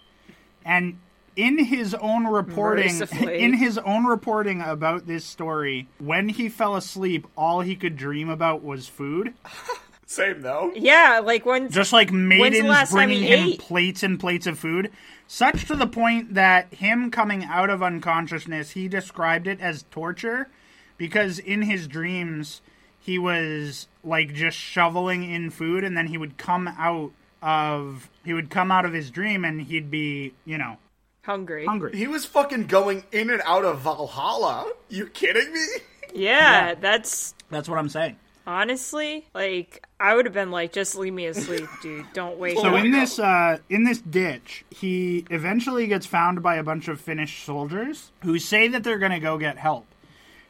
And 0.63 0.99
in 1.35 1.57
his 1.65 1.93
own 1.95 2.25
reporting 2.27 2.97
Mercifully. 2.99 3.39
in 3.39 3.53
his 3.53 3.77
own 3.79 4.05
reporting 4.05 4.61
about 4.61 5.07
this 5.07 5.25
story, 5.25 5.87
when 5.99 6.29
he 6.29 6.49
fell 6.49 6.75
asleep, 6.75 7.27
all 7.37 7.61
he 7.61 7.75
could 7.75 7.95
dream 7.97 8.29
about 8.29 8.63
was 8.63 8.87
food. 8.87 9.33
Same 10.05 10.41
though. 10.41 10.71
Yeah, 10.75 11.21
like 11.23 11.45
when 11.45 11.69
Just 11.69 11.91
like 11.93 12.11
maidens 12.11 12.65
last 12.65 12.91
bringing 12.91 13.23
him 13.23 13.47
ate? 13.49 13.59
plates 13.59 14.03
and 14.03 14.19
plates 14.19 14.45
of 14.45 14.59
food. 14.59 14.91
Such 15.27 15.65
to 15.67 15.75
the 15.75 15.87
point 15.87 16.35
that 16.35 16.71
him 16.73 17.09
coming 17.09 17.43
out 17.45 17.69
of 17.71 17.81
unconsciousness, 17.81 18.71
he 18.71 18.87
described 18.87 19.47
it 19.47 19.59
as 19.59 19.85
torture 19.89 20.49
because 20.97 21.39
in 21.39 21.63
his 21.63 21.87
dreams 21.87 22.61
he 22.99 23.17
was 23.17 23.87
like 24.03 24.33
just 24.33 24.57
shoveling 24.57 25.23
in 25.23 25.49
food 25.49 25.83
and 25.83 25.97
then 25.97 26.07
he 26.07 26.17
would 26.17 26.37
come 26.37 26.67
out 26.67 27.11
of 27.41 28.09
he 28.23 28.33
would 28.33 28.49
come 28.51 28.71
out 28.71 28.85
of 28.85 28.93
his 28.93 29.09
dream 29.09 29.43
and 29.43 29.61
he'd 29.63 29.89
be, 29.89 30.33
you 30.45 30.57
know, 30.57 30.77
hungry. 31.23 31.65
hungry. 31.65 31.95
He 31.97 32.07
was 32.07 32.25
fucking 32.25 32.67
going 32.67 33.03
in 33.11 33.29
and 33.29 33.41
out 33.45 33.65
of 33.65 33.79
Valhalla. 33.79 34.71
You 34.89 35.07
kidding 35.07 35.51
me? 35.53 35.65
Yeah, 36.13 36.75
that's 36.75 37.33
That's 37.49 37.67
what 37.67 37.79
I'm 37.79 37.89
saying. 37.89 38.17
honestly 38.45 39.25
like 39.33 39.85
I 39.99 40.15
would 40.15 40.25
have 40.25 40.33
been 40.33 40.51
like, 40.51 40.73
just 40.73 40.95
leave 40.95 41.13
me 41.13 41.25
asleep, 41.27 41.67
dude. 41.81 42.05
Don't 42.13 42.37
wake 42.37 42.57
So 42.59 42.75
up. 42.75 42.83
in 42.83 42.91
this 42.91 43.17
uh, 43.17 43.57
in 43.69 43.83
this 43.85 43.99
ditch, 43.99 44.63
he 44.69 45.25
eventually 45.31 45.87
gets 45.87 46.05
found 46.05 46.43
by 46.43 46.55
a 46.55 46.63
bunch 46.63 46.87
of 46.87 46.99
Finnish 47.01 47.43
soldiers 47.43 48.11
who 48.21 48.37
say 48.37 48.67
that 48.67 48.83
they're 48.83 48.99
going 48.99 49.11
to 49.13 49.19
go 49.19 49.37
get 49.37 49.57
help, 49.57 49.85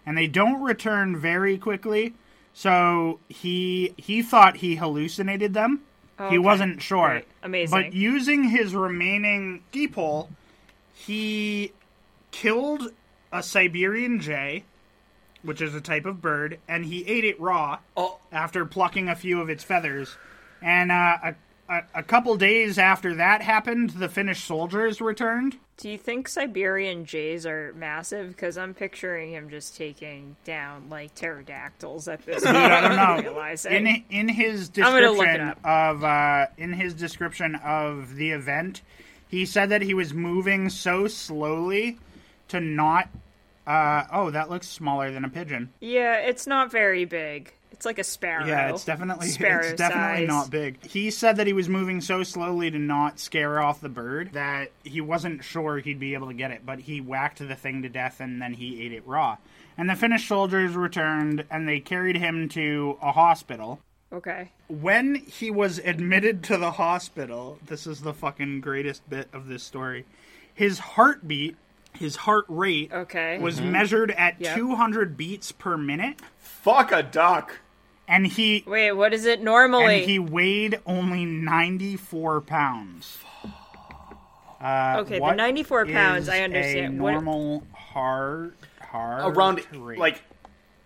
and 0.05 0.17
they 0.17 0.27
don't 0.27 0.61
return 0.63 1.15
very 1.15 1.57
quickly. 1.57 2.13
So 2.55 3.19
he 3.29 3.93
he 3.97 4.21
thought 4.21 4.57
he 4.57 4.75
hallucinated 4.75 5.53
them. 5.53 5.81
He 6.17 6.23
Okay. 6.25 6.37
wasn't 6.39 6.81
sure. 6.81 7.09
Great. 7.09 7.25
Amazing. 7.41 7.79
But 7.81 7.93
using 7.93 8.43
his 8.45 8.75
remaining 8.75 9.63
ski 9.71 9.87
pole, 9.87 10.29
he 10.93 11.71
killed 12.31 12.91
a 13.31 13.43
Siberian 13.43 14.19
jay, 14.19 14.63
which 15.41 15.61
is 15.61 15.73
a 15.75 15.81
type 15.81 16.05
of 16.05 16.21
bird, 16.21 16.59
and 16.67 16.85
he 16.85 17.05
ate 17.05 17.25
it 17.25 17.39
raw 17.39 17.79
Oh, 17.97 18.19
after 18.31 18.65
plucking 18.65 19.09
a 19.09 19.15
few 19.15 19.41
of 19.41 19.49
its 19.49 19.63
feathers. 19.63 20.15
And 20.61 20.91
uh, 20.91 21.17
a, 21.23 21.35
a, 21.69 21.81
a 21.95 22.03
couple 22.03 22.35
days 22.37 22.77
after 22.77 23.15
that 23.15 23.41
happened, 23.41 23.91
the 23.91 24.07
Finnish 24.07 24.43
soldiers 24.43 25.01
returned. 25.01 25.57
Do 25.75 25.89
you 25.89 25.97
think 25.97 26.27
Siberian 26.27 27.03
jays 27.03 27.45
are 27.47 27.73
massive? 27.75 28.29
Because 28.29 28.57
I'm 28.59 28.75
picturing 28.75 29.31
him 29.31 29.49
just 29.49 29.75
taking 29.75 30.35
down 30.45 30.87
like 30.89 31.15
pterodactyls 31.15 32.07
at 32.07 32.23
this 32.25 32.43
point. 32.43 32.55
I 32.55 32.81
don't 32.81 32.95
know. 33.25 33.29
Realizing. 33.31 33.87
In 33.87 34.03
in 34.11 34.29
his 34.29 34.69
I'm 34.77 34.83
gonna 34.93 35.09
look 35.11 35.27
it 35.27 35.39
description 35.39 35.55
of 35.65 36.03
uh, 36.03 36.45
in 36.59 36.73
his 36.73 36.93
description 36.93 37.55
of 37.55 38.15
the 38.15 38.29
event, 38.31 38.83
he 39.33 39.47
said 39.47 39.69
that 39.69 39.81
he 39.81 39.95
was 39.95 40.13
moving 40.13 40.69
so 40.69 41.07
slowly 41.07 41.97
to 42.49 42.59
not. 42.59 43.09
Uh, 43.65 44.03
oh, 44.11 44.29
that 44.29 44.49
looks 44.49 44.67
smaller 44.67 45.11
than 45.11 45.25
a 45.25 45.29
pigeon. 45.29 45.73
yeah, 45.79 46.17
it's 46.17 46.45
not 46.45 46.71
very 46.71 47.05
big. 47.05 47.51
It's 47.71 47.83
like 47.85 47.97
a 47.97 48.03
sparrow. 48.03 48.45
Yeah, 48.45 48.69
it's 48.69 48.85
definitely 48.85 49.29
sparrow 49.29 49.65
it's 49.65 49.77
definitely 49.77 50.27
size. 50.27 50.27
not 50.27 50.51
big. 50.51 50.85
He 50.85 51.09
said 51.09 51.37
that 51.37 51.47
he 51.47 51.53
was 51.53 51.67
moving 51.67 51.99
so 51.99 52.21
slowly 52.21 52.69
to 52.69 52.77
not 52.77 53.19
scare 53.19 53.59
off 53.59 53.81
the 53.81 53.89
bird 53.89 54.33
that 54.33 54.71
he 54.83 55.01
wasn't 55.01 55.43
sure 55.43 55.79
he'd 55.79 55.99
be 55.99 56.13
able 56.13 56.27
to 56.27 56.35
get 56.35 56.51
it, 56.51 56.63
but 56.63 56.79
he 56.79 57.01
whacked 57.01 57.39
the 57.39 57.55
thing 57.55 57.81
to 57.81 57.89
death 57.89 58.19
and 58.19 58.39
then 58.39 58.53
he 58.53 58.85
ate 58.85 58.93
it 58.93 59.07
raw. 59.07 59.37
And 59.77 59.89
the 59.89 59.95
Finnish 59.95 60.27
soldiers 60.27 60.75
returned 60.75 61.45
and 61.49 61.67
they 61.67 61.79
carried 61.79 62.17
him 62.17 62.49
to 62.49 62.99
a 63.01 63.11
hospital. 63.11 63.79
Okay. 64.13 64.51
When 64.67 65.15
he 65.15 65.49
was 65.49 65.79
admitted 65.79 66.43
to 66.43 66.57
the 66.57 66.71
hospital, 66.71 67.57
this 67.65 67.87
is 67.87 68.01
the 68.01 68.13
fucking 68.13 68.61
greatest 68.61 69.09
bit 69.09 69.27
of 69.33 69.47
this 69.47 69.63
story. 69.63 70.05
His 70.53 70.77
heartbeat, 70.79 71.57
his 71.93 72.15
heart 72.17 72.45
rate 72.47 72.91
Okay. 72.93 73.39
was 73.39 73.59
measured 73.59 74.11
at 74.11 74.39
Yep. 74.39 74.55
200 74.55 75.17
beats 75.17 75.51
per 75.51 75.77
minute 75.77 76.19
fuck 76.37 76.91
a 76.91 77.01
duck. 77.03 77.59
and 78.07 78.27
he 78.27 78.63
Wait, 78.67 78.91
what 78.91 79.13
is 79.13 79.25
it 79.25 79.41
normally? 79.41 80.01
and 80.01 80.05
he 80.09 80.19
weighed 80.19 80.79
only 80.85 81.25
94 81.25 82.41
pounds. 82.41 83.17
Uh, 84.61 84.97
Okay, 84.99 85.19
the 85.19 85.31
94 85.33 85.85
pounds, 85.87 86.29
I 86.29 86.39
understand. 86.39 86.99
A 86.99 87.03
What- 87.03 87.11
normal 87.13 87.63
heart 87.73 88.55
heart 88.79 89.23
Around 89.35 89.61
rate 89.73 89.97
like 89.97 90.21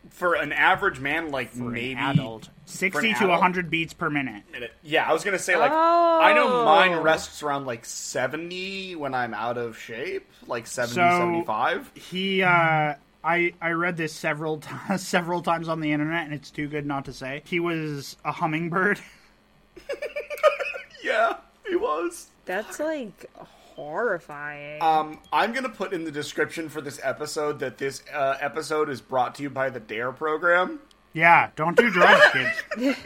for 0.10 0.34
an 0.36 0.52
average 0.54 1.00
man, 1.00 1.30
like 1.30 1.50
for 1.50 1.68
an 1.68 1.74
maybe 1.74 1.96
adult 2.00 2.50
60 2.70 3.10
to 3.14 3.16
adult? 3.18 3.30
100 3.32 3.70
beats 3.70 3.94
per 3.94 4.10
minute. 4.10 4.44
minute. 4.52 4.72
Yeah, 4.84 5.10
I 5.10 5.14
was 5.14 5.24
gonna 5.24 5.40
say 5.40 5.56
like 5.56 5.72
I 5.72 6.34
know 6.34 6.64
mine 6.66 6.94
Oh. 6.94 7.02
rests 7.02 7.42
around 7.42 7.66
like 7.66 7.86
seventy 7.86 8.96
when 8.96 9.14
I'm 9.14 9.34
out 9.34 9.58
of 9.58 9.78
shape, 9.78 10.28
like 10.48 10.68
70, 10.68 10.94
So- 10.96 11.02
75. 11.20 11.92
He 11.96 12.44
uh 12.44 12.96
I, 13.24 13.54
I 13.62 13.72
read 13.72 13.98
this 13.98 14.14
several 14.14 14.58
times 14.60 15.06
several 15.08 15.42
times 15.42 15.68
on 15.68 15.80
the 15.82 15.92
internet 15.92 16.26
and 16.26 16.34
it's 16.34 16.52
too 16.52 16.68
good 16.68 16.86
not 16.86 17.06
to 17.06 17.14
say. 17.14 17.42
He 17.46 17.60
was 17.60 18.16
a 18.24 18.32
hummingbird. 18.32 19.00
Yeah, 21.04 21.38
he 21.70 21.76
was. 21.76 22.28
That's 22.46 22.80
like 22.80 23.26
horrifying. 23.76 24.82
Um, 24.82 25.20
I'm 25.32 25.54
gonna 25.54 25.70
put 25.70 25.94
in 25.94 26.04
the 26.04 26.12
description 26.12 26.68
for 26.70 26.82
this 26.82 27.00
episode 27.04 27.60
that 27.60 27.78
this 27.78 28.04
uh, 28.14 28.36
episode 28.42 28.90
is 28.90 29.00
brought 29.00 29.36
to 29.36 29.44
you 29.44 29.50
by 29.50 29.70
the 29.70 29.80
Dare 29.80 30.12
program. 30.12 30.80
Yeah, 31.18 31.50
don't 31.56 31.76
do 31.76 31.90
drugs, 31.90 32.22
kids. 32.78 32.98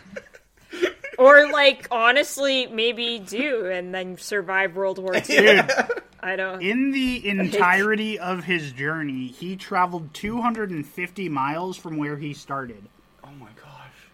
or 1.18 1.50
like 1.50 1.88
honestly, 1.92 2.68
maybe 2.68 3.20
do 3.20 3.68
and 3.68 3.96
then 3.96 4.18
survive 4.18 4.76
World 4.76 5.00
War 5.00 5.16
II. 5.16 5.22
Dude, 5.22 5.72
I 6.20 6.36
don't. 6.36 6.62
In 6.62 6.92
the 6.92 7.26
entirety 7.30 8.20
of 8.20 8.44
his 8.44 8.74
journey, 8.74 9.28
he 9.28 9.56
traveled 9.56 10.14
250 10.14 11.30
miles 11.30 11.78
from 11.78 11.96
where 11.96 12.18
he 12.18 12.34
started. 12.34 12.84
Oh 13.24 13.32
my 13.40 13.48
gosh. 13.56 14.10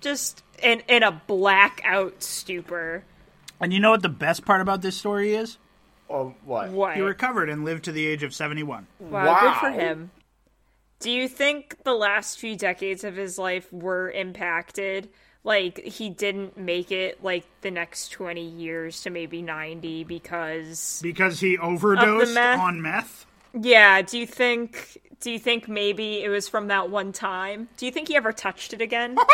just 0.00 0.42
in 0.60 0.82
in 0.88 1.04
a 1.04 1.12
blackout 1.28 2.20
stupor. 2.20 3.04
And 3.60 3.72
you 3.72 3.78
know 3.78 3.92
what 3.92 4.02
the 4.02 4.08
best 4.08 4.44
part 4.44 4.60
about 4.60 4.82
this 4.82 4.96
story 4.96 5.34
is? 5.36 5.56
Oh, 6.10 6.34
what? 6.44 6.70
What? 6.70 6.96
He 6.96 7.00
recovered 7.00 7.48
and 7.48 7.64
lived 7.64 7.84
to 7.84 7.92
the 7.92 8.04
age 8.04 8.24
of 8.24 8.34
71. 8.34 8.88
Wow, 8.98 9.40
good 9.40 9.60
for 9.60 9.70
him. 9.70 10.10
Do 11.02 11.10
you 11.10 11.26
think 11.28 11.82
the 11.82 11.94
last 11.94 12.38
few 12.38 12.56
decades 12.56 13.02
of 13.04 13.16
his 13.16 13.36
life 13.38 13.72
were 13.72 14.10
impacted? 14.10 15.08
Like 15.44 15.80
he 15.80 16.08
didn't 16.10 16.56
make 16.56 16.92
it 16.92 17.22
like 17.24 17.44
the 17.62 17.72
next 17.72 18.10
twenty 18.12 18.46
years 18.48 19.02
to 19.02 19.10
maybe 19.10 19.42
ninety 19.42 20.04
because 20.04 21.00
Because 21.02 21.40
he 21.40 21.58
overdosed 21.58 22.34
meth? 22.34 22.58
on 22.60 22.80
meth? 22.80 23.26
yeah. 23.60 24.02
Do 24.02 24.18
you 24.18 24.26
think? 24.26 24.98
Do 25.20 25.30
you 25.32 25.38
think 25.40 25.68
maybe 25.68 26.22
it 26.22 26.28
was 26.28 26.48
from 26.48 26.68
that 26.68 26.90
one 26.90 27.12
time? 27.12 27.68
Do 27.76 27.86
you 27.86 27.92
think 27.92 28.08
he 28.08 28.16
ever 28.16 28.32
touched 28.32 28.72
it 28.72 28.80
again? 28.80 29.16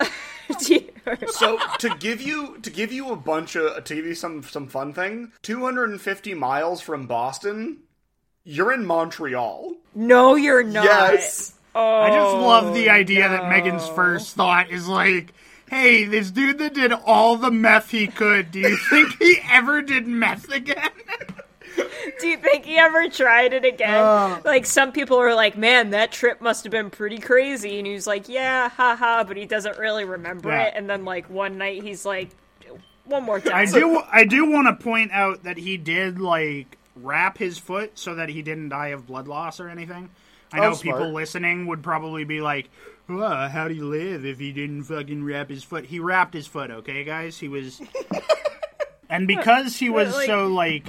So 1.28 1.58
to 1.78 1.88
give 2.00 2.20
you 2.20 2.58
to 2.62 2.70
give 2.70 2.92
you 2.92 3.10
a 3.10 3.16
bunch 3.16 3.56
of 3.56 3.84
to 3.84 3.94
give 3.94 4.04
you 4.06 4.14
some 4.14 4.42
some 4.42 4.66
fun 4.68 4.92
thing, 4.92 5.32
250 5.42 6.34
miles 6.34 6.80
from 6.80 7.06
Boston, 7.06 7.78
you're 8.46 8.72
in 8.72 8.86
Montreal. 8.86 9.74
no, 9.94 10.34
you're 10.36 10.62
not. 10.62 10.84
Yes. 10.84 11.52
Oh, 11.74 12.00
I 12.00 12.08
just 12.08 12.34
love 12.36 12.72
the 12.74 12.88
idea 12.88 13.28
that 13.28 13.50
Megan's 13.50 13.86
first 13.88 14.34
thought 14.34 14.70
is 14.70 14.88
like, 14.88 15.34
hey, 15.68 16.04
this 16.04 16.30
dude 16.30 16.56
that 16.58 16.72
did 16.72 16.90
all 16.92 17.36
the 17.36 17.50
meth 17.50 17.90
he 17.90 18.06
could, 18.06 18.50
do 18.50 18.60
you 18.60 18.76
think 18.90 19.18
he 19.18 19.38
ever 19.50 19.82
did 19.82 20.06
meth 20.06 20.50
again? 20.50 20.88
Do 22.20 22.28
you 22.28 22.38
think 22.38 22.64
he 22.64 22.78
ever 22.78 23.08
tried 23.10 23.52
it 23.52 23.66
again? 23.66 23.94
Uh. 23.94 24.40
like 24.44 24.64
some 24.64 24.92
people 24.92 25.18
are 25.18 25.34
like, 25.34 25.58
"Man, 25.58 25.90
that 25.90 26.10
trip 26.12 26.40
must 26.40 26.64
have 26.64 26.70
been 26.70 26.88
pretty 26.88 27.18
crazy," 27.18 27.76
and 27.78 27.86
he's 27.86 28.06
like, 28.06 28.28
"Yeah, 28.30 28.70
haha," 28.70 29.24
but 29.24 29.36
he 29.36 29.44
doesn't 29.44 29.76
really 29.76 30.04
remember 30.04 30.48
Yeah. 30.48 30.62
it. 30.68 30.74
And 30.76 30.88
then 30.88 31.04
like 31.04 31.28
one 31.28 31.58
night, 31.58 31.82
he's 31.82 32.06
like, 32.06 32.30
"One 33.04 33.24
more 33.24 33.40
time." 33.40 33.54
I 33.54 33.66
do 33.66 34.00
I 34.10 34.24
do 34.24 34.48
want 34.50 34.68
to 34.68 34.82
point 34.82 35.12
out 35.12 35.42
that 35.42 35.58
he 35.58 35.76
did 35.76 36.18
like 36.18 36.75
wrap 36.96 37.38
his 37.38 37.58
foot 37.58 37.98
so 37.98 38.14
that 38.14 38.28
he 38.28 38.42
didn't 38.42 38.70
die 38.70 38.88
of 38.88 39.06
blood 39.06 39.28
loss 39.28 39.60
or 39.60 39.68
anything. 39.68 40.10
I 40.52 40.58
oh, 40.58 40.62
know 40.62 40.70
Oh, 40.72 40.76
people 40.76 41.12
listening 41.12 41.66
would 41.66 41.82
probably 41.82 42.24
be 42.24 42.40
like, 42.40 42.70
"Well, 43.08 43.48
how'd 43.48 43.70
he 43.70 43.80
live 43.80 44.24
if 44.24 44.38
he 44.38 44.52
didn't 44.52 44.84
fucking 44.84 45.24
wrap 45.24 45.50
his 45.50 45.64
foot?" 45.64 45.86
He 45.86 45.98
wrapped 45.98 46.34
his 46.34 46.46
foot, 46.46 46.70
okay, 46.70 47.04
guys? 47.04 47.38
He 47.38 47.48
was 47.48 47.80
And 49.08 49.26
because 49.26 49.76
he 49.76 49.88
was 49.88 50.14
Like- 50.14 50.26
so 50.26 50.46
like 50.46 50.86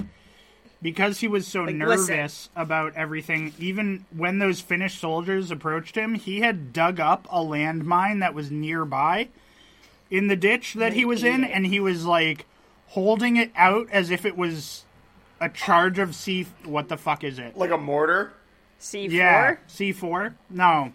because 0.80 1.18
he 1.18 1.26
was 1.28 1.46
so 1.46 1.64
nervous 1.64 2.08
listen. 2.08 2.52
about 2.54 2.94
everything, 2.94 3.52
even 3.58 4.04
when 4.16 4.38
those 4.38 4.60
Finnish 4.60 4.98
soldiers 4.98 5.50
approached 5.50 5.96
him, 5.96 6.14
he 6.14 6.40
had 6.40 6.72
dug 6.72 7.00
up 7.00 7.26
a 7.30 7.38
landmine 7.40 8.20
that 8.20 8.32
was 8.32 8.50
nearby 8.50 9.28
in 10.08 10.28
the 10.28 10.36
ditch 10.36 10.74
that 10.74 10.92
he 10.92 11.04
was 11.04 11.24
in, 11.24 11.42
and 11.42 11.66
he 11.66 11.80
was 11.80 12.04
like 12.04 12.46
holding 12.88 13.36
it 13.36 13.50
out 13.56 13.88
as 13.90 14.10
if 14.10 14.24
it 14.24 14.36
was 14.36 14.84
a 15.40 15.48
charge 15.48 15.98
of 15.98 16.14
C. 16.14 16.46
What 16.64 16.88
the 16.88 16.96
fuck 16.96 17.24
is 17.24 17.38
it? 17.38 17.56
Like 17.56 17.70
a 17.70 17.78
mortar. 17.78 18.32
C4. 18.80 19.10
Yeah, 19.10 19.56
C 19.66 19.92
four. 19.92 20.34
No, 20.50 20.92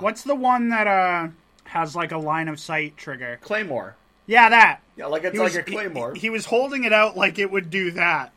what's 0.00 0.22
the 0.22 0.34
one 0.34 0.70
that 0.70 0.86
uh 0.86 1.28
has 1.64 1.94
like 1.96 2.12
a 2.12 2.18
line 2.18 2.48
of 2.48 2.58
sight 2.60 2.96
trigger? 2.96 3.38
Claymore. 3.42 3.96
Yeah, 4.26 4.48
that. 4.48 4.80
Yeah, 4.96 5.06
like 5.06 5.24
it's 5.24 5.32
He 5.34 5.38
like 5.38 5.48
was- 5.48 5.56
a 5.56 5.62
claymore. 5.62 6.14
He, 6.14 6.20
he 6.20 6.30
was 6.30 6.46
holding 6.46 6.84
it 6.84 6.92
out 6.92 7.16
like 7.16 7.38
it 7.38 7.50
would 7.50 7.68
do 7.70 7.90
that. 7.92 8.32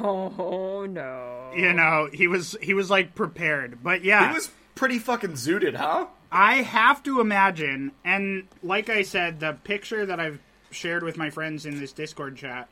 Oh 0.00 0.86
no. 0.88 1.50
You 1.54 1.72
know, 1.72 2.08
he 2.12 2.26
was 2.28 2.56
he 2.62 2.74
was 2.74 2.90
like 2.90 3.14
prepared. 3.14 3.82
But 3.82 4.04
yeah, 4.04 4.28
He 4.28 4.34
was 4.34 4.50
pretty 4.74 4.98
fucking 4.98 5.32
zooted, 5.32 5.74
huh? 5.76 6.06
I 6.32 6.56
have 6.62 7.02
to 7.04 7.20
imagine, 7.20 7.90
and 8.04 8.46
like 8.62 8.88
I 8.88 9.02
said, 9.02 9.40
the 9.40 9.54
picture 9.64 10.06
that 10.06 10.20
I've 10.20 10.38
shared 10.70 11.02
with 11.02 11.16
my 11.16 11.28
friends 11.30 11.66
in 11.66 11.80
this 11.80 11.92
Discord 11.92 12.36
chat, 12.36 12.68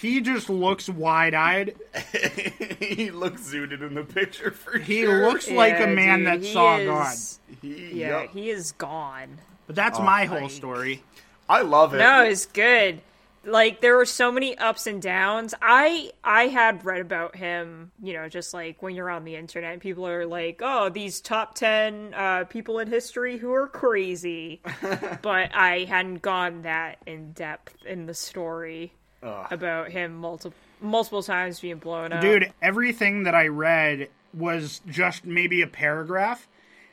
he 0.00 0.20
just 0.20 0.48
looks 0.50 0.88
wide 0.88 1.34
eyed. 1.34 1.74
he 2.80 3.10
looks 3.10 3.42
zooted 3.52 3.82
in 3.82 3.94
the 3.94 4.04
picture 4.04 4.50
for 4.50 4.78
He 4.78 5.02
sure. 5.02 5.26
looks 5.30 5.50
like 5.50 5.80
a 5.80 5.86
man 5.86 6.20
dude, 6.20 6.26
that 6.42 6.44
saw 6.44 6.76
is- 6.78 7.40
He- 7.60 8.00
Yeah, 8.00 8.22
yep. 8.22 8.30
he 8.30 8.50
is 8.50 8.72
gone. 8.72 9.38
But 9.66 9.76
that's 9.76 9.98
my 9.98 10.24
whole 10.24 10.48
story. 10.48 11.02
I 11.48 11.62
love 11.62 11.94
it. 11.94 11.98
No, 11.98 12.22
it's 12.22 12.46
good. 12.46 13.00
Like 13.44 13.80
there 13.80 13.96
were 13.96 14.04
so 14.04 14.30
many 14.32 14.58
ups 14.58 14.86
and 14.86 15.00
downs. 15.00 15.54
I 15.62 16.10
I 16.22 16.48
had 16.48 16.84
read 16.84 17.00
about 17.00 17.36
him, 17.36 17.92
you 18.02 18.12
know, 18.12 18.28
just 18.28 18.52
like 18.52 18.82
when 18.82 18.94
you're 18.94 19.08
on 19.08 19.24
the 19.24 19.36
internet, 19.36 19.72
and 19.72 19.80
people 19.80 20.06
are 20.06 20.26
like, 20.26 20.60
"Oh, 20.62 20.90
these 20.90 21.20
top 21.22 21.54
ten 21.54 22.12
uh, 22.14 22.44
people 22.44 22.78
in 22.80 22.88
history 22.88 23.38
who 23.38 23.52
are 23.52 23.68
crazy," 23.68 24.60
but 25.22 25.54
I 25.54 25.86
hadn't 25.88 26.20
gone 26.20 26.62
that 26.62 26.98
in 27.06 27.32
depth 27.32 27.74
in 27.86 28.04
the 28.06 28.12
story 28.12 28.92
about 29.22 29.90
him 29.90 30.16
multiple 30.16 30.56
multiple 30.80 31.22
times 31.22 31.60
being 31.60 31.78
blown 31.78 32.12
up. 32.12 32.20
Dude, 32.20 32.52
everything 32.62 33.24
that 33.24 33.34
I 33.34 33.48
read 33.48 34.08
was 34.32 34.80
just 34.88 35.24
maybe 35.24 35.62
a 35.62 35.66
paragraph. 35.66 36.46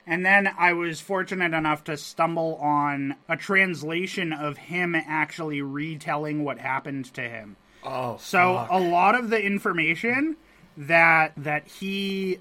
And 0.07 0.25
then 0.25 0.47
I 0.57 0.73
was 0.73 1.01
fortunate 1.01 1.53
enough 1.53 1.83
to 1.85 1.97
stumble 1.97 2.55
on 2.55 3.15
a 3.27 3.35
translation 3.35 4.33
of 4.33 4.57
him 4.57 4.95
actually 4.95 5.61
retelling 5.61 6.43
what 6.43 6.59
happened 6.59 7.11
to 7.15 7.21
him. 7.21 7.55
Oh, 7.83 8.17
So 8.17 8.67
a 8.69 8.79
lot 8.79 9.15
of 9.15 9.29
the 9.29 9.41
information 9.41 10.37
that 10.77 11.33
that 11.37 11.67
he 11.67 12.39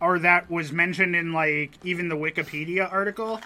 or 0.00 0.18
that 0.20 0.50
was 0.50 0.72
mentioned 0.72 1.14
in 1.14 1.32
like 1.32 1.72
even 1.84 2.08
the 2.08 2.16
Wikipedia 2.16 2.90
article 2.90 3.40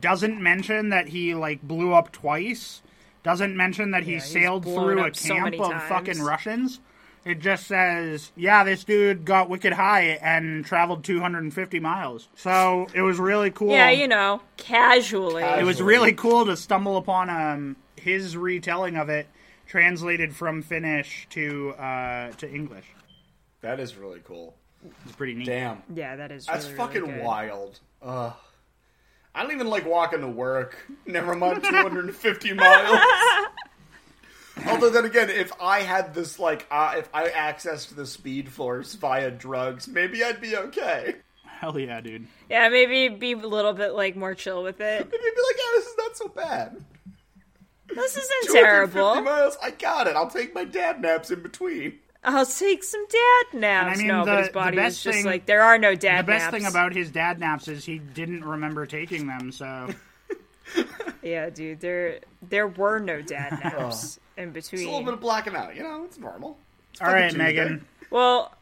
doesn't 0.00 0.40
mention 0.40 0.90
that 0.90 1.08
he 1.08 1.34
like 1.34 1.62
blew 1.62 1.92
up 1.92 2.12
twice. 2.12 2.82
Doesn't 3.26 3.56
mention 3.56 3.90
that 3.90 4.04
he 4.04 4.14
he's 4.14 4.24
sailed 4.24 4.62
through 4.62 5.00
a 5.00 5.08
up 5.08 5.16
so 5.16 5.34
camp 5.34 5.58
of 5.58 5.70
times. 5.72 5.88
fucking 5.88 6.22
Russians. 6.22 6.78
It 7.24 7.40
just 7.40 7.66
says, 7.66 8.30
yeah, 8.36 8.62
this 8.62 8.84
dude 8.84 9.24
got 9.24 9.50
wicked 9.50 9.72
high 9.72 10.20
and 10.22 10.64
traveled 10.64 11.02
250 11.02 11.80
miles. 11.80 12.28
So 12.36 12.86
it 12.94 13.02
was 13.02 13.18
really 13.18 13.50
cool. 13.50 13.72
yeah, 13.72 13.90
you 13.90 14.06
know, 14.06 14.42
casually. 14.56 15.42
It 15.42 15.64
was 15.64 15.82
really 15.82 16.12
cool 16.12 16.46
to 16.46 16.56
stumble 16.56 16.96
upon 16.98 17.28
um, 17.28 17.74
his 17.96 18.36
retelling 18.36 18.94
of 18.96 19.08
it, 19.08 19.26
translated 19.66 20.32
from 20.32 20.62
Finnish 20.62 21.26
to 21.30 21.70
uh, 21.70 22.30
to 22.30 22.48
English. 22.48 22.86
that 23.60 23.80
is 23.80 23.96
really 23.96 24.20
cool. 24.22 24.54
It's 25.04 25.16
pretty 25.16 25.34
neat. 25.34 25.46
Damn. 25.46 25.82
yeah, 25.92 26.14
that 26.14 26.30
is 26.30 26.46
That's 26.46 26.66
really, 26.66 26.76
really 26.78 26.86
fucking 27.00 27.14
good. 27.16 27.24
wild. 27.24 27.80
Ugh. 28.02 28.34
I 29.36 29.42
don't 29.42 29.52
even 29.52 29.68
like 29.68 29.84
walking 29.86 30.22
to 30.22 30.28
work. 30.28 30.76
Never 31.04 31.34
mind 31.36 31.62
250 31.62 32.54
miles. 32.54 32.98
Although 34.66 34.88
then 34.88 35.04
again, 35.04 35.28
if 35.28 35.52
I 35.60 35.80
had 35.80 36.14
this 36.14 36.38
like, 36.38 36.66
uh, 36.70 36.94
if 36.96 37.10
I 37.12 37.28
accessed 37.28 37.94
the 37.94 38.06
Speed 38.06 38.50
Force 38.50 38.94
via 38.94 39.30
drugs, 39.30 39.86
maybe 39.86 40.24
I'd 40.24 40.40
be 40.40 40.56
okay. 40.56 41.16
Hell 41.44 41.78
yeah, 41.78 42.00
dude. 42.00 42.26
Yeah, 42.48 42.68
maybe 42.70 43.08
be 43.14 43.32
a 43.32 43.36
little 43.36 43.74
bit 43.74 43.90
like 43.92 44.16
more 44.16 44.34
chill 44.34 44.62
with 44.62 44.80
it. 44.80 45.04
Maybe 45.04 45.10
be 45.10 45.18
like, 45.18 45.56
yeah, 45.58 45.72
this 45.74 45.86
is 45.86 45.94
not 45.98 46.16
so 46.16 46.28
bad. 46.28 46.84
This 47.94 48.16
isn't 48.16 48.52
250 48.54 48.58
terrible. 48.98 49.20
miles, 49.22 49.58
I 49.62 49.70
got 49.70 50.06
it. 50.06 50.16
I'll 50.16 50.30
take 50.30 50.54
my 50.54 50.64
dad 50.64 51.00
naps 51.02 51.30
in 51.30 51.42
between. 51.42 51.98
I'll 52.26 52.44
take 52.44 52.82
some 52.84 53.06
dad 53.06 53.58
naps. 53.58 53.86
And 53.86 53.94
I 53.94 53.96
mean, 53.96 54.06
no, 54.08 54.24
the- 54.24 54.30
but 54.32 54.38
his 54.40 54.48
body 54.50 54.76
best 54.76 54.96
is 54.98 55.02
just 55.04 55.16
thing- 55.18 55.26
like 55.26 55.46
there 55.46 55.62
are 55.62 55.78
no 55.78 55.94
dad. 55.94 56.12
Naps. 56.12 56.26
The 56.26 56.32
best 56.32 56.44
naps. 56.44 56.56
thing 56.56 56.66
about 56.66 56.92
his 56.94 57.10
dad 57.10 57.38
naps 57.38 57.68
is 57.68 57.84
he 57.84 57.98
didn't 57.98 58.44
remember 58.44 58.84
taking 58.86 59.26
them. 59.26 59.52
So 59.52 59.88
yeah, 61.22 61.50
dude, 61.50 61.80
there 61.80 62.20
there 62.42 62.66
were 62.68 62.98
no 62.98 63.22
dad 63.22 63.52
oh. 63.64 63.68
naps 63.68 64.18
in 64.36 64.50
between. 64.50 64.80
It's 64.82 64.88
a 64.88 64.90
little 64.90 65.04
bit 65.04 65.14
of 65.14 65.20
blacking 65.20 65.54
out, 65.54 65.76
you 65.76 65.82
know. 65.82 66.04
It's 66.04 66.18
normal. 66.18 66.58
It's 66.92 67.00
all 67.00 67.06
fucking 67.06 67.20
right, 67.22 67.30
Tuesday. 67.30 67.44
Megan. 67.44 67.86
Well, 68.10 68.52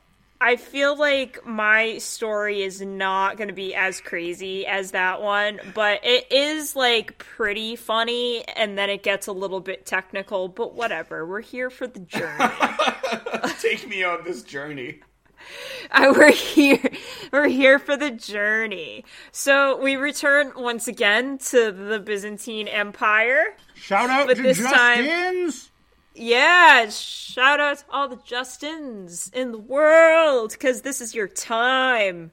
I 0.44 0.56
feel 0.56 0.94
like 0.94 1.46
my 1.46 1.96
story 1.96 2.62
is 2.62 2.82
not 2.82 3.38
going 3.38 3.48
to 3.48 3.54
be 3.54 3.74
as 3.74 4.02
crazy 4.02 4.66
as 4.66 4.90
that 4.90 5.22
one, 5.22 5.58
but 5.72 6.00
it 6.04 6.30
is 6.30 6.76
like 6.76 7.16
pretty 7.16 7.76
funny, 7.76 8.44
and 8.54 8.76
then 8.76 8.90
it 8.90 9.02
gets 9.02 9.26
a 9.26 9.32
little 9.32 9.60
bit 9.60 9.86
technical. 9.86 10.48
But 10.48 10.74
whatever, 10.74 11.24
we're 11.24 11.40
here 11.40 11.70
for 11.70 11.86
the 11.86 12.00
journey. 12.00 12.44
Take 13.62 13.88
me 13.88 14.04
on 14.04 14.22
this 14.24 14.42
journey. 14.42 15.00
I, 15.90 16.10
we're 16.10 16.30
here. 16.30 16.90
We're 17.32 17.48
here 17.48 17.78
for 17.78 17.96
the 17.96 18.10
journey. 18.10 19.06
So 19.32 19.80
we 19.80 19.96
return 19.96 20.52
once 20.56 20.88
again 20.88 21.38
to 21.50 21.72
the 21.72 22.00
Byzantine 22.00 22.68
Empire. 22.68 23.56
Shout 23.74 24.10
out 24.10 24.26
But 24.26 24.36
to 24.36 24.42
this 24.42 24.58
time- 24.62 25.04
Justin's. 25.06 25.70
Yeah, 26.14 26.88
shout 26.90 27.58
out 27.58 27.78
to 27.78 27.84
all 27.90 28.08
the 28.08 28.16
Justins 28.16 29.32
in 29.34 29.50
the 29.50 29.58
world, 29.58 30.52
because 30.52 30.82
this 30.82 31.00
is 31.00 31.14
your 31.14 31.26
time 31.26 32.30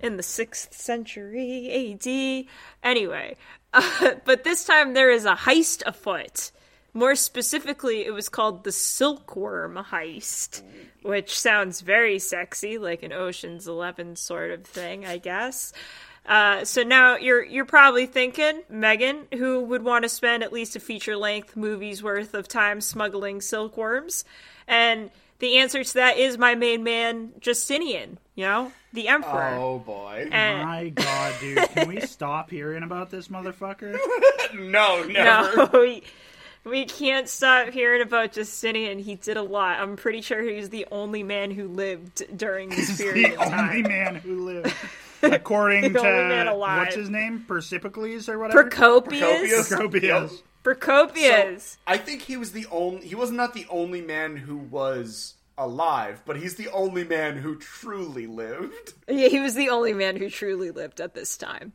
in 0.00 0.16
the 0.16 0.22
6th 0.22 0.72
century 0.72 1.94
AD. 1.94 2.46
Anyway, 2.82 3.36
uh, 3.74 4.14
but 4.24 4.44
this 4.44 4.64
time 4.64 4.94
there 4.94 5.10
is 5.10 5.26
a 5.26 5.34
heist 5.34 5.82
afoot. 5.84 6.52
More 6.94 7.14
specifically, 7.14 8.04
it 8.04 8.12
was 8.12 8.28
called 8.28 8.64
the 8.64 8.72
Silkworm 8.72 9.76
Heist, 9.76 10.62
which 11.02 11.38
sounds 11.38 11.80
very 11.80 12.18
sexy, 12.18 12.76
like 12.76 13.02
an 13.02 13.14
Ocean's 13.14 13.66
Eleven 13.66 14.14
sort 14.14 14.50
of 14.50 14.64
thing, 14.64 15.06
I 15.06 15.16
guess. 15.16 15.72
Uh, 16.24 16.64
so 16.64 16.82
now 16.82 17.16
you're 17.16 17.42
you're 17.44 17.64
probably 17.64 18.06
thinking, 18.06 18.62
Megan, 18.70 19.26
who 19.32 19.60
would 19.64 19.82
want 19.82 20.04
to 20.04 20.08
spend 20.08 20.42
at 20.42 20.52
least 20.52 20.76
a 20.76 20.80
feature 20.80 21.16
length 21.16 21.56
movie's 21.56 22.02
worth 22.02 22.34
of 22.34 22.46
time 22.46 22.80
smuggling 22.80 23.40
silkworms? 23.40 24.24
And 24.68 25.10
the 25.40 25.58
answer 25.58 25.82
to 25.82 25.94
that 25.94 26.18
is 26.18 26.38
my 26.38 26.54
main 26.54 26.84
man, 26.84 27.32
Justinian. 27.40 28.18
You 28.36 28.44
know, 28.44 28.72
the 28.92 29.08
emperor. 29.08 29.56
Oh 29.58 29.78
boy. 29.80 30.28
And- 30.30 30.66
My 30.66 30.88
God, 30.90 31.34
dude, 31.40 31.58
can 31.70 31.88
we 31.88 32.00
stop 32.06 32.50
hearing 32.50 32.82
about 32.84 33.10
this 33.10 33.28
motherfucker? 33.28 33.98
no, 34.54 35.02
never. 35.04 35.56
no, 35.56 35.70
we, 35.80 36.02
we 36.64 36.84
can't 36.86 37.28
stop 37.28 37.68
hearing 37.70 38.00
about 38.00 38.32
Justinian. 38.32 39.00
He 39.00 39.16
did 39.16 39.36
a 39.36 39.42
lot. 39.42 39.80
I'm 39.80 39.96
pretty 39.96 40.22
sure 40.22 40.40
he 40.40 40.54
was 40.54 40.70
the 40.70 40.86
only 40.92 41.22
man 41.24 41.50
who 41.50 41.68
lived 41.68 42.22
during 42.34 42.68
this 42.70 42.96
period 42.96 43.32
the 43.32 43.40
of 43.42 43.48
time. 43.50 43.68
only 43.68 43.82
man 43.82 44.14
who 44.14 44.44
lived. 44.46 44.72
according 45.32 45.92
The 45.92 46.00
only 46.00 46.28
man 46.28 46.46
to 46.46 46.54
what's 46.54 46.94
his 46.94 47.10
name, 47.10 47.44
Persipocles 47.46 48.28
or 48.28 48.38
whatever. 48.38 48.64
Procopius. 48.64 49.68
Procopius. 49.68 50.42
Procopius. 50.62 51.78
I 51.86 51.96
think 51.96 52.22
he 52.22 52.36
was 52.36 52.52
the 52.52 52.66
only. 52.70 53.06
He 53.06 53.14
was 53.14 53.30
not 53.30 53.54
the 53.54 53.66
only 53.68 54.00
man 54.00 54.36
who 54.36 54.56
was 54.56 55.34
alive, 55.58 56.22
but 56.24 56.36
he's 56.36 56.54
the 56.56 56.68
only 56.68 57.04
man 57.04 57.36
who 57.36 57.56
truly 57.56 58.26
lived. 58.26 58.94
Yeah, 59.08 59.28
he 59.28 59.40
was 59.40 59.54
the 59.54 59.68
only 59.68 59.92
man 59.92 60.16
who 60.16 60.30
truly 60.30 60.70
lived 60.70 61.00
at 61.00 61.14
this 61.14 61.36
time. 61.36 61.72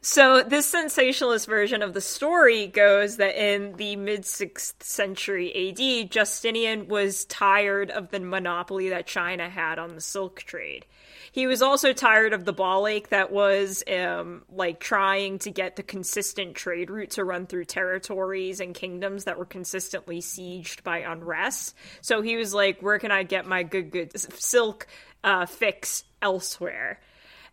So, 0.00 0.42
this 0.42 0.66
sensationalist 0.66 1.46
version 1.46 1.80
of 1.82 1.94
the 1.94 2.00
story 2.00 2.66
goes 2.66 3.18
that 3.18 3.36
in 3.36 3.74
the 3.76 3.96
mid 3.96 4.22
6th 4.22 4.82
century 4.82 5.70
AD, 5.70 6.10
Justinian 6.10 6.88
was 6.88 7.24
tired 7.26 7.90
of 7.90 8.10
the 8.10 8.20
monopoly 8.20 8.88
that 8.88 9.06
China 9.06 9.48
had 9.48 9.78
on 9.78 9.94
the 9.94 10.00
silk 10.00 10.40
trade. 10.40 10.86
He 11.32 11.46
was 11.46 11.62
also 11.62 11.94
tired 11.94 12.34
of 12.34 12.44
the 12.44 12.52
ball 12.52 12.86
ache 12.86 13.08
that 13.08 13.32
was 13.32 13.82
um, 13.90 14.42
like 14.52 14.80
trying 14.80 15.38
to 15.40 15.50
get 15.50 15.76
the 15.76 15.82
consistent 15.82 16.54
trade 16.56 16.90
route 16.90 17.12
to 17.12 17.24
run 17.24 17.46
through 17.46 17.64
territories 17.64 18.60
and 18.60 18.74
kingdoms 18.74 19.24
that 19.24 19.38
were 19.38 19.46
consistently 19.46 20.20
sieged 20.20 20.82
by 20.82 20.98
unrest. 20.98 21.74
So 22.02 22.20
he 22.20 22.36
was 22.36 22.52
like, 22.52 22.82
"Where 22.82 22.98
can 22.98 23.10
I 23.10 23.22
get 23.22 23.46
my 23.46 23.62
good 23.62 23.90
good 23.90 24.12
silk 24.38 24.86
uh, 25.24 25.46
fix 25.46 26.04
elsewhere?" 26.20 27.00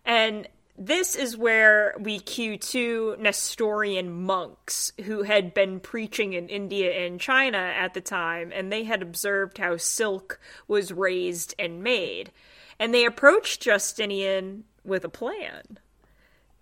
And 0.04 0.48
this 0.80 1.14
is 1.14 1.36
where 1.36 1.94
we 2.00 2.20
cue 2.20 2.58
two 2.58 3.18
Nestorian 3.20 4.24
monks 4.24 4.94
who 5.04 5.24
had 5.24 5.54
been 5.54 5.82
preaching 5.82 6.32
in 6.32 6.48
India 6.48 7.06
and 7.06 7.20
China 7.20 7.58
at 7.58 7.94
the 7.94 8.00
time, 8.00 8.54
and 8.56 8.72
they 8.72 8.86
had 8.86 9.02
observed 9.02 9.58
how 9.58 9.76
silk 9.76 10.40
was 10.70 10.94
raised 10.94 11.54
and 11.60 11.84
made. 11.84 12.32
And 12.80 12.94
they 12.94 13.04
approached 13.04 13.62
Justinian 13.62 14.64
with 14.86 15.04
a 15.04 15.10
plan. 15.10 15.80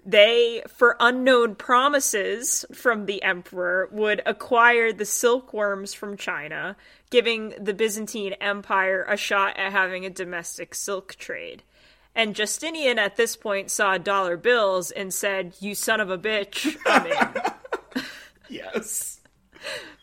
They, 0.04 0.64
for 0.68 0.96
unknown 1.00 1.54
promises 1.54 2.66
from 2.74 3.06
the 3.06 3.22
emperor, 3.22 3.88
would 3.92 4.24
acquire 4.26 4.92
the 4.92 5.06
silkworms 5.06 5.94
from 5.94 6.18
China, 6.18 6.76
giving 7.12 7.54
the 7.60 7.74
Byzantine 7.74 8.34
Empire 8.42 9.06
a 9.08 9.16
shot 9.16 9.58
at 9.58 9.74
having 9.74 10.06
a 10.06 10.10
domestic 10.10 10.74
silk 10.74 11.16
trade. 11.16 11.62
And 12.18 12.36
Justinian 12.36 12.98
at 12.98 13.16
this 13.16 13.36
point 13.36 13.70
saw 13.70 14.00
dollar 14.00 14.38
bills 14.38 14.90
and 14.90 15.14
said, 15.14 15.54
You 15.60 15.76
son 15.76 16.02
of 16.02 16.10
a 16.10 16.18
bitch, 16.18 16.76
I'm 16.88 17.06
in. 17.96 18.04
Yes. 18.50 19.20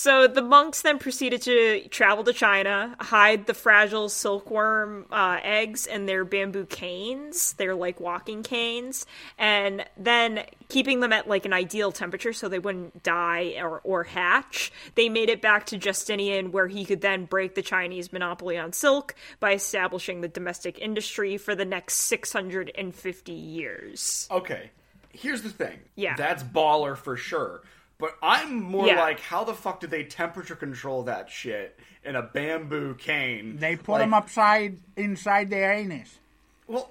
So 0.00 0.26
the 0.26 0.40
monks 0.40 0.80
then 0.80 0.98
proceeded 0.98 1.42
to 1.42 1.86
travel 1.88 2.24
to 2.24 2.32
China, 2.32 2.96
hide 3.00 3.44
the 3.44 3.52
fragile 3.52 4.08
silkworm 4.08 5.04
uh, 5.10 5.40
eggs 5.42 5.86
in 5.86 6.06
their 6.06 6.24
bamboo 6.24 6.64
canes. 6.64 7.52
They're 7.52 7.74
like 7.74 8.00
walking 8.00 8.42
canes, 8.42 9.04
and 9.36 9.84
then 9.98 10.46
keeping 10.70 11.00
them 11.00 11.12
at 11.12 11.28
like 11.28 11.44
an 11.44 11.52
ideal 11.52 11.92
temperature 11.92 12.32
so 12.32 12.48
they 12.48 12.58
wouldn't 12.58 13.02
die 13.02 13.56
or, 13.60 13.82
or 13.84 14.04
hatch. 14.04 14.72
They 14.94 15.10
made 15.10 15.28
it 15.28 15.42
back 15.42 15.66
to 15.66 15.76
Justinian, 15.76 16.50
where 16.50 16.66
he 16.66 16.86
could 16.86 17.02
then 17.02 17.26
break 17.26 17.54
the 17.54 17.60
Chinese 17.60 18.10
monopoly 18.10 18.56
on 18.56 18.72
silk 18.72 19.14
by 19.38 19.52
establishing 19.52 20.22
the 20.22 20.28
domestic 20.28 20.78
industry 20.78 21.36
for 21.36 21.54
the 21.54 21.66
next 21.66 21.96
650 21.96 23.32
years. 23.32 24.28
Okay. 24.30 24.70
Here's 25.12 25.42
the 25.42 25.50
thing. 25.50 25.78
Yeah. 25.94 26.16
That's 26.16 26.42
baller 26.42 26.96
for 26.96 27.18
sure. 27.18 27.60
But 28.00 28.16
I'm 28.22 28.62
more 28.62 28.86
Yeah. 28.86 29.00
like, 29.00 29.20
how 29.20 29.44
the 29.44 29.54
fuck 29.54 29.80
did 29.80 29.90
they 29.90 30.04
temperature 30.04 30.56
control 30.56 31.02
that 31.04 31.30
shit 31.30 31.78
in 32.04 32.16
a 32.16 32.22
bamboo 32.22 32.94
cane? 32.94 33.58
They 33.58 33.76
put 33.76 33.92
Like, 33.92 34.02
him 34.04 34.14
upside 34.14 34.78
inside 34.96 35.50
their 35.50 35.72
anus. 35.72 36.18
Well, 36.66 36.90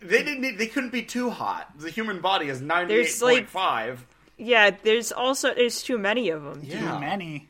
they 0.00 0.22
didn't. 0.22 0.56
They 0.58 0.66
couldn't 0.66 0.90
be 0.90 1.02
too 1.02 1.30
hot. 1.30 1.78
The 1.78 1.90
human 1.90 2.20
body 2.20 2.48
is 2.48 2.60
ninety 2.60 2.94
eight 2.94 2.96
There's, 3.04 3.22
like- 3.22 3.34
point 3.36 3.48
five. 3.50 4.06
Yeah, 4.36 4.70
there's 4.82 5.12
also 5.12 5.54
there's 5.54 5.82
too 5.82 5.96
many 5.98 6.28
of 6.30 6.42
them. 6.42 6.60
Yeah. 6.64 6.80
Too 6.92 6.98
many. 7.00 7.48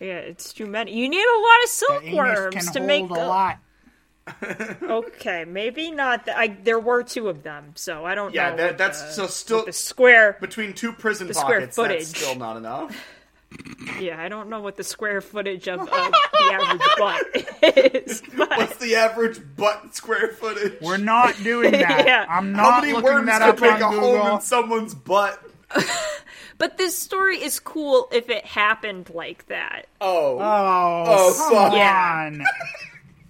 Yeah, 0.00 0.18
it's 0.18 0.52
too 0.52 0.66
many. 0.66 0.92
You 0.92 1.08
need 1.08 1.24
a 1.24 1.38
lot 1.40 1.62
of 1.64 1.68
silkworms 1.70 2.70
to 2.72 2.80
make 2.80 3.04
a 3.04 3.08
the- 3.08 3.14
lot. 3.14 3.58
Okay, 4.82 5.44
maybe 5.46 5.90
not. 5.90 6.24
Th- 6.24 6.36
I, 6.36 6.48
there 6.48 6.78
were 6.78 7.02
two 7.02 7.28
of 7.28 7.42
them, 7.42 7.72
so 7.74 8.04
I 8.04 8.14
don't 8.14 8.34
Yeah, 8.34 8.50
know. 8.50 8.56
that, 8.56 8.78
that's 8.78 9.02
the, 9.02 9.10
so 9.12 9.26
still 9.26 9.64
the 9.66 9.72
square. 9.72 10.36
between 10.40 10.72
two 10.72 10.92
prison 10.92 11.28
the 11.28 11.34
square 11.34 11.66
footage. 11.68 11.98
That's 12.08 12.18
still 12.20 12.34
not 12.36 12.56
enough. 12.56 12.96
Yeah, 14.00 14.20
I 14.20 14.28
don't 14.28 14.50
know 14.50 14.60
what 14.60 14.76
the 14.76 14.82
square 14.82 15.20
footage 15.20 15.68
of, 15.68 15.78
of 15.78 15.86
the 15.86 16.50
average 16.52 16.82
butt 16.98 17.24
is. 18.04 18.20
But 18.36 18.50
What's 18.50 18.76
the 18.78 18.96
average 18.96 19.38
butt 19.56 19.94
square 19.94 20.30
footage? 20.32 20.80
We're 20.80 20.96
not 20.96 21.36
doing 21.44 21.70
that. 21.70 22.04
Yeah. 22.06 22.26
I'm 22.28 22.52
How 22.52 22.70
not 22.70 22.80
many 22.80 22.94
looking 22.94 23.04
worms 23.12 23.26
that 23.28 23.38
could 23.40 23.48
up 23.50 23.60
make 23.60 23.72
on 23.74 23.94
a 23.94 24.00
home 24.00 24.16
Google. 24.22 24.34
in 24.34 24.40
someone's 24.40 24.94
butt? 24.96 25.40
but 26.58 26.78
this 26.78 26.98
story 26.98 27.40
is 27.40 27.60
cool 27.60 28.08
if 28.10 28.28
it 28.28 28.44
happened 28.44 29.10
like 29.14 29.46
that. 29.46 29.86
Oh, 30.00 30.38
Oh, 30.40 31.04
Oh, 31.06 31.34
come 31.38 31.52
fuck. 31.54 31.72
Yeah. 31.74 32.24
on. 32.32 32.44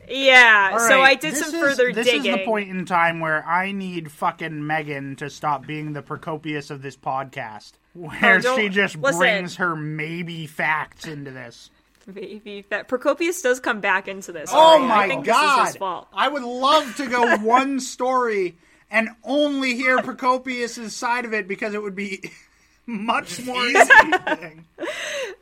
Yeah, 0.09 0.71
All 0.75 0.81
so 0.89 1.01
I 1.01 1.15
did 1.15 1.37
some 1.37 1.55
is- 1.55 1.61
further 1.61 1.93
this 1.93 2.07
digging. 2.07 2.23
This 2.23 2.33
is 2.33 2.39
the 2.41 2.45
point 2.45 2.71
in 2.71 2.85
time 2.87 3.21
where 3.21 3.45
I 3.47 3.73
need 3.73 4.11
fucking 4.13 4.67
Megan 4.67 5.17
to 5.17 5.31
stop 5.31 5.67
being 5.67 5.93
the 5.93 6.03
Procopius 6.03 6.71
of 6.71 6.83
this 6.83 6.97
podcast, 6.97 7.73
oh, 7.97 8.09
where 8.09 8.41
Oh, 8.45 8.57
she 8.57 8.69
just 8.69 8.97
listen. 8.97 9.19
brings 9.19 9.57
her 9.57 9.75
maybe 9.77 10.47
facts 10.47 11.07
into 11.07 11.31
this. 11.31 11.71
Maybe 12.07 12.67
that 12.69 12.87
Procopius 12.89 13.41
does 13.41 13.61
come 13.61 13.81
back 13.81 14.09
into 14.09 14.31
this. 14.31 14.51
Oh. 14.53 14.83
I 14.83 14.87
my 14.87 15.09
think 15.09 15.25
This 15.25 15.35
is 15.35 15.41
god! 15.41 15.67
his 15.69 15.77
fault. 15.77 16.09
I 16.13 16.29
would 16.29 16.43
love 16.43 16.97
to 16.97 17.07
go 17.09 17.37
one 17.39 17.81
story 17.81 18.57
and 18.91 19.09
only 19.25 19.75
hear 19.75 20.03
Procopius's 20.03 20.95
side 20.95 21.25
of 21.25 21.33
it 21.33 21.49
because 21.49 21.73
it 21.73 21.83
would 21.83 21.95
be 21.97 22.31
much 22.87 23.45
more 23.45 23.66
interesting. 23.66 24.64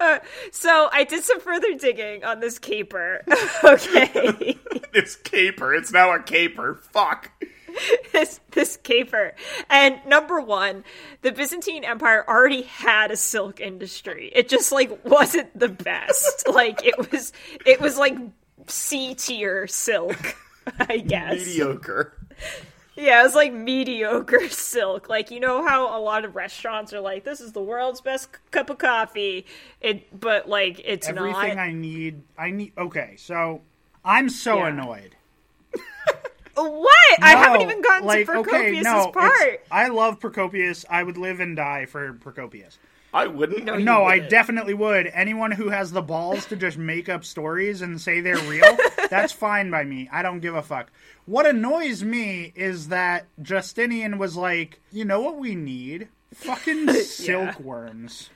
Uh, 0.01 0.18
so 0.51 0.88
I 0.90 1.05
did 1.05 1.22
some 1.22 1.38
further 1.40 1.74
digging 1.74 2.24
on 2.24 2.40
this 2.40 2.59
caper. 2.59 3.22
okay. 3.64 4.59
this 4.93 5.14
caper. 5.16 5.74
It's 5.74 5.93
now 5.93 6.12
a 6.12 6.20
caper. 6.20 6.80
Fuck. 6.90 7.30
this 8.12 8.40
this 8.51 8.76
caper. 8.78 9.34
And 9.70 10.05
number 10.07 10.40
one, 10.40 10.82
the 11.20 11.30
Byzantine 11.30 11.84
Empire 11.84 12.24
already 12.26 12.62
had 12.62 13.12
a 13.12 13.16
silk 13.16 13.61
industry. 13.61 14.32
It 14.34 14.49
just 14.49 14.72
like 14.72 15.05
wasn't 15.05 15.57
the 15.57 15.68
best. 15.68 16.49
like 16.49 16.84
it 16.84 17.12
was 17.12 17.32
it 17.64 17.80
was 17.80 17.97
like 17.97 18.16
C 18.66 19.14
tier 19.14 19.68
silk, 19.68 20.36
I 20.80 20.99
guess. 20.99 21.47
Mediocre. 21.47 22.12
Yeah, 22.95 23.20
it 23.20 23.24
was 23.24 23.34
like 23.34 23.53
mediocre 23.53 24.49
silk. 24.51 25.09
Like 25.09 25.30
you 25.30 25.40
know 25.40 25.66
how 25.66 25.97
a 25.97 26.01
lot 26.01 26.24
of 26.24 26.36
restaurants 26.36 26.93
are 26.93 27.01
like, 27.01 27.24
"This 27.24 27.40
is 27.40 27.53
the 27.53 27.62
world's 27.62 28.01
best 28.01 28.24
c- 28.32 28.38
cup 28.51 28.68
of 28.70 28.78
coffee." 28.78 29.47
It, 29.80 30.18
but 30.18 30.49
like 30.49 30.80
it's 30.84 31.09
Everything 31.09 31.57
not. 31.57 31.59
I 31.59 31.72
need, 31.72 32.22
I 32.36 32.51
need. 32.51 32.72
Okay, 32.76 33.14
so 33.16 33.62
I'm 34.05 34.28
so 34.28 34.59
Yeah. 34.59 34.68
annoyed. 34.68 35.16
What? 36.55 37.22
I 37.22 37.30
haven't 37.30 37.62
even 37.62 37.80
gotten 37.80 38.07
like, 38.07 38.26
to 38.26 38.32
Procopius's 38.32 38.86
okay, 38.86 39.05
no, 39.07 39.11
part. 39.11 39.64
I 39.70 39.88
love 39.88 40.20
Procopius. 40.20 40.84
I 40.90 41.03
would 41.03 41.16
live 41.16 41.40
and 41.40 41.57
die 41.57 41.86
for 41.86 42.12
Procopius. 42.12 42.78
I 43.15 43.27
wouldn't. 43.27 43.65
No, 43.65 43.77
No, 43.77 44.03
I 44.05 44.15
wouldn't. 44.15 44.31
definitely 44.31 44.75
would. 44.75 45.07
Anyone 45.09 45.51
who 45.53 45.69
has 45.69 45.93
the 45.93 46.01
balls 46.03 46.47
to 46.47 46.57
just 46.57 46.79
make 46.79 47.09
up 47.09 47.25
stories 47.25 47.83
and 47.83 48.01
say 48.01 48.21
they're 48.21 48.39
real, 48.39 48.77
that's 49.11 49.33
fine 49.33 49.71
by 49.71 49.85
me. 49.85 50.09
I 50.11 50.23
don't 50.23 50.41
give 50.41 50.55
a 50.55 50.63
fuck. 50.63 50.91
What 51.27 51.47
annoys 51.47 52.03
me 52.03 52.53
is 52.57 52.89
that 52.89 53.27
Justinian 53.43 54.19
was 54.19 54.37
like, 54.37 54.81
you 54.91 55.05
know 55.05 55.21
what 55.21 55.37
we 55.39 55.55
need? 55.55 56.09
Fucking 56.35 56.93
silkworms. 57.05 58.31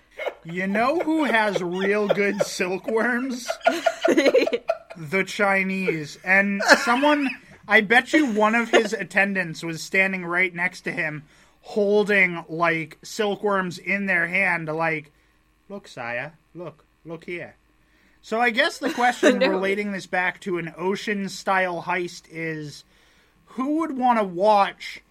You 0.44 0.66
know 0.66 0.98
who 1.00 1.24
has 1.24 1.62
real 1.62 2.08
good 2.08 2.42
silkworms? 2.42 3.48
the 4.06 5.24
Chinese. 5.26 6.18
And 6.24 6.62
someone, 6.84 7.28
I 7.68 7.80
bet 7.80 8.12
you 8.12 8.26
one 8.32 8.54
of 8.54 8.70
his 8.70 8.92
attendants 8.92 9.62
was 9.62 9.82
standing 9.82 10.24
right 10.24 10.54
next 10.54 10.82
to 10.82 10.92
him 10.92 11.24
holding 11.66 12.44
like 12.48 12.96
silkworms 13.02 13.76
in 13.76 14.06
their 14.06 14.28
hand, 14.28 14.68
like, 14.68 15.10
look, 15.68 15.88
Saya, 15.88 16.30
look, 16.54 16.84
look 17.04 17.24
here. 17.24 17.56
So 18.22 18.40
I 18.40 18.50
guess 18.50 18.78
the 18.78 18.92
question 18.92 19.38
No. 19.40 19.48
relating 19.48 19.90
this 19.90 20.06
back 20.06 20.40
to 20.42 20.58
an 20.58 20.72
ocean 20.78 21.28
style 21.28 21.82
heist 21.82 22.22
is 22.30 22.84
who 23.46 23.80
would 23.80 23.96
want 23.98 24.20
to 24.20 24.24
watch 24.24 25.02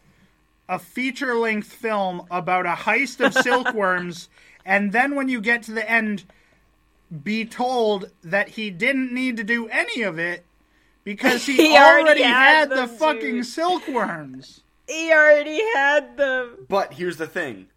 a 0.70 0.80
feature 0.80 1.36
length 1.36 1.74
film 1.74 2.26
about 2.32 2.66
a 2.66 2.70
heist 2.70 3.24
of 3.26 3.34
silkworms 3.44 4.30
and 4.66 4.94
then 4.94 5.14
when 5.14 5.28
you 5.28 5.42
get 5.42 5.64
to 5.64 5.74
the 5.74 5.90
end 5.90 6.24
be 7.24 7.46
told 7.46 8.12
that 8.24 8.50
he 8.50 8.70
didn't 8.72 9.14
need 9.14 9.38
to 9.38 9.44
do 9.44 9.68
any 9.68 10.04
of 10.04 10.18
it 10.18 10.46
because 11.04 11.46
he, 11.46 11.56
He 11.58 11.78
already 11.78 12.04
already, 12.04 12.24
had 12.24 12.70
had, 12.70 12.70
the 12.72 12.88
fucking 12.88 13.44
silkworms. 13.44 14.62
He 14.88 15.12
already 15.12 15.60
had 15.74 16.18
them. 16.18 16.66
But 16.70 16.94
here's 16.94 17.18
the 17.18 17.28
thing. 17.28 17.68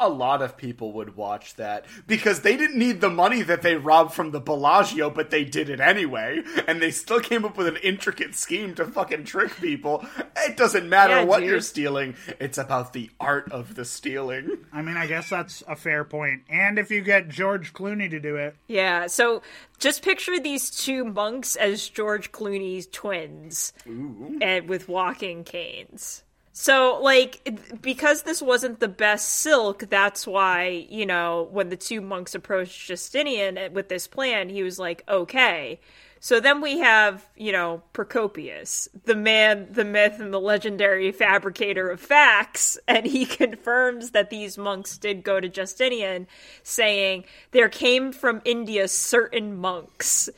a 0.00 0.08
lot 0.08 0.40
of 0.40 0.56
people 0.56 0.92
would 0.92 1.16
watch 1.16 1.56
that 1.56 1.84
because 2.06 2.42
they 2.42 2.56
didn't 2.56 2.78
need 2.78 3.00
the 3.00 3.10
money 3.10 3.42
that 3.42 3.62
they 3.62 3.74
robbed 3.74 4.12
from 4.14 4.30
the 4.30 4.38
Bellagio, 4.38 5.10
but 5.10 5.30
they 5.30 5.44
did 5.44 5.68
it 5.68 5.80
anyway, 5.80 6.40
and 6.68 6.80
they 6.80 6.92
still 6.92 7.18
came 7.18 7.44
up 7.44 7.56
with 7.56 7.66
an 7.66 7.78
intricate 7.82 8.32
scheme 8.36 8.76
to 8.76 8.84
fucking 8.84 9.24
trick 9.24 9.56
people. 9.60 10.06
It 10.36 10.56
doesn't 10.56 10.88
matter 10.88 11.14
Yeah, 11.16 11.24
what 11.24 11.40
dude. 11.40 11.48
you're 11.48 11.60
stealing; 11.60 12.14
it's 12.38 12.58
about 12.58 12.92
the 12.92 13.10
art 13.18 13.50
of 13.50 13.74
the 13.74 13.84
stealing. 13.84 14.58
I 14.72 14.82
mean, 14.82 14.96
I 14.96 15.08
guess 15.08 15.30
that's 15.30 15.64
a 15.66 15.74
fair 15.74 16.04
point. 16.04 16.42
And 16.48 16.78
if 16.78 16.92
you 16.92 17.00
get 17.00 17.28
George 17.28 17.72
Clooney 17.72 18.08
to 18.08 18.20
do 18.20 18.36
it, 18.36 18.54
Yeah, 18.68 19.08
so 19.08 19.42
just 19.80 20.02
picture 20.04 20.38
these 20.38 20.70
two 20.70 21.04
monks 21.06 21.56
as 21.56 21.88
George 21.88 22.30
Clooney's 22.30 22.86
twins 22.86 23.72
and 23.84 24.68
with 24.68 24.88
walking 24.88 25.42
canes. 25.42 26.22
So, 26.60 26.98
like, 27.00 27.56
because 27.80 28.22
this 28.22 28.42
wasn't 28.42 28.80
the 28.80 28.88
best 28.88 29.28
silk, 29.28 29.84
that's 29.88 30.26
why, 30.26 30.88
you 30.90 31.06
know, 31.06 31.46
when 31.52 31.68
the 31.68 31.76
two 31.76 32.00
monks 32.00 32.34
approached 32.34 32.88
Justinian 32.88 33.56
eh, 33.56 33.68
with 33.68 33.88
this 33.88 34.08
plan, 34.08 34.48
he 34.48 34.64
was 34.64 34.76
like, 34.76 35.04
okay. 35.08 35.78
So 36.18 36.40
then 36.40 36.60
we 36.60 36.80
have, 36.80 37.24
you 37.36 37.52
know, 37.52 37.84
Procopius, 37.92 38.88
the 39.04 39.14
man, 39.14 39.68
the 39.70 39.84
myth, 39.84 40.18
and 40.18 40.34
the 40.34 40.40
legendary 40.40 41.12
fabricator 41.12 41.90
of 41.90 42.00
facts, 42.00 42.76
and 42.88 43.06
he 43.06 43.24
confirms 43.24 44.10
that 44.10 44.30
these 44.30 44.58
monks 44.58 44.98
did 44.98 45.22
go 45.22 45.38
to 45.38 45.48
Justinian, 45.48 46.26
saying, 46.64 47.22
There 47.52 47.68
came 47.68 48.10
from 48.10 48.42
India 48.44 48.88
certain 48.88 49.56
monks. 49.56 50.28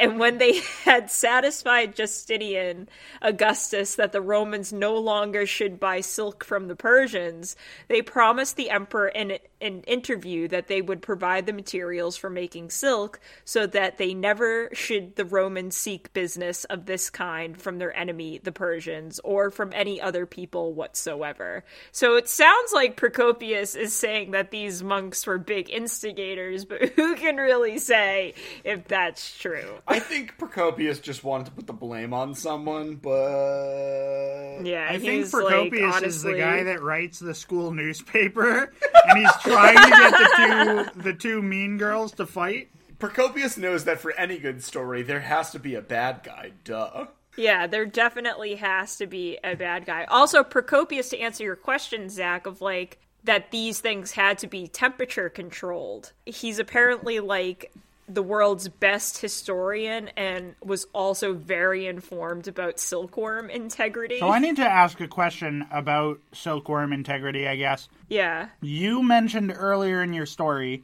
And 0.00 0.18
when 0.18 0.38
they 0.38 0.60
had 0.84 1.10
satisfied 1.10 1.94
Justinian 1.94 2.88
Augustus 3.20 3.96
that 3.96 4.12
the 4.12 4.22
Romans 4.22 4.72
no 4.72 4.96
longer 4.96 5.44
should 5.46 5.78
buy 5.78 6.00
silk 6.00 6.42
from 6.42 6.68
the 6.68 6.74
Persians, 6.76 7.54
they 7.88 8.00
promised 8.00 8.56
the 8.56 8.70
emperor 8.70 9.08
in 9.08 9.38
an 9.60 9.82
interview 9.82 10.48
that 10.48 10.68
they 10.68 10.80
would 10.80 11.02
provide 11.02 11.44
the 11.44 11.52
materials 11.52 12.16
for 12.16 12.30
making 12.30 12.70
silk 12.70 13.20
so 13.44 13.66
that 13.66 13.98
they 13.98 14.14
never 14.14 14.70
should 14.72 15.16
the 15.16 15.24
Romans 15.24 15.76
seek 15.76 16.12
business 16.14 16.64
of 16.64 16.86
this 16.86 17.10
kind 17.10 17.60
from 17.60 17.78
their 17.78 17.94
enemy, 17.94 18.40
the 18.42 18.52
Persians, 18.52 19.20
or 19.22 19.50
from 19.50 19.70
any 19.74 20.00
other 20.00 20.24
people 20.24 20.72
whatsoever. 20.72 21.62
So 21.92 22.16
it 22.16 22.26
sounds 22.28 22.72
like 22.72 22.96
Procopius 22.96 23.74
is 23.74 23.94
saying 23.94 24.30
that 24.30 24.50
these 24.50 24.82
monks 24.82 25.26
were 25.26 25.36
big 25.36 25.68
instigators, 25.68 26.64
but 26.64 26.88
who 26.96 27.14
can 27.16 27.36
really 27.36 27.76
say 27.76 28.32
if 28.64 28.88
that's 28.88 29.38
true? 29.38 29.80
I 29.90 29.98
think 29.98 30.38
Procopius 30.38 31.00
just 31.00 31.24
wanted 31.24 31.46
to 31.46 31.52
put 31.52 31.66
the 31.66 31.72
blame 31.72 32.14
on 32.14 32.34
someone, 32.34 32.94
but 32.96 34.60
Yeah, 34.62 34.86
I 34.88 34.98
he's 34.98 35.30
think 35.30 35.32
like, 35.32 35.44
Procopius 35.52 35.94
honestly, 35.96 36.06
is 36.08 36.22
the 36.22 36.34
guy 36.34 36.62
that 36.64 36.82
writes 36.82 37.18
the 37.18 37.34
school 37.34 37.72
newspaper, 37.72 38.72
and 39.04 39.18
he's 39.18 39.36
trying 39.42 39.76
to 39.76 39.90
get 39.90 40.12
the 40.12 40.92
two 40.94 41.00
the 41.02 41.12
two 41.14 41.42
mean 41.42 41.78
girls 41.78 42.12
to 42.12 42.26
fight. 42.26 42.70
Procopius 42.98 43.56
knows 43.56 43.84
that 43.84 43.98
for 44.00 44.12
any 44.12 44.38
good 44.38 44.62
story, 44.62 45.02
there 45.02 45.20
has 45.20 45.50
to 45.52 45.58
be 45.58 45.74
a 45.74 45.80
bad 45.80 46.22
guy. 46.22 46.52
Duh. 46.64 47.06
Yeah, 47.36 47.66
there 47.66 47.86
definitely 47.86 48.56
has 48.56 48.96
to 48.96 49.06
be 49.06 49.38
a 49.42 49.54
bad 49.56 49.86
guy. 49.86 50.04
Also, 50.04 50.42
Procopius, 50.44 51.08
to 51.10 51.18
answer 51.18 51.42
your 51.44 51.56
question, 51.56 52.10
Zach, 52.10 52.46
of 52.46 52.60
like 52.60 52.98
that 53.24 53.50
these 53.50 53.80
things 53.80 54.12
had 54.12 54.38
to 54.38 54.46
be 54.46 54.66
temperature 54.68 55.28
controlled. 55.28 56.12
He's 56.26 56.58
apparently 56.58 57.20
like 57.20 57.72
the 58.12 58.22
world's 58.22 58.68
best 58.68 59.18
historian 59.18 60.08
and 60.16 60.54
was 60.62 60.86
also 60.92 61.32
very 61.32 61.86
informed 61.86 62.48
about 62.48 62.80
silkworm 62.80 63.48
integrity. 63.48 64.18
So 64.18 64.28
I 64.28 64.40
need 64.40 64.56
to 64.56 64.68
ask 64.68 65.00
a 65.00 65.08
question 65.08 65.66
about 65.70 66.20
silkworm 66.32 66.92
integrity. 66.92 67.46
I 67.46 67.56
guess 67.56 67.88
yeah. 68.08 68.48
you 68.60 69.02
mentioned 69.02 69.54
earlier 69.56 70.02
in 70.02 70.12
your 70.12 70.26
story 70.26 70.82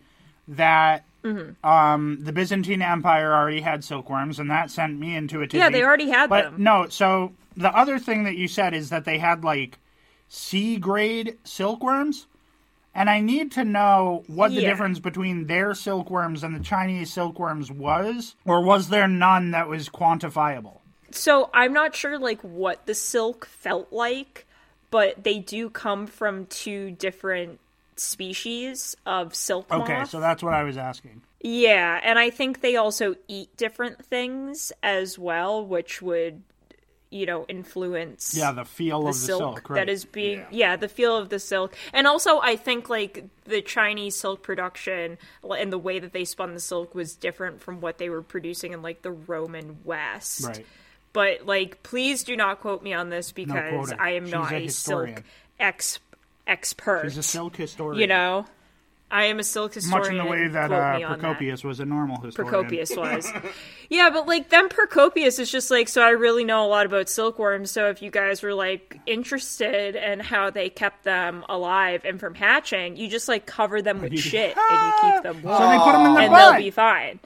that 0.49 1.05
Mm-hmm. 1.25 1.69
um, 1.69 2.19
the 2.21 2.33
Byzantine 2.33 2.83
Empire 2.83 3.35
already 3.35 3.61
had 3.61 3.83
silkworms, 3.83 4.39
and 4.39 4.49
that 4.49 4.71
sent 4.71 4.97
me 4.97 5.17
into 5.17 5.41
a 5.41 5.49
tizzy. 5.49 5.59
Yeah, 5.59 5.71
they 5.71 5.83
already 5.83 6.09
had 6.09 6.31
but 6.31 6.53
them. 6.53 6.63
no, 6.63 6.87
so 6.89 7.33
the 7.57 7.77
other 7.77 7.99
thing 7.99 8.23
that 8.25 8.37
you 8.37 8.47
said 8.47 8.75
is 8.75 8.91
that 8.91 9.05
they 9.05 9.19
had 9.19 9.43
like 9.43 9.81
C 10.29 10.77
grade 10.77 11.37
silkworms. 11.43 12.29
And 12.97 13.11
I 13.11 13.21
need 13.21 13.53
to 13.53 13.65
know 13.65 14.25
what 14.27 14.49
the 14.49 14.63
Yeah. 14.63 14.71
difference 14.71 14.99
between 14.99 15.49
their 15.49 15.75
silkworms 15.75 16.43
and 16.43 16.57
the 16.57 16.65
Chinese 16.65 17.13
silkworms 17.13 17.71
was, 17.71 18.35
or 18.47 18.63
was 18.63 18.89
there 18.89 19.07
none 19.07 19.51
that 19.51 19.69
was 19.69 19.91
quantifiable? 19.91 20.81
So 21.11 21.51
I'm 21.53 21.75
not 21.75 21.95
sure 21.95 22.19
like 22.19 22.41
what 22.41 22.87
the 22.87 22.95
silk 22.95 23.45
felt 23.45 23.93
like, 23.93 24.47
but 24.91 25.23
they 25.25 25.39
do 25.39 25.69
come 25.69 26.07
from 26.07 26.47
two 26.47 26.93
different 26.93 27.61
species 27.97 28.97
of 29.05 29.35
silk 29.35 29.71
moth. 29.71 29.83
Okay, 29.83 30.05
so 30.07 30.19
that's 30.19 30.43
what 30.43 30.55
I 30.55 30.63
was 30.63 30.79
asking. 30.79 31.21
Yeah, 31.43 32.01
and 32.03 32.19
I 32.19 32.31
think 32.31 32.63
they 32.63 32.77
also 32.77 33.15
eat 33.29 33.55
different 33.59 34.07
things 34.07 34.73
as 34.83 35.19
well, 35.19 35.65
which 35.65 36.01
would, 36.01 36.43
you 37.17 37.27
know, 37.27 37.45
influence 37.49 38.35
Yeah, 38.37 38.53
the 38.53 38.65
feel 38.65 39.03
the 39.03 39.09
of 39.09 39.15
the 39.15 39.19
silk, 39.21 39.41
silk, 39.41 39.71
right? 39.71 39.77
that 39.77 39.89
is 39.89 40.05
being 40.05 40.45
yeah. 40.51 40.77
the 40.77 40.89
feel 40.89 41.17
of 41.17 41.29
the 41.29 41.39
silk 41.39 41.75
and 41.93 42.07
also 42.07 42.39
i 42.41 42.57
think 42.57 42.89
like 42.89 43.25
the 43.45 43.63
chinese 43.63 44.15
silk 44.17 44.43
production 44.43 45.19
and 45.59 45.73
the 45.73 45.79
way 45.79 45.99
that 45.99 46.13
they 46.13 46.25
spun 46.25 46.55
the 46.55 46.61
silk 46.61 46.95
was 46.95 47.15
different 47.15 47.61
from 47.61 47.81
what 47.81 47.99
they 47.99 48.09
were 48.11 48.23
producing 48.23 48.73
in 48.73 48.83
like 48.83 49.03
the 49.03 49.11
roman 49.13 49.79
west 49.85 50.45
Right. 50.45 50.67
but 51.13 51.47
like 51.47 51.83
please 51.83 52.25
do 52.25 52.37
not 52.37 52.61
quote 52.61 52.83
me 52.83 52.93
on 52.93 53.09
this 53.11 53.33
because 53.33 53.89
quoting. 53.91 53.99
i 54.01 54.11
am 54.11 54.25
She's 54.27 54.33
not 54.33 54.53
a 54.53 54.57
a, 54.57 54.69
silk 54.69 55.23
ex 55.59 55.99
expert 56.47 57.05
He's 57.05 57.19
a 57.19 57.23
silk 57.23 57.57
historian. 57.57 58.01
you 58.01 58.07
know 58.07 58.47
i 59.11 59.25
am 59.27 59.39
a 59.39 59.45
silk 59.45 59.75
much 59.89 60.09
in 60.09 60.19
the 60.19 60.25
way 60.25 60.49
that 60.49 60.73
uh, 60.73 60.97
me 60.99 61.05
on 61.05 61.13
that. 61.13 61.21
Procopius 61.21 61.63
was 61.63 61.79
a 61.81 61.85
normal 61.85 62.21
historian. 62.21 62.53
Procopius 62.53 62.91
was. 62.97 63.33
yeah, 63.89 64.11
but 64.11 64.27
like 64.27 64.49
then 64.51 64.69
Procopius 64.69 65.39
is 65.39 65.51
just 65.51 65.71
like, 65.71 65.89
so 65.89 66.03
I 66.03 66.11
really 66.11 66.45
know 66.45 66.65
a 66.65 66.69
lot 66.69 66.87
about 66.87 67.09
silkworms. 67.09 67.71
So 67.71 67.89
if 67.89 68.03
you 68.03 68.11
guys 68.11 68.43
were 68.43 68.55
like 68.55 68.99
interested 69.07 69.95
in 69.95 70.21
how 70.21 70.51
they 70.51 70.69
kept 70.71 71.05
them 71.05 71.45
alive 71.49 72.03
and 72.05 72.19
from 72.19 72.35
hatching, 72.35 72.97
you 72.97 73.09
just 73.09 73.29
like 73.29 73.47
cover 73.47 73.81
them 73.81 74.01
with 74.03 74.19
shit 74.19 74.57
and 74.57 74.87
you 75.05 75.13
keep 75.13 75.23
them 75.23 75.43
warm, 75.43 75.59
So 75.59 75.71
they 75.71 75.79
put 75.79 75.93
them 75.93 76.07
in 76.07 76.15
the 76.15 76.21
and 76.23 76.31
butt. 76.33 76.51
they'll 76.53 76.61
be 76.63 76.71
fine. 76.71 77.21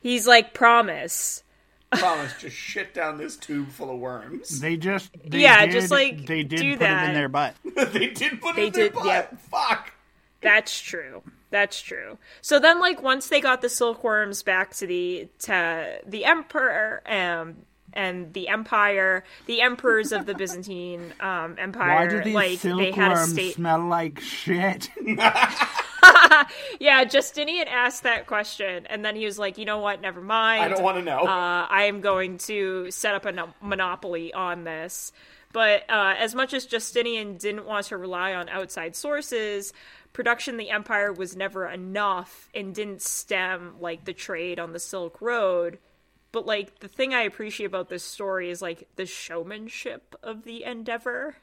He's 0.00 0.26
like, 0.26 0.52
promise. 0.54 1.42
Promise, 1.90 2.34
just 2.38 2.54
shit 2.54 2.92
down 2.92 3.16
this 3.16 3.34
tube 3.36 3.70
full 3.70 3.90
of 3.90 3.98
worms. 3.98 4.60
They 4.60 4.76
just 4.76 5.10
they 5.24 5.40
Yeah, 5.40 5.64
did, 5.64 5.72
just, 5.72 5.90
like, 5.90 6.26
they 6.26 6.42
did 6.42 6.60
do 6.60 6.76
put 6.76 6.86
it 6.86 7.02
in 7.08 7.14
their 7.14 7.28
butt. 7.30 7.54
they 7.92 8.08
did 8.08 8.40
put 8.42 8.50
it 8.50 8.56
They 8.56 8.66
in 8.66 8.72
their 8.74 8.84
did, 8.90 8.92
butt. 8.92 9.06
yep. 9.06 9.40
Fuck. 9.50 9.92
That's 10.40 10.80
true. 10.80 11.22
That's 11.50 11.80
true. 11.80 12.18
So 12.42 12.58
then, 12.58 12.78
like, 12.80 13.02
once 13.02 13.28
they 13.28 13.40
got 13.40 13.60
the 13.62 13.68
silkworms 13.68 14.42
back 14.42 14.74
to 14.76 14.86
the 14.86 15.28
to 15.40 16.00
the 16.06 16.24
emperor 16.26 17.02
um, 17.06 17.56
and 17.94 18.32
the 18.34 18.48
empire, 18.48 19.24
the 19.46 19.62
emperors 19.62 20.12
of 20.12 20.26
the 20.26 20.34
Byzantine 20.34 21.12
um, 21.20 21.56
Empire, 21.58 21.94
Why 21.94 22.06
do 22.06 22.22
these 22.22 22.34
like 22.34 22.60
they 22.60 22.92
had 22.92 23.12
a 23.12 23.16
silkworms 23.16 23.32
state. 23.32 23.54
smell 23.54 23.80
like 23.86 24.20
shit? 24.20 24.90
Yeah, 26.80 27.04
Justinian 27.04 27.68
asked 27.68 28.04
that 28.04 28.26
question, 28.26 28.86
and 28.86 29.04
then 29.04 29.16
he 29.16 29.24
was 29.24 29.38
like, 29.38 29.58
"You 29.58 29.64
know 29.64 29.78
what? 29.78 30.00
Never 30.00 30.20
mind. 30.20 30.62
I 30.62 30.68
don't 30.68 30.82
want 30.82 30.96
to 30.96 31.02
know. 31.02 31.18
Uh, 31.20 31.66
I 31.68 31.84
am 31.84 32.00
going 32.00 32.38
to 32.38 32.90
set 32.90 33.14
up 33.14 33.24
a 33.26 33.32
no- 33.32 33.54
monopoly 33.60 34.32
on 34.32 34.64
this. 34.64 35.12
But 35.52 35.84
uh, 35.90 36.14
as 36.18 36.34
much 36.34 36.54
as 36.54 36.66
Justinian 36.66 37.36
didn't 37.36 37.66
want 37.66 37.86
to 37.86 37.96
rely 37.96 38.34
on 38.34 38.48
outside 38.48 38.94
sources, 38.96 39.72
production 40.12 40.56
the 40.56 40.70
empire 40.70 41.12
was 41.12 41.36
never 41.36 41.66
enough 41.66 42.48
and 42.54 42.74
didn't 42.74 43.02
stem 43.02 43.74
like 43.80 44.04
the 44.04 44.12
trade 44.12 44.58
on 44.58 44.72
the 44.72 44.78
Silk 44.80 45.20
Road. 45.20 45.78
But 46.32 46.46
like 46.46 46.80
the 46.80 46.88
thing 46.88 47.14
I 47.14 47.22
appreciate 47.22 47.66
about 47.66 47.88
this 47.88 48.04
story 48.04 48.50
is 48.50 48.60
like 48.60 48.88
the 48.96 49.06
showmanship 49.06 50.14
of 50.22 50.44
the 50.44 50.64
endeavor. 50.64 51.36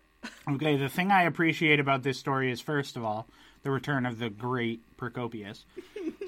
okay, 0.49 0.75
the 0.77 0.89
thing 0.89 1.11
I 1.11 1.23
appreciate 1.23 1.79
about 1.79 2.03
this 2.03 2.17
story 2.19 2.51
is 2.51 2.61
first 2.61 2.97
of 2.97 3.03
all 3.03 3.27
the 3.63 3.71
return 3.71 4.05
of 4.05 4.19
the 4.19 4.29
great 4.29 4.81
Procopius. 4.97 5.65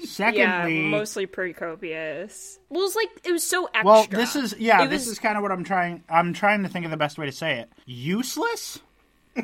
Yeah, 0.00 0.04
Secondly, 0.06 0.82
mostly 0.82 1.26
Procopius. 1.26 2.58
Well, 2.68 2.84
it's 2.86 2.94
like 2.94 3.08
it 3.24 3.32
was 3.32 3.44
so 3.44 3.64
extra. 3.66 3.84
well, 3.84 4.06
this 4.08 4.36
is 4.36 4.54
yeah, 4.58 4.84
It 4.84 4.90
this 4.90 5.02
was- 5.06 5.12
is 5.12 5.18
kind 5.18 5.36
of 5.36 5.42
what 5.42 5.50
I'm 5.50 5.64
trying. 5.64 6.04
I'm 6.08 6.32
trying 6.32 6.62
to 6.62 6.68
think 6.68 6.84
of 6.84 6.92
the 6.92 6.96
best 6.96 7.18
way 7.18 7.26
to 7.26 7.32
say 7.32 7.58
it. 7.58 7.70
Useless. 7.84 8.78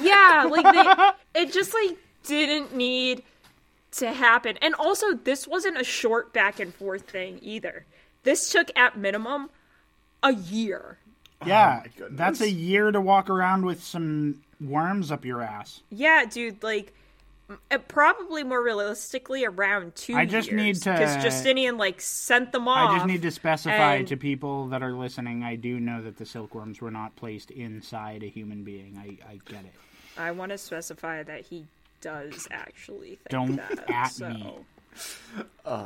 Yeah, 0.00 0.48
like 0.50 0.74
they, 1.34 1.40
it 1.42 1.52
just 1.52 1.74
like 1.74 1.98
didn't 2.24 2.74
need 2.74 3.22
to 3.92 4.12
happen. 4.12 4.58
And 4.62 4.74
also 4.74 5.14
this 5.14 5.46
wasn't 5.46 5.80
a 5.80 5.84
short 5.84 6.32
back 6.32 6.60
and 6.60 6.74
forth 6.74 7.02
thing 7.02 7.38
either. 7.42 7.84
This 8.24 8.50
took 8.50 8.70
at 8.76 8.98
minimum 8.98 9.50
a 10.22 10.34
year. 10.34 10.98
Yeah, 11.46 11.76
oh 11.78 11.82
my 11.84 11.90
goodness. 11.96 12.18
that's 12.18 12.40
a 12.40 12.50
year 12.50 12.90
to 12.90 13.00
walk 13.00 13.30
around 13.30 13.64
with 13.64 13.82
some 13.82 14.40
worms 14.60 15.12
up 15.12 15.24
your 15.24 15.40
ass. 15.40 15.82
Yeah, 15.90 16.24
dude, 16.24 16.62
like 16.62 16.92
Uh, 17.70 17.78
probably 17.78 18.42
more 18.44 18.62
realistically 18.62 19.44
around 19.44 19.94
2 19.96 20.14
I 20.14 20.26
just 20.26 20.52
need 20.52 20.76
to- 20.82 20.94
cuz 20.96 21.22
Justinian 21.22 21.78
like 21.78 22.00
sent 22.00 22.52
them 22.52 22.68
off. 22.68 22.90
I 22.90 22.94
just 22.96 23.06
need 23.06 23.22
to 23.22 23.30
specify 23.30 23.94
and- 23.96 24.08
to 24.08 24.16
people 24.18 24.68
that 24.68 24.82
are 24.82 24.92
listening. 24.92 25.42
I 25.42 25.56
do 25.56 25.80
know 25.80 26.02
that 26.02 26.18
the 26.18 26.26
silkworms 26.26 26.80
were 26.82 26.90
not 26.90 27.16
placed 27.16 27.50
inside 27.50 28.22
a 28.22 28.26
human 28.28 28.64
being. 28.64 28.98
I, 28.98 29.32
I 29.32 29.38
get 29.50 29.64
it. 29.64 29.72
I 30.18 30.30
want 30.32 30.52
to 30.52 30.58
specify 30.58 31.22
that 31.22 31.42
he 31.46 31.64
does 32.02 32.46
actually 32.50 33.16
think 33.16 33.28
Don't 33.30 33.56
that. 33.56 33.90
at 33.90 34.08
so 34.08 34.28
me. 34.28 34.56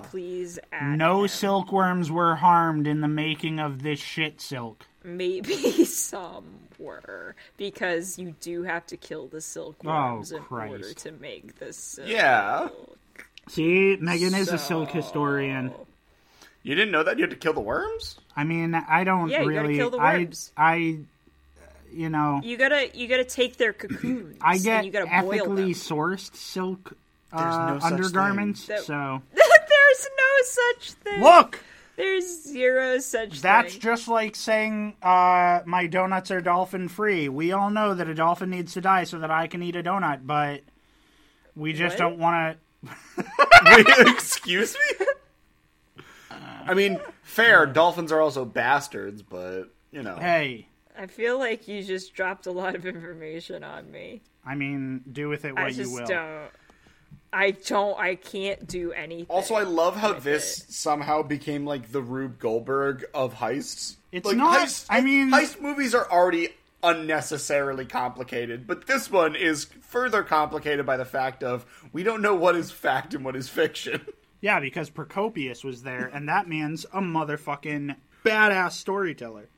please 0.04 0.58
at 0.72 0.96
No 0.96 1.22
him. 1.22 1.28
silkworms 1.28 2.10
were 2.10 2.36
harmed 2.36 2.86
in 2.86 3.00
the 3.02 3.08
making 3.08 3.60
of 3.60 3.82
this 3.82 4.00
shit 4.00 4.40
silk. 4.40 4.86
Maybe 5.05 5.55
some 5.84 6.44
were 6.78 7.34
because 7.57 8.18
you 8.18 8.34
do 8.40 8.62
have 8.62 8.86
to 8.88 8.96
kill 8.96 9.26
the 9.28 9.40
silkworms 9.40 10.32
Oh, 10.32 10.36
in 10.36 10.42
order 10.50 10.92
to 10.94 11.12
make 11.12 11.59
the 11.59 11.72
silk. 11.72 12.09
Yeah. 12.09 12.68
See, 13.48 13.96
Megan 14.00 14.34
is 14.34 14.48
a 14.53 14.59
silk 14.59 14.90
historian. 14.90 15.72
You 16.62 16.74
didn't 16.76 16.92
know 16.92 17.03
that 17.03 17.18
you 17.18 17.24
had 17.24 17.30
to 17.30 17.36
kill 17.36 17.53
the 17.55 17.61
worms? 17.61 18.16
I 18.36 18.44
mean, 18.44 18.74
I 18.74 19.03
don't 19.05 19.28
Yeah, 19.28 19.42
you 19.42 19.50
gotta 19.53 19.62
really. 19.62 19.76
kill 19.76 19.90
the 19.90 19.98
I, 19.98 20.18
worms. 20.18 20.53
I, 20.57 20.98
you 21.92 22.09
know, 22.09 22.40
You 22.44 22.57
gotta 22.57 22.88
you 22.96 23.09
gotta 23.09 23.24
take 23.24 23.57
their 23.57 23.72
cocoons. 23.72 24.36
I 24.40 24.55
and 24.55 24.62
get 24.64 24.84
you 24.84 24.92
gotta 24.92 25.07
boil 25.22 25.34
ethically 25.34 25.72
them. 25.72 25.72
sourced 25.72 26.34
silk 26.36 26.96
uh, 27.32 27.72
no 27.72 27.78
such 27.80 27.92
undergarments. 27.92 28.64
thing. 28.64 28.76
That- 28.76 28.84
So 28.84 29.22
There's 29.34 30.09
no 30.16 30.42
such 30.44 30.92
thing. 30.92 31.20
look, 31.22 31.59
There's 32.03 32.42
zero 32.42 32.98
such 32.98 33.40
that's 33.40 33.72
thing. 33.74 33.80
just 33.80 34.09
like 34.09 34.34
saying 34.34 34.96
uh, 35.03 35.61
my 35.66 35.86
donuts 35.86 36.32
are 36.32 36.40
dolphin 36.40 36.88
free. 36.88 37.28
We 37.28 37.53
all 37.53 37.70
know 37.70 37.94
that 37.94 38.09
a 38.09 38.14
dolphin 38.14 38.50
needs 38.50 38.72
to 38.74 38.80
die 38.80 39.05
so 39.05 39.20
that 39.20 39.30
I 39.30 39.46
can 39.46 39.62
eat 39.62 39.76
a 39.76 39.84
donut, 39.84 40.26
but 40.26 40.62
we 41.55 41.72
just 41.72 41.98
What? 42.00 42.11
don't 42.11 42.18
want 42.18 42.59
to. 43.16 44.05
excuse 44.09 44.74
me? 44.98 45.07
I 46.66 46.74
mean, 46.74 46.98
fair. 47.22 47.66
Dolphins 47.66 48.11
are 48.11 48.20
also 48.20 48.44
bastards, 48.44 49.22
but 49.22 49.66
you 49.92 50.03
know. 50.03 50.16
Hey, 50.16 50.66
I 50.98 51.07
feel 51.07 51.38
like 51.38 51.68
you 51.68 51.84
just 51.84 52.14
dropped 52.14 52.46
a 52.46 52.53
lot 52.53 52.74
of 52.74 52.84
information 52.84 53.62
on 53.62 53.90
me. 53.92 54.22
I 54.44 54.57
mean, 54.57 55.03
do 55.12 55.28
with 55.28 55.44
it 55.44 55.53
what 55.55 55.62
I 55.64 55.68
you 55.68 55.88
will. 55.92 56.05
don't. 56.07 56.48
I 57.32 57.52
don't. 57.52 57.98
I 57.98 58.14
can't 58.16 58.66
do 58.66 58.92
anything. 58.92 59.26
Also, 59.28 59.54
I 59.54 59.62
love 59.62 59.96
how 59.96 60.12
this 60.12 60.58
it. 60.60 60.72
somehow 60.72 61.22
became 61.22 61.64
like 61.64 61.90
the 61.92 62.02
Rube 62.02 62.38
Goldberg 62.38 63.04
of 63.14 63.34
heists. 63.34 63.96
It's 64.12 64.26
Like, 64.26 64.36
not- 64.36 64.60
Heist, 64.60 64.86
I 64.90 65.00
mean- 65.00 65.30
heist 65.30 65.60
movies 65.60 65.94
are 65.94 66.10
already 66.10 66.50
unnecessarily 66.82 67.86
complicated, 67.86 68.66
but 68.66 68.86
this 68.86 69.10
one 69.10 69.34
is 69.36 69.64
further 69.80 70.22
complicated 70.22 70.84
by 70.84 70.96
the 70.96 71.04
fact 71.04 71.42
of 71.42 71.64
we 71.92 72.02
don't 72.02 72.20
know 72.20 72.34
what 72.34 72.56
is 72.56 72.70
fact 72.70 73.14
and 73.14 73.24
what 73.24 73.36
is 73.36 73.48
fiction. 73.48 74.00
Yeah, 74.44 74.58
because 74.58 74.90
Procopius 74.90 75.62
was 75.62 75.84
there, 75.84 76.10
and 76.12 76.28
that 76.28 76.48
man's 76.48 76.84
a 76.92 77.00
motherfucking 77.00 77.94
badass 78.24 78.72
storyteller. 78.72 79.48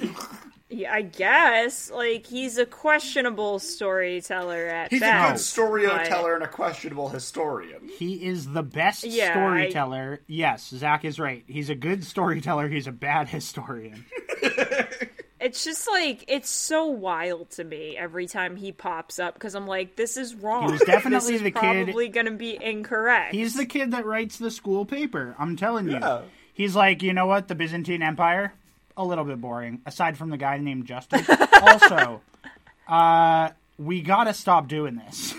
Yeah, 0.74 0.92
I 0.92 1.02
guess 1.02 1.90
like 1.90 2.26
he's 2.26 2.58
a 2.58 2.66
questionable 2.66 3.58
storyteller 3.58 4.66
at 4.66 4.90
He's 4.90 5.00
a 5.02 5.04
good 5.04 5.10
best. 5.10 5.46
storyteller 5.50 6.34
and 6.34 6.42
a 6.44 6.48
questionable 6.48 7.08
historian. 7.08 7.88
He 7.98 8.24
is 8.26 8.48
the 8.50 8.62
best 8.62 9.04
Yeah, 9.04 9.32
storyteller. 9.32 10.20
Yes, 10.26 10.68
Zach 10.70 11.04
is 11.04 11.18
right. 11.20 11.44
He's 11.46 11.70
a 11.70 11.74
good 11.74 12.04
storyteller. 12.04 12.68
He's 12.68 12.86
a 12.86 12.92
bad 12.92 13.28
historian. 13.36 14.04
It's 15.40 15.62
just 15.62 15.86
like 15.90 16.24
it's 16.26 16.48
so 16.48 16.86
wild 16.86 17.50
to 17.50 17.64
me 17.64 17.98
every 17.98 18.26
time 18.26 18.56
he 18.56 18.72
pops 18.72 19.18
up 19.18 19.34
because 19.34 19.54
I'm 19.54 19.66
like, 19.66 19.94
this 19.94 20.16
is 20.16 20.34
wrong. 20.34 20.70
He's 20.72 20.80
definitely 20.84 21.32
this 21.32 21.40
is 21.40 21.42
the 21.42 21.50
kid- 21.50 21.84
Probably 21.84 22.08
gonna 22.08 22.30
be 22.30 22.56
incorrect. 22.64 23.34
He's 23.34 23.54
the 23.54 23.66
kid 23.66 23.90
that 23.90 24.06
writes 24.06 24.38
the 24.38 24.50
school 24.50 24.86
paper. 24.86 25.34
I'm 25.38 25.56
telling 25.56 25.86
you. 25.86 25.98
Yeah. 25.98 26.22
He's 26.54 26.74
like, 26.74 27.02
you 27.02 27.12
know 27.12 27.26
what? 27.26 27.48
The 27.48 27.54
Byzantine 27.54 28.00
Empire, 28.00 28.54
a 28.96 29.04
little 29.04 29.24
bit 29.24 29.40
boring. 29.40 29.80
Aside 29.86 30.16
from 30.16 30.30
the 30.30 30.36
guy 30.36 30.58
named 30.58 30.86
Justin. 30.86 31.24
also, 31.62 32.20
uh, 32.88 33.50
we 33.78 34.02
gotta 34.02 34.34
stop 34.34 34.68
doing 34.68 34.96
this. 34.96 35.34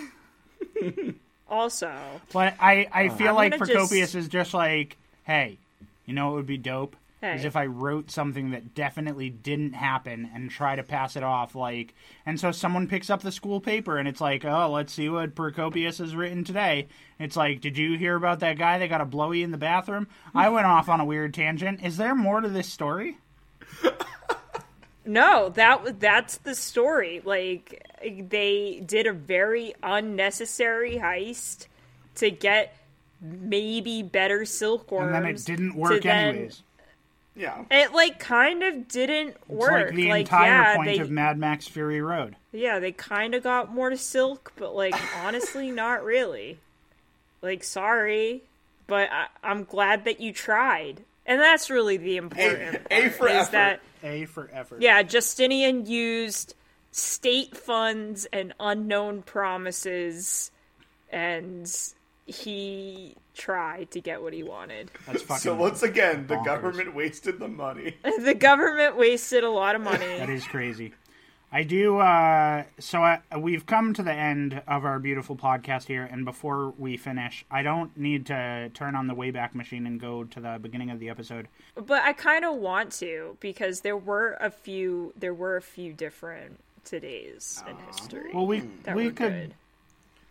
also. 1.49 1.93
But 2.33 2.55
I, 2.59 2.87
I 2.91 3.09
feel 3.09 3.29
I'm 3.29 3.35
like 3.35 3.57
Procopius 3.57 4.11
just- 4.11 4.15
is 4.15 4.27
just 4.27 4.53
like, 4.53 4.97
hey, 5.23 5.57
you 6.05 6.13
know 6.13 6.31
it 6.31 6.35
would 6.35 6.47
be 6.47 6.57
dope? 6.57 6.95
Is 7.23 7.43
if 7.43 7.55
I 7.55 7.65
wrote 7.65 8.11
something 8.11 8.51
that 8.51 8.75
definitely 8.75 9.31
didn't 9.31 9.73
happen 9.73 10.29
and 10.35 10.51
try 10.51 10.75
to 10.75 10.83
pass 10.83 11.15
it 11.15 11.23
off 11.23 11.55
like 11.55 11.95
and 12.23 12.39
so 12.39 12.51
someone 12.51 12.87
picks 12.87 13.09
up 13.09 13.23
the 13.23 13.31
school 13.31 13.59
paper 13.59 13.97
and 13.97 14.07
it's 14.07 14.21
like, 14.21 14.45
oh, 14.45 14.69
let's 14.71 14.93
see 14.93 15.09
what 15.09 15.33
Procopius 15.33 15.97
has 15.97 16.15
written 16.15 16.43
today. 16.43 16.87
It's 17.17 17.35
like, 17.35 17.61
did 17.61 17.79
you 17.79 17.97
hear 17.97 18.15
about 18.15 18.41
that 18.41 18.59
guy 18.59 18.77
that 18.77 18.89
got 18.89 19.01
a 19.01 19.05
blowy 19.05 19.41
in 19.41 19.49
the 19.49 19.57
bathroom? 19.57 20.07
I 20.35 20.49
went 20.49 20.67
off 20.67 20.87
on 20.87 20.99
a 20.99 21.05
weird 21.05 21.33
tangent. 21.33 21.83
Is 21.83 21.97
there 21.97 22.13
more 22.13 22.41
to 22.41 22.49
this 22.49 22.71
story? 22.71 23.17
No, 25.07 25.49
that 25.49 25.99
that's 25.99 26.37
the 26.37 26.55
story. 26.55 27.21
Like 27.23 27.85
they 28.01 28.81
did 28.85 29.05
a 29.05 29.13
very 29.13 29.75
unnecessary 29.83 30.95
heist 30.97 31.67
to 32.15 32.31
get 32.31 32.75
maybe 33.21 34.01
better 34.01 34.45
silkworms. 34.45 35.15
And 35.15 35.25
then 35.25 35.31
it 35.35 35.45
didn't 35.45 35.73
to 35.73 35.77
work 35.77 36.03
then- 36.03 36.27
anyways. 36.35 36.63
Yeah. 37.35 37.65
It 37.69 37.91
like 37.91 38.17
kind 38.17 38.63
of 38.63 38.87
didn't 38.87 39.29
It's 39.35 39.49
work. 39.49 39.87
like 39.87 39.95
the 39.95 40.09
entire 40.09 40.49
yeah, 40.49 40.75
point 40.77 40.87
they, 40.89 40.99
of 40.99 41.11
Mad 41.11 41.37
Max 41.37 41.67
Fury 41.67 42.01
Road. 42.01 42.37
yeah, 42.53 42.79
they 42.79 42.93
kind 42.93 43.35
of 43.35 43.43
got 43.43 43.73
more 43.73 43.89
to 43.89 43.97
silk, 43.97 44.53
but 44.55 44.73
like 44.73 44.95
honestly, 45.23 45.69
not 45.69 46.03
really. 46.05 46.57
Like, 47.41 47.63
sorry, 47.63 48.41
but 48.87 49.09
I, 49.11 49.27
I'm 49.43 49.65
glad 49.65 50.05
that 50.05 50.19
you 50.21 50.31
tried, 50.31 51.01
and 51.25 51.39
that's 51.41 51.69
really 51.69 51.97
the 51.97 52.17
important 52.17 52.81
A 52.91 53.01
part. 53.01 53.13
for 53.13 53.27
is 53.27 53.35
effort. 53.35 53.51
that 53.51 53.81
A 54.03 54.25
for 54.25 54.49
effort. 54.53 54.81
yeah, 54.81 55.01
Justinian 55.03 55.85
used 55.85 56.53
state 56.91 57.55
funds 57.57 58.25
and 58.31 58.53
unknown 58.59 59.21
promises, 59.21 60.51
and 61.11 61.71
he 62.25 63.15
tried 63.35 63.91
to 63.91 64.01
get 64.01 64.21
what 64.21 64.33
he 64.33 64.43
wanted. 64.43 64.89
That's 65.05 65.21
fucking 65.23 65.41
So 65.41 65.55
once 65.55 65.83
again, 65.83 66.25
the 66.27 66.37
government 66.37 66.95
wasted 66.95 67.37
the 67.39 67.47
money. 67.49 67.97
the 68.19 68.33
government 68.33 68.97
wasted 68.97 69.43
a 69.43 69.49
lot 69.49 69.75
of 69.75 69.81
money. 69.81 70.05
that 70.17 70.29
is 70.29 70.45
crazy. 70.45 70.93
I 71.55 71.63
do. 71.63 71.99
Uh, 71.99 72.63
so 72.79 73.01
I, 73.01 73.21
we've 73.37 73.65
come 73.65 73.93
to 73.93 74.03
the 74.03 74.11
end 74.11 74.61
of 74.67 74.83
our 74.83 74.99
beautiful 74.99 75.37
podcast 75.37 75.85
here, 75.85 76.03
and 76.03 76.25
before 76.25 76.73
we 76.77 76.97
finish, 76.97 77.45
I 77.49 77.63
don't 77.63 77.95
need 77.95 78.25
to 78.25 78.69
turn 78.73 78.93
on 78.93 79.07
the 79.07 79.15
Wayback 79.15 79.55
Machine 79.55 79.87
and 79.87 79.97
go 79.97 80.25
to 80.25 80.41
the 80.41 80.59
beginning 80.61 80.89
of 80.89 80.99
the 80.99 81.07
episode. 81.07 81.47
but 81.75 82.03
I 82.03 82.11
kind 82.11 82.43
of 82.43 82.57
want 82.57 82.91
to 82.99 83.37
because 83.39 83.79
there 83.81 83.95
were 83.95 84.35
a 84.41 84.49
few. 84.49 85.13
There 85.17 85.33
were 85.33 85.55
a 85.55 85.61
few 85.61 85.93
different 85.93 86.59
todays 86.85 87.65
in 87.69 87.77
history. 87.87 88.31
Well, 88.33 88.47
we 88.47 88.63
that 88.83 88.97
we 88.97 89.05
could 89.05 89.15
good. 89.15 89.53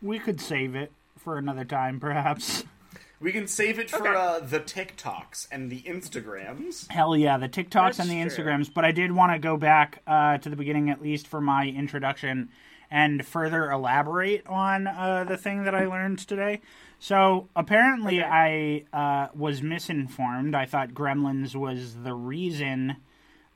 we 0.02 0.18
could 0.18 0.42
save 0.42 0.74
it 0.74 0.92
for 1.16 1.38
another 1.38 1.64
time, 1.64 2.00
perhaps. 2.00 2.64
We 3.20 3.32
can 3.32 3.46
save 3.46 3.78
it 3.78 3.90
for 3.90 4.06
Okay. 4.06 4.14
uh, 4.18 4.40
the 4.40 4.60
TikToks 4.60 5.46
and 5.50 5.70
the 5.70 5.82
Instagrams. 5.82 6.90
Hell 6.90 7.16
yeah, 7.16 7.38
the 7.38 7.48
TikToks 7.48 7.96
That's 7.96 7.98
and 8.00 8.10
the 8.10 8.14
true. 8.22 8.44
Instagrams. 8.44 8.72
But 8.72 8.84
I 8.84 8.92
did 8.92 9.12
want 9.12 9.32
to 9.32 9.38
go 9.38 9.56
back 9.56 10.02
uh, 10.06 10.38
to 10.38 10.50
the 10.50 10.56
beginning, 10.56 10.90
at 10.90 11.00
least 11.00 11.26
for 11.26 11.40
my 11.40 11.66
introduction, 11.66 12.50
and 12.90 13.24
further 13.26 13.70
elaborate 13.70 14.46
on 14.46 14.86
uh, 14.86 15.24
the 15.26 15.36
thing 15.36 15.64
that 15.64 15.74
I 15.74 15.86
learned 15.86 16.18
today. 16.18 16.60
So 16.98 17.48
apparently, 17.56 18.22
I 18.22 18.84
uh, 18.92 19.28
was 19.34 19.62
misinformed. 19.62 20.54
I 20.54 20.66
thought 20.66 20.90
Gremlins 20.90 21.54
was 21.54 21.96
the 22.02 22.14
reason 22.14 22.96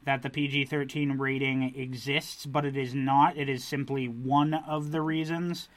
that 0.05 0.23
the 0.23 0.31
PG 0.31 0.67
13 0.67 1.19
rating 1.19 1.75
exists, 1.77 2.47
but 2.47 2.65
it 2.65 2.77
is 2.77 2.95
not. 2.95 3.37
It 3.37 3.49
is 3.49 3.65
simply 3.65 4.07
one 4.07 4.55
of 4.55 4.91
the 4.93 5.01
reasons. 5.03 5.69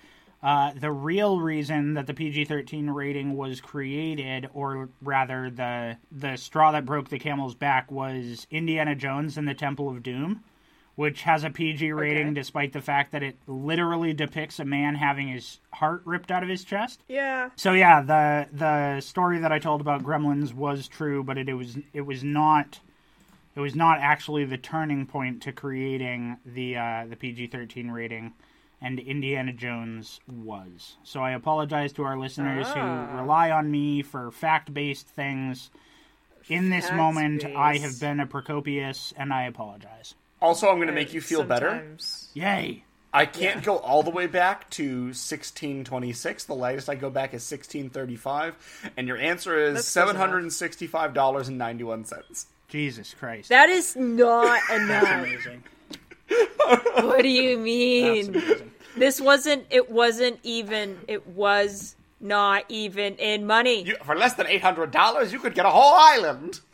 Uh, 0.44 0.72
the 0.74 0.92
real 0.92 1.40
reason 1.40 1.94
that 1.94 2.08
the 2.08 2.14
PG-13 2.16 2.94
rating 2.94 3.38
was 3.38 3.62
created, 3.62 4.50
or 4.54 4.90
rather, 5.02 5.50
the 5.52 5.98
the 6.12 6.36
straw 6.36 6.72
that 6.72 6.86
broke 6.86 7.10
the 7.10 7.20
camel's 7.20 7.54
back, 7.54 7.92
was 7.92 8.48
Indiana 8.50 8.96
Jones 8.96 9.38
and 9.38 9.48
the 9.48 9.54
Temple 9.54 9.88
of 9.88 10.02
Doom, 10.02 10.44
which 10.96 11.22
has 11.24 11.44
a 11.44 11.52
PG 11.52 11.92
rating, 11.94 12.28
Okay. 12.30 12.34
despite 12.34 12.74
the 12.74 12.82
fact 12.82 13.12
that 13.12 13.22
it 13.22 13.38
literally 13.46 14.14
depicts 14.14 14.60
a 14.60 14.66
man 14.66 14.96
having 14.96 15.28
his 15.28 15.60
heart 15.74 16.02
ripped 16.06 16.32
out 16.32 16.42
of 16.42 16.50
his 16.50 16.64
chest. 16.64 17.04
Yeah, 17.08 17.50
So 17.56 17.74
yeah, 17.74 18.02
the 18.02 18.48
the 18.52 19.00
story 19.02 19.38
that 19.38 19.52
I 19.52 19.60
told 19.60 19.80
about 19.80 20.02
Gremlins 20.04 20.56
was 20.56 20.88
true, 20.88 21.24
but 21.24 21.38
it, 21.38 21.50
it 21.50 21.54
was 21.54 21.78
it 21.94 22.02
was 22.02 22.24
not 22.24 22.80
it 23.56 23.60
was 23.60 23.76
not 23.76 24.00
actually 24.00 24.46
the 24.46 24.58
turning 24.58 25.06
point 25.06 25.44
to 25.44 25.52
creating 25.52 26.38
the 26.48 26.78
uh, 26.78 27.06
the 27.08 27.16
PG 27.16 27.48
thirteen 27.48 27.92
rating, 27.92 28.34
and 28.82 29.00
Indiana 29.00 29.54
Jones 29.54 30.20
was. 30.28 30.98
So 31.04 31.22
I 31.22 31.32
apologize 31.32 31.94
to 31.94 32.04
our 32.04 32.18
listeners 32.18 32.68
who 32.68 32.80
ah. 32.80 33.22
rely 33.22 33.52
on 33.52 33.70
me 33.70 34.02
for 34.02 34.32
fact 34.32 34.74
based 34.74 35.08
things. 35.08 35.70
In 36.50 36.72
this 36.72 36.92
moment, 36.92 37.46
I 37.46 37.78
have 37.78 38.00
been 38.00 38.20
a 38.20 38.26
Procopius, 38.26 39.14
and 39.16 39.32
I 39.32 39.44
apologize. 39.44 40.16
Also, 40.42 40.70
I'm 40.70 40.78
going 40.78 40.88
to 40.88 40.94
make 40.94 41.14
you 41.14 41.22
feel 41.22 41.44
better. 41.44 41.96
Yay! 42.34 42.84
I 43.14 43.26
can't 43.26 43.62
go 43.64 43.78
all 43.78 44.04
the 44.04 44.10
way 44.10 44.26
back 44.26 44.70
to 44.72 45.08
1626. 45.08 46.46
The 46.46 46.56
latest 46.56 46.90
I 46.90 46.96
go 46.96 47.10
back 47.10 47.34
is 47.34 47.50
1635. 47.50 48.92
And 48.98 49.08
your 49.08 49.18
answer 49.18 49.62
is 49.62 49.94
That's 49.94 50.14
$765.91. 50.14 52.46
Jesus 52.70 53.14
Christ! 53.14 53.50
That 53.50 53.70
is 53.70 53.96
not 53.96 54.60
That's 54.68 54.82
enough. 54.82 55.04
amazing. 55.04 55.64
what 57.02 57.22
do 57.22 57.30
you 57.30 57.58
That's 57.58 58.30
mean? 58.30 58.71
Amazing. 58.96 59.00
this 59.00 59.22
wasn't. 59.22 59.66
It 59.70 59.90
wasn't 59.90 60.40
even. 60.44 61.00
It 61.08 61.28
was 61.28 61.96
not 62.20 62.66
even 62.70 63.16
in 63.16 63.48
money. 63.48 63.84
You, 63.84 63.96
for 64.04 64.16
less 64.16 64.34
than 64.34 64.48
eight 64.48 64.62
hundred 64.62 64.92
dollars, 64.92 65.34
you 65.34 65.40
could 65.40 65.56
get 65.56 65.66
a 65.66 65.70
whole 65.70 65.94
island. 65.96 66.62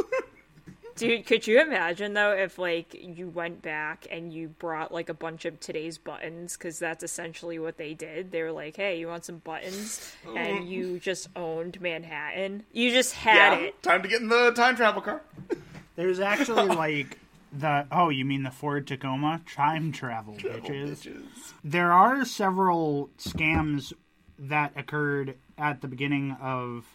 Dude, 0.98 1.28
could 1.28 1.46
you 1.46 1.62
imagine 1.62 2.16
though 2.16 2.32
if 2.32 2.58
like 2.58 2.96
you 2.96 3.30
went 3.30 3.62
back 3.62 4.08
and 4.10 4.34
you 4.34 4.48
brought 4.48 4.92
like 4.92 5.10
a 5.10 5.14
bunch 5.14 5.46
of 5.46 5.60
today's 5.60 6.00
buttons 6.00 6.58
because 6.58 6.80
that's 6.80 7.04
essentially 7.04 7.60
what 7.60 7.78
they 7.78 7.94
did. 7.94 8.32
They 8.32 8.42
were 8.42 8.52
like, 8.52 8.76
"Hey, 8.76 9.00
you 9.00 9.08
want 9.08 9.24
some 9.24 9.38
buttons?" 9.38 10.16
and 10.26 10.62
mm. 10.62 10.68
you 10.68 11.00
just 11.00 11.30
owned 11.36 11.80
Manhattan. 11.80 12.64
You 12.74 12.92
just 12.92 13.14
had 13.14 13.60
yeah, 13.60 13.68
it. 13.68 13.84
time 13.84 14.02
to 14.02 14.10
get 14.10 14.22
in 14.22 14.28
the 14.28 14.52
time 14.52 14.76
travel 14.76 15.04
car. 15.04 15.22
There's 15.96 16.20
actually 16.20 16.66
like 16.76 17.20
the 17.52 17.88
oh, 17.92 18.10
you 18.10 18.26
mean 18.26 18.44
the 18.44 18.52
Ford 18.52 18.88
Tacoma 18.88 19.42
time 19.52 19.92
travel, 19.92 20.36
bitches. 20.36 21.08
Bitches. 21.08 21.54
There 21.64 21.92
are 21.92 22.26
several 22.26 23.10
scams 23.18 23.94
that 24.40 24.74
occurred 24.76 25.36
at 25.58 25.82
the 25.82 25.88
beginning 25.88 26.34
of 26.42 26.86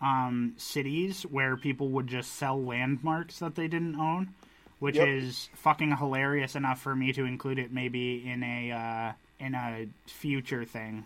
um, 0.00 0.54
cities 0.56 1.22
where 1.22 1.56
people 1.56 1.88
would 1.90 2.06
just 2.06 2.34
sell 2.36 2.62
landmarks 2.62 3.38
that 3.40 3.54
they 3.54 3.66
didn't 3.66 3.96
own, 3.98 4.34
which 4.78 4.96
Yep. 4.96 5.08
is 5.08 5.48
fucking 5.54 5.96
hilarious 5.96 6.54
enough 6.54 6.80
for 6.80 6.94
me 6.94 7.12
to 7.14 7.24
include 7.24 7.58
it 7.58 7.72
maybe 7.72 8.28
in 8.28 8.42
a 8.42 8.70
uh, 8.72 9.12
in 9.44 9.54
a 9.54 9.86
future 10.06 10.64
thing. 10.64 11.04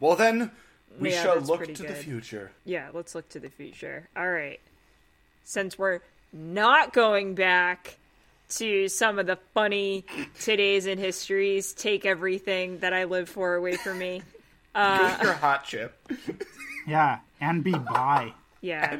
Well, 0.00 0.16
then 0.16 0.50
we 0.98 1.10
Yeah, 1.12 1.22
shall 1.22 1.40
look 1.40 1.58
pretty 1.58 1.74
to 1.74 1.82
the 1.84 1.94
future. 1.94 2.52
Yeah, 2.64 2.88
let's 2.92 3.14
look 3.14 3.28
to 3.30 3.40
the 3.40 3.50
future. 3.50 4.08
All 4.16 4.28
right. 4.30 4.60
Since 5.44 5.78
we're 5.78 6.00
not 6.32 6.92
going 6.92 7.34
back 7.34 7.96
to 8.50 8.88
some 8.88 9.18
of 9.18 9.26
the 9.26 9.36
funny 9.54 10.04
today's 10.40 10.86
in 10.86 10.98
histories, 10.98 11.72
take 11.72 12.06
everything 12.06 12.78
that 12.78 12.92
I 12.92 13.04
live 13.04 13.28
for 13.28 13.54
away 13.54 13.76
from 13.76 13.98
me. 13.98 14.22
Get 14.74 14.82
uh, 14.82 15.18
your 15.22 15.32
hot 15.32 15.64
chip. 15.64 15.94
Yeah, 16.86 17.18
and 17.40 17.64
be 17.64 17.72
bi. 17.72 18.32
Yeah. 18.60 18.98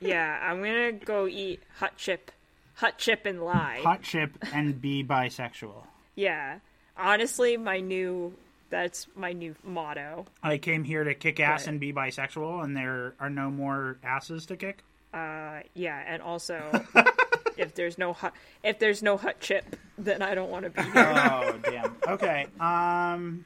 Yeah, 0.00 0.38
I'm 0.42 0.62
gonna 0.62 0.92
go 0.92 1.26
eat 1.26 1.62
hot 1.78 1.96
chip. 1.96 2.30
Hot 2.76 2.96
chip 2.96 3.26
and 3.26 3.42
lie. 3.42 3.80
hot 3.82 4.02
chip 4.02 4.38
and 4.54 4.80
be 4.80 5.04
bisexual. 5.04 5.84
Yeah. 6.14 6.60
Honestly, 6.96 7.56
my 7.56 7.80
new 7.80 8.34
that's 8.70 9.06
my 9.16 9.32
new 9.32 9.54
motto. 9.64 10.26
I 10.42 10.58
came 10.58 10.84
here 10.84 11.02
to 11.04 11.14
kick 11.14 11.40
ass 11.40 11.62
Right. 11.62 11.68
and 11.70 11.80
be 11.80 11.92
bisexual, 11.92 12.62
and 12.64 12.76
there 12.76 13.14
are 13.20 13.30
no 13.30 13.50
more 13.50 13.98
asses 14.04 14.46
to 14.46 14.56
kick. 14.56 14.82
Uh 15.12 15.60
yeah, 15.74 16.02
and 16.06 16.22
also 16.22 16.84
if 17.56 17.74
there's 17.74 17.98
no 17.98 18.12
hot 18.12 18.32
if 18.62 18.78
there's 18.78 19.02
no 19.02 19.16
hot 19.16 19.40
chip, 19.40 19.76
then 19.98 20.22
I 20.22 20.34
don't 20.34 20.50
want 20.50 20.64
to 20.64 20.70
be 20.70 20.82
here. 20.82 20.92
Oh 21.14 21.58
damn. 21.62 21.96
Okay. 22.08 22.46
Um. 22.58 23.44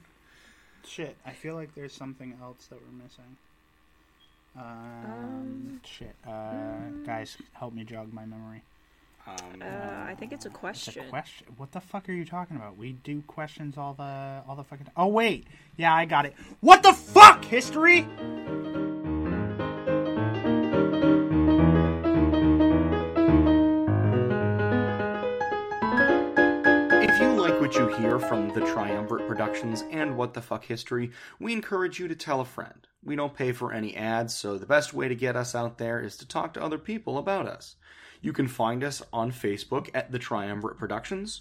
Shit. 0.86 1.16
I 1.26 1.32
feel 1.32 1.54
like 1.54 1.74
there's 1.74 1.92
something 1.94 2.36
else 2.42 2.66
that 2.66 2.78
we're 2.80 3.02
missing. 3.02 3.36
Um. 4.56 5.80
shit. 5.84 6.14
Uh. 6.26 6.90
Guys, 7.04 7.36
help 7.54 7.74
me 7.74 7.84
jog 7.84 8.12
my 8.12 8.24
memory. 8.24 8.62
Um, 9.26 9.62
Uh, 9.62 9.64
I 10.06 10.14
think 10.18 10.32
it's 10.32 10.44
a 10.44 10.48
It's 10.48 10.56
a 10.56 10.58
question. 10.58 11.08
question. 11.08 11.46
What 11.56 11.72
the 11.72 11.80
fuck 11.80 12.08
are 12.10 12.12
you 12.12 12.26
talking 12.26 12.56
about? 12.56 12.76
We 12.76 12.92
do 12.92 13.22
questions 13.26 13.78
all 13.78 13.94
the 13.94 14.42
all 14.46 14.54
the 14.54 14.64
fucking. 14.64 14.86
Oh 14.96 15.06
wait. 15.06 15.46
Yeah, 15.78 15.94
I 15.94 16.04
got 16.04 16.26
it. 16.26 16.34
What 16.60 16.82
the 16.82 16.92
fuck? 16.92 17.42
History. 17.44 18.06
Hear 28.14 28.28
from 28.28 28.48
the 28.50 28.60
Triumvirate 28.60 29.26
Productions 29.26 29.82
and 29.90 30.16
What 30.16 30.34
the 30.34 30.40
Fuck 30.40 30.66
History, 30.66 31.10
we 31.40 31.52
encourage 31.52 31.98
you 31.98 32.06
to 32.06 32.14
tell 32.14 32.40
a 32.40 32.44
friend. 32.44 32.86
We 33.02 33.16
don't 33.16 33.34
pay 33.34 33.50
for 33.50 33.72
any 33.72 33.96
ads, 33.96 34.36
so 34.36 34.56
the 34.56 34.66
best 34.66 34.94
way 34.94 35.08
to 35.08 35.16
get 35.16 35.34
us 35.34 35.52
out 35.52 35.78
there 35.78 36.00
is 36.00 36.16
to 36.18 36.28
talk 36.28 36.54
to 36.54 36.62
other 36.62 36.78
people 36.78 37.18
about 37.18 37.48
us. 37.48 37.74
You 38.20 38.32
can 38.32 38.46
find 38.46 38.84
us 38.84 39.02
on 39.12 39.32
Facebook 39.32 39.90
at 39.94 40.12
the 40.12 40.20
Triumvirate 40.20 40.78
Productions, 40.78 41.40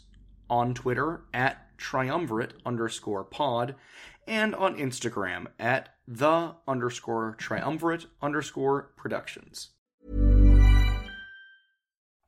on 0.49 0.73
Twitter 0.73 1.21
at 1.31 1.77
triumvirate 1.77 2.53
underscore 2.65 3.23
pod, 3.23 3.75
and 4.27 4.55
on 4.55 4.75
Instagram 4.75 5.45
at 5.59 5.89
the 6.07 6.55
underscore 6.67 7.35
triumvirate 7.37 8.07
underscore 8.19 8.93
productions. 8.95 9.69